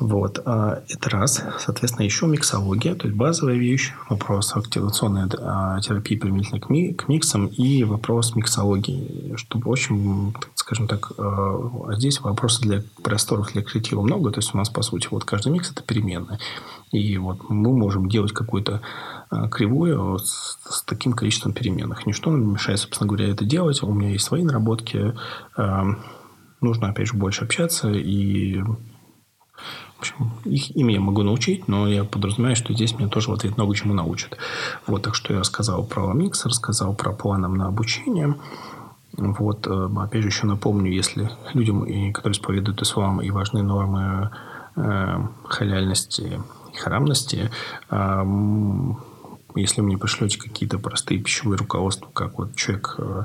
Вот. 0.00 0.40
А, 0.44 0.82
это 0.88 1.10
раз. 1.10 1.42
Соответственно, 1.58 2.04
еще 2.04 2.26
миксология, 2.26 2.94
то 2.94 3.06
есть 3.06 3.16
базовая 3.16 3.56
вещь, 3.56 3.92
вопрос 4.08 4.56
активационной 4.56 5.28
а, 5.38 5.80
терапии 5.80 6.16
применительно 6.16 6.60
к, 6.60 6.70
ми, 6.70 6.92
к 6.92 7.08
миксам 7.08 7.46
и 7.46 7.84
вопрос 7.84 8.34
миксологии, 8.34 9.34
чтобы 9.36 9.70
очень, 9.70 10.34
скажем 10.54 10.88
так, 10.88 11.12
а, 11.18 11.92
здесь 11.92 12.20
вопросы 12.20 12.62
для 12.62 12.82
просторов 13.02 13.52
для 13.52 13.62
креатива 13.62 14.02
много, 14.02 14.30
то 14.30 14.38
есть 14.38 14.54
у 14.54 14.58
нас, 14.58 14.70
по 14.70 14.82
сути, 14.82 15.08
вот 15.10 15.24
каждый 15.24 15.52
микс– 15.52 15.70
это 15.72 15.82
переменная. 15.82 16.38
И 16.90 17.16
вот 17.18 17.48
мы 17.48 17.72
можем 17.72 18.08
делать 18.08 18.32
какую-то 18.32 18.82
кривую 19.50 20.18
с, 20.18 20.58
с 20.68 20.82
таким 20.82 21.14
количеством 21.14 21.54
переменных. 21.54 22.04
Ничто 22.06 22.30
нам 22.30 22.44
не 22.44 22.52
мешает, 22.52 22.80
собственно 22.80 23.08
говоря, 23.08 23.30
это 23.30 23.46
делать. 23.46 23.82
У 23.82 23.90
меня 23.94 24.10
есть 24.10 24.26
свои 24.26 24.42
наработки. 24.42 25.14
Нужно, 26.60 26.88
опять 26.90 27.08
же, 27.08 27.14
больше 27.14 27.44
общаться 27.44 27.90
и 27.90 28.62
общем, 29.98 30.32
их 30.44 30.76
ими 30.76 30.94
я 30.94 31.00
могу 31.00 31.22
научить, 31.22 31.68
но 31.68 31.88
я 31.88 32.04
подразумеваю, 32.04 32.56
что 32.56 32.74
здесь 32.74 32.98
меня 32.98 33.08
тоже 33.08 33.30
в 33.30 33.34
ответ 33.34 33.56
много 33.56 33.74
чему 33.74 33.94
научат. 33.94 34.36
Вот, 34.86 35.02
так 35.02 35.14
что 35.14 35.32
я 35.32 35.40
рассказал 35.40 35.84
про 35.84 36.12
микс, 36.12 36.44
рассказал 36.44 36.94
про 36.94 37.12
планом 37.12 37.54
на 37.54 37.68
обучение. 37.68 38.34
Вот, 39.12 39.66
э, 39.66 39.88
опять 39.96 40.22
же, 40.22 40.28
еще 40.28 40.46
напомню, 40.46 40.90
если 40.90 41.30
людям, 41.54 41.82
которые 42.12 42.32
исповедуют 42.32 42.82
ислам 42.82 43.20
и 43.20 43.30
важны 43.30 43.62
нормы 43.62 44.30
э, 44.74 45.26
халяльности 45.44 46.40
и 46.72 46.76
харамности, 46.76 47.50
э, 47.90 48.24
если 49.54 49.82
вы 49.82 49.86
мне 49.86 49.98
пришлете 49.98 50.38
какие-то 50.38 50.78
простые 50.78 51.20
пищевые 51.20 51.58
руководства, 51.58 52.08
как 52.12 52.38
вот 52.38 52.56
человек, 52.56 52.94
э, 52.98 53.24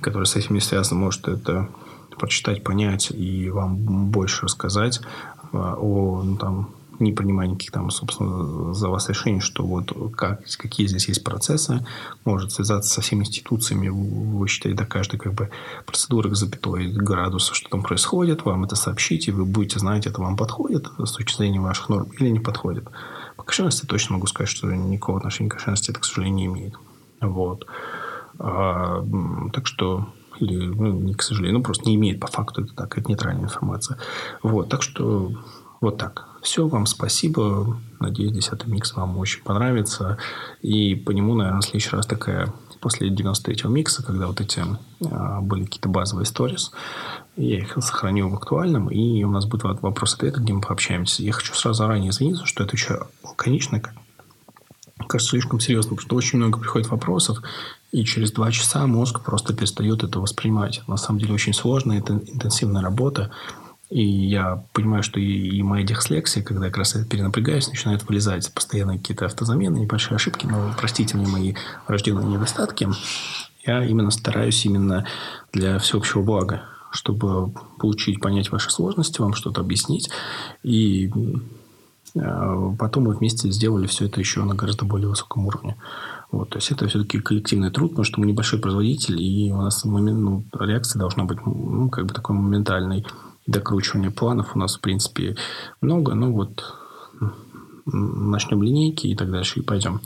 который 0.00 0.26
с 0.26 0.36
этим 0.36 0.54
не 0.54 0.60
связан, 0.60 0.98
может 0.98 1.28
это 1.28 1.68
прочитать, 2.16 2.64
понять 2.64 3.10
и 3.10 3.50
вам 3.50 4.10
больше 4.10 4.46
рассказать 4.46 5.00
о 5.52 6.22
ну, 6.24 6.36
там, 6.36 6.70
не 6.98 7.12
принимая 7.12 7.48
никаких 7.48 7.72
там, 7.72 7.90
собственно, 7.90 8.72
за 8.74 8.88
вас 8.88 9.08
решений, 9.08 9.40
что 9.40 9.64
вот 9.64 9.92
как, 10.16 10.42
какие 10.58 10.86
здесь 10.86 11.08
есть 11.08 11.24
процессы, 11.24 11.84
может 12.24 12.52
связаться 12.52 12.92
со 12.92 13.00
всеми 13.00 13.20
институциями, 13.20 13.88
вы 13.88 14.48
считаете 14.48 14.78
до 14.78 14.86
каждой 14.86 15.18
как 15.18 15.34
бы 15.34 15.50
процедуры 15.84 16.30
к 16.30 16.34
запятой 16.34 16.90
градуса, 16.92 17.54
что 17.54 17.68
там 17.68 17.82
происходит, 17.82 18.44
вам 18.44 18.64
это 18.64 18.76
сообщить, 18.76 19.28
и 19.28 19.32
вы 19.32 19.44
будете 19.44 19.78
знать, 19.78 20.06
это 20.06 20.20
вам 20.20 20.36
подходит 20.36 20.88
с 20.98 21.12
точки 21.12 21.36
зрения 21.36 21.60
ваших 21.60 21.88
норм 21.88 22.08
или 22.18 22.28
не 22.28 22.40
подходит. 22.40 22.88
По 23.36 23.42
кошерности 23.42 23.86
точно 23.86 24.14
могу 24.14 24.26
сказать, 24.26 24.48
что 24.48 24.70
никакого 24.72 25.18
отношения 25.18 25.50
к 25.50 25.54
кошерности 25.54 25.90
это, 25.90 26.00
к 26.00 26.04
сожалению, 26.04 26.36
не 26.36 26.46
имеет. 26.46 26.74
Вот. 27.20 27.66
А, 28.38 29.04
так 29.52 29.66
что 29.66 30.08
или, 30.40 30.66
ну, 30.66 31.00
не 31.00 31.14
к 31.14 31.22
сожалению, 31.22 31.58
ну, 31.58 31.64
просто 31.64 31.88
не 31.88 31.96
имеет 31.96 32.20
по 32.20 32.26
факту, 32.26 32.64
это 32.64 32.74
так, 32.74 32.98
это 32.98 33.08
нейтральная 33.08 33.44
информация. 33.44 33.98
Вот, 34.42 34.68
так 34.68 34.82
что 34.82 35.32
вот 35.80 35.98
так. 35.98 36.26
Все, 36.42 36.66
вам 36.66 36.86
спасибо. 36.86 37.78
Надеюсь, 38.00 38.32
десятый 38.32 38.70
микс 38.70 38.94
вам 38.94 39.18
очень 39.18 39.42
понравится. 39.42 40.18
И 40.62 40.94
по 40.94 41.10
нему, 41.10 41.34
наверное, 41.34 41.60
в 41.60 41.64
следующий 41.64 41.94
раз 41.94 42.06
такая 42.06 42.52
после 42.80 43.08
93-го 43.08 43.68
микса, 43.68 44.04
когда 44.04 44.28
вот 44.28 44.40
эти 44.40 44.62
а, 45.10 45.40
были 45.40 45.64
какие-то 45.64 45.88
базовые 45.88 46.26
сторис, 46.26 46.72
я 47.36 47.58
их 47.58 47.72
сохраню 47.80 48.28
в 48.28 48.34
актуальном, 48.34 48.88
и 48.88 49.24
у 49.24 49.30
нас 49.30 49.44
будет 49.46 49.64
вопрос-ответ, 49.64 50.36
где 50.36 50.52
мы 50.52 50.60
пообщаемся. 50.60 51.22
Я 51.22 51.32
хочу 51.32 51.54
сразу 51.54 51.78
заранее 51.78 52.10
извиниться, 52.10 52.46
что 52.46 52.64
отвечаю 52.64 53.08
лаконично, 53.24 53.82
кажется 55.08 55.30
слишком 55.30 55.60
серьезно, 55.60 55.90
потому 55.90 56.06
что 56.06 56.16
очень 56.16 56.38
много 56.38 56.58
приходит 56.58 56.88
вопросов, 56.88 57.42
и 57.96 58.04
через 58.04 58.30
два 58.30 58.52
часа 58.52 58.86
мозг 58.86 59.22
просто 59.24 59.54
перестает 59.54 60.04
это 60.04 60.20
воспринимать. 60.20 60.82
На 60.86 60.98
самом 60.98 61.18
деле 61.18 61.32
очень 61.32 61.54
сложно, 61.54 61.94
это 61.94 62.12
интенсивная 62.12 62.82
работа, 62.82 63.30
и 63.88 64.04
я 64.04 64.62
понимаю, 64.74 65.02
что 65.02 65.18
и, 65.18 65.24
и 65.24 65.62
моя 65.62 65.82
дислексия, 65.82 66.42
когда 66.42 66.66
я 66.66 66.70
как 66.70 66.78
раз 66.80 66.92
перенапрягаюсь, 67.08 67.68
начинает 67.68 68.06
вылезать 68.06 68.52
постоянно 68.52 68.98
какие-то 68.98 69.24
автозамены, 69.24 69.78
небольшие 69.78 70.16
ошибки, 70.16 70.44
но 70.44 70.74
простите 70.78 71.16
мне 71.16 71.26
мои 71.26 71.54
рожденные 71.86 72.26
недостатки. 72.26 72.86
Я 73.64 73.82
именно 73.82 74.10
стараюсь 74.10 74.66
именно 74.66 75.06
для 75.54 75.78
всеобщего 75.78 76.20
блага, 76.20 76.64
чтобы 76.90 77.50
получить, 77.78 78.20
понять 78.20 78.52
ваши 78.52 78.70
сложности, 78.70 79.22
вам 79.22 79.32
что-то 79.32 79.62
объяснить. 79.62 80.10
И 80.62 81.10
э, 82.14 82.72
потом 82.78 83.04
мы 83.04 83.16
вместе 83.16 83.50
сделали 83.50 83.86
все 83.86 84.04
это 84.04 84.20
еще 84.20 84.42
на 84.44 84.54
гораздо 84.54 84.84
более 84.84 85.08
высоком 85.08 85.46
уровне. 85.46 85.76
Вот, 86.30 86.50
то 86.50 86.58
есть 86.58 86.70
это 86.70 86.88
все-таки 86.88 87.20
коллективный 87.20 87.70
труд, 87.70 87.90
потому 87.90 88.04
что 88.04 88.20
мы 88.20 88.26
небольшой 88.26 88.58
производитель, 88.58 89.20
и 89.20 89.52
у 89.52 89.62
нас 89.62 89.84
момент, 89.84 90.18
ну, 90.18 90.44
реакция 90.58 90.98
должна 90.98 91.24
быть 91.24 91.38
ну, 91.46 91.88
как 91.88 92.06
бы 92.06 92.14
такой 92.14 92.36
моментальной 92.36 93.06
докручивания 93.46 94.10
планов 94.10 94.56
у 94.56 94.58
нас, 94.58 94.76
в 94.76 94.80
принципе, 94.80 95.36
много. 95.80 96.14
Ну, 96.14 96.32
вот 96.32 96.64
начнем 97.86 98.62
линейки 98.62 99.06
и 99.06 99.14
так 99.14 99.30
дальше, 99.30 99.60
и 99.60 99.62
пойдем. 99.62 100.00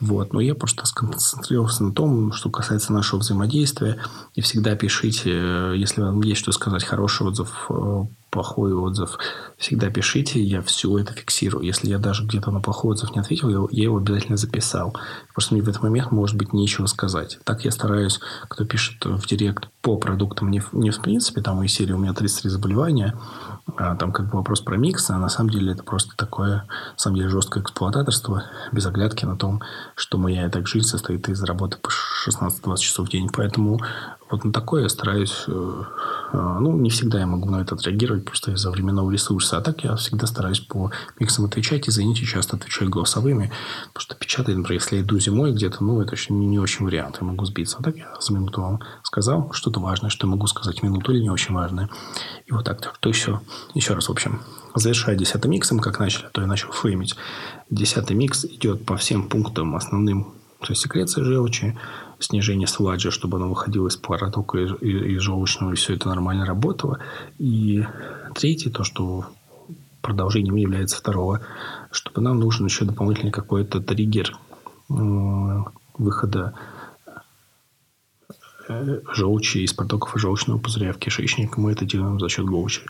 Вот. 0.00 0.32
Но 0.32 0.40
я 0.40 0.54
просто 0.54 0.84
сконцентрировался 0.86 1.84
на 1.84 1.92
том, 1.92 2.32
что 2.32 2.50
касается 2.50 2.92
нашего 2.92 3.20
взаимодействия. 3.20 3.98
И 4.34 4.40
всегда 4.40 4.74
пишите, 4.74 5.30
э, 5.32 5.74
если 5.76 6.02
вам 6.02 6.20
есть 6.22 6.40
что 6.40 6.52
сказать, 6.52 6.84
хороший 6.84 7.28
отзыв, 7.28 7.66
э, 7.70 8.02
плохой 8.30 8.72
отзыв, 8.72 9.18
всегда 9.58 9.90
пишите, 9.90 10.40
я 10.40 10.62
все 10.62 10.98
это 10.98 11.12
фиксирую. 11.12 11.64
Если 11.64 11.88
я 11.88 11.98
даже 11.98 12.24
где-то 12.24 12.50
на 12.50 12.60
плохой 12.60 12.92
отзыв 12.92 13.14
не 13.14 13.20
ответил, 13.20 13.48
я, 13.48 13.58
я 13.70 13.84
его 13.84 13.98
обязательно 13.98 14.36
записал. 14.36 14.96
Просто 15.34 15.54
мне 15.54 15.62
в 15.62 15.68
этот 15.68 15.82
момент 15.82 16.10
может 16.10 16.36
быть 16.36 16.52
нечего 16.52 16.86
сказать. 16.86 17.38
Так 17.44 17.64
я 17.64 17.70
стараюсь, 17.70 18.20
кто 18.48 18.64
пишет 18.64 19.04
в 19.04 19.26
директ 19.26 19.68
по 19.82 19.96
продуктам, 19.96 20.50
не, 20.50 20.62
не 20.72 20.90
в 20.90 21.00
принципе, 21.00 21.40
там 21.40 21.62
из 21.62 21.72
серии 21.72 21.92
у 21.92 21.98
меня 21.98 22.14
33 22.14 22.50
заболевания, 22.50 23.16
а 23.76 23.96
там 23.96 24.12
как 24.12 24.30
бы 24.30 24.38
вопрос 24.38 24.60
про 24.60 24.76
микс, 24.76 25.10
а 25.10 25.18
на 25.18 25.28
самом 25.28 25.50
деле 25.50 25.72
это 25.72 25.82
просто 25.82 26.16
такое, 26.16 26.66
на 26.92 26.98
самом 26.98 27.16
деле, 27.16 27.28
жесткое 27.28 27.62
эксплуататорство, 27.62 28.44
без 28.72 28.86
оглядки 28.86 29.24
на 29.24 29.36
том, 29.36 29.62
что 29.96 30.18
моя 30.18 30.46
и 30.46 30.50
так 30.50 30.66
жизнь 30.66 30.86
состоит 30.86 31.28
из 31.28 31.42
работы 31.42 31.78
по 31.78 31.90
16-20 32.28 32.76
часов 32.78 33.08
в 33.08 33.10
день. 33.10 33.28
Поэтому 33.32 33.80
вот 34.30 34.44
на 34.44 34.52
такое 34.52 34.84
я 34.84 34.88
стараюсь... 34.88 35.44
Э, 35.48 35.82
э, 36.32 36.56
ну, 36.60 36.76
не 36.76 36.90
всегда 36.90 37.18
я 37.18 37.26
могу 37.26 37.50
на 37.50 37.60
это 37.60 37.74
отреагировать 37.74 38.24
просто 38.24 38.52
из-за 38.52 38.70
временного 38.70 39.10
ресурса. 39.10 39.58
А 39.58 39.60
так 39.60 39.82
я 39.82 39.96
всегда 39.96 40.26
стараюсь 40.26 40.60
по 40.60 40.92
миксам 41.18 41.46
отвечать. 41.46 41.88
Извините, 41.88 42.24
часто 42.24 42.56
отвечаю 42.56 42.90
голосовыми. 42.90 43.50
Потому 43.88 44.02
что 44.02 44.14
печатать, 44.14 44.56
например, 44.56 44.80
если 44.80 44.96
я 44.96 45.02
иду 45.02 45.18
зимой 45.18 45.52
где-то, 45.52 45.82
ну, 45.82 46.00
это 46.00 46.14
еще 46.14 46.32
не, 46.32 46.58
очень 46.58 46.84
вариант. 46.84 47.18
Я 47.20 47.26
могу 47.26 47.44
сбиться. 47.44 47.78
А 47.80 47.82
так 47.82 47.96
я 47.96 48.14
за 48.20 48.32
минуту 48.32 48.60
вам 48.60 48.80
сказал 49.02 49.50
что-то 49.52 49.80
важное, 49.80 50.10
что 50.10 50.26
я 50.26 50.30
могу 50.30 50.46
сказать 50.46 50.82
минуту 50.82 51.12
или 51.12 51.22
не 51.22 51.30
очень 51.30 51.54
важное. 51.54 51.90
И 52.46 52.52
вот 52.52 52.64
так. 52.64 52.98
То 53.00 53.08
еще, 53.08 53.40
еще 53.74 53.94
раз, 53.94 54.08
в 54.08 54.12
общем, 54.12 54.42
завершая 54.76 55.16
десятым 55.16 55.50
миксом, 55.50 55.80
как 55.80 55.98
начали, 55.98 56.26
а 56.26 56.30
то 56.30 56.40
я 56.40 56.46
начал 56.46 56.70
фреймить. 56.70 57.16
Десятый 57.68 58.16
микс 58.16 58.44
идет 58.44 58.86
по 58.86 58.96
всем 58.96 59.28
пунктам 59.28 59.74
основным. 59.74 60.34
То 60.60 60.66
есть 60.68 60.82
секреция 60.82 61.24
желчи, 61.24 61.76
снижение 62.20 62.68
сладжа, 62.68 63.10
чтобы 63.10 63.38
оно 63.38 63.48
выходило 63.48 63.88
из 63.88 63.96
протока 63.96 64.58
из, 64.58 64.72
из 64.82 65.20
желчного, 65.20 65.72
и 65.72 65.74
все 65.74 65.94
это 65.94 66.08
нормально 66.08 66.44
работало. 66.46 66.98
И 67.38 67.84
третье, 68.34 68.70
то, 68.70 68.84
что 68.84 69.26
продолжением 70.02 70.56
является 70.56 70.96
второго, 70.96 71.40
чтобы 71.90 72.20
нам 72.20 72.38
нужен 72.38 72.66
еще 72.66 72.84
дополнительный 72.84 73.32
какой-то 73.32 73.80
триггер 73.80 74.36
э, 74.88 74.92
выхода 75.98 76.54
э, 78.68 79.00
желчи 79.12 79.58
из 79.58 79.72
протоков 79.72 80.12
желчного 80.14 80.58
пузыря 80.58 80.92
в 80.92 80.98
кишечник. 80.98 81.56
Мы 81.56 81.72
это 81.72 81.84
делаем 81.84 82.20
за 82.20 82.28
счет 82.28 82.46
горечи. 82.46 82.82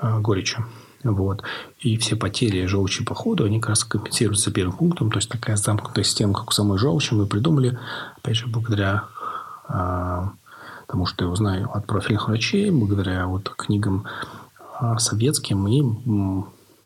Горечи. 0.00 0.58
Вот. 1.04 1.42
И 1.80 1.96
все 1.98 2.16
потери 2.16 2.66
желчи 2.66 3.04
по 3.04 3.14
ходу, 3.14 3.44
они 3.44 3.60
как 3.60 3.70
раз 3.70 3.84
компенсируются 3.84 4.50
первым 4.50 4.76
пунктом. 4.76 5.10
То 5.10 5.18
есть, 5.18 5.28
такая 5.28 5.56
замкнутая 5.56 6.04
система, 6.04 6.34
как 6.34 6.48
у 6.48 6.52
самой 6.52 6.78
желчи, 6.78 7.14
мы 7.14 7.26
придумали, 7.26 7.78
опять 8.16 8.36
же, 8.36 8.46
благодаря 8.46 9.04
а, 9.68 10.32
тому, 10.88 11.06
что 11.06 11.24
я 11.24 11.30
узнаю 11.30 11.70
от 11.70 11.86
профильных 11.86 12.28
врачей, 12.28 12.70
благодаря 12.70 13.26
вот 13.26 13.50
книгам 13.56 14.06
а, 14.78 14.98
советским 14.98 15.68
и 15.68 15.82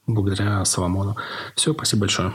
благодаря 0.06 0.64
Соломону. 0.64 1.16
Все, 1.54 1.72
спасибо 1.72 2.00
большое. 2.00 2.32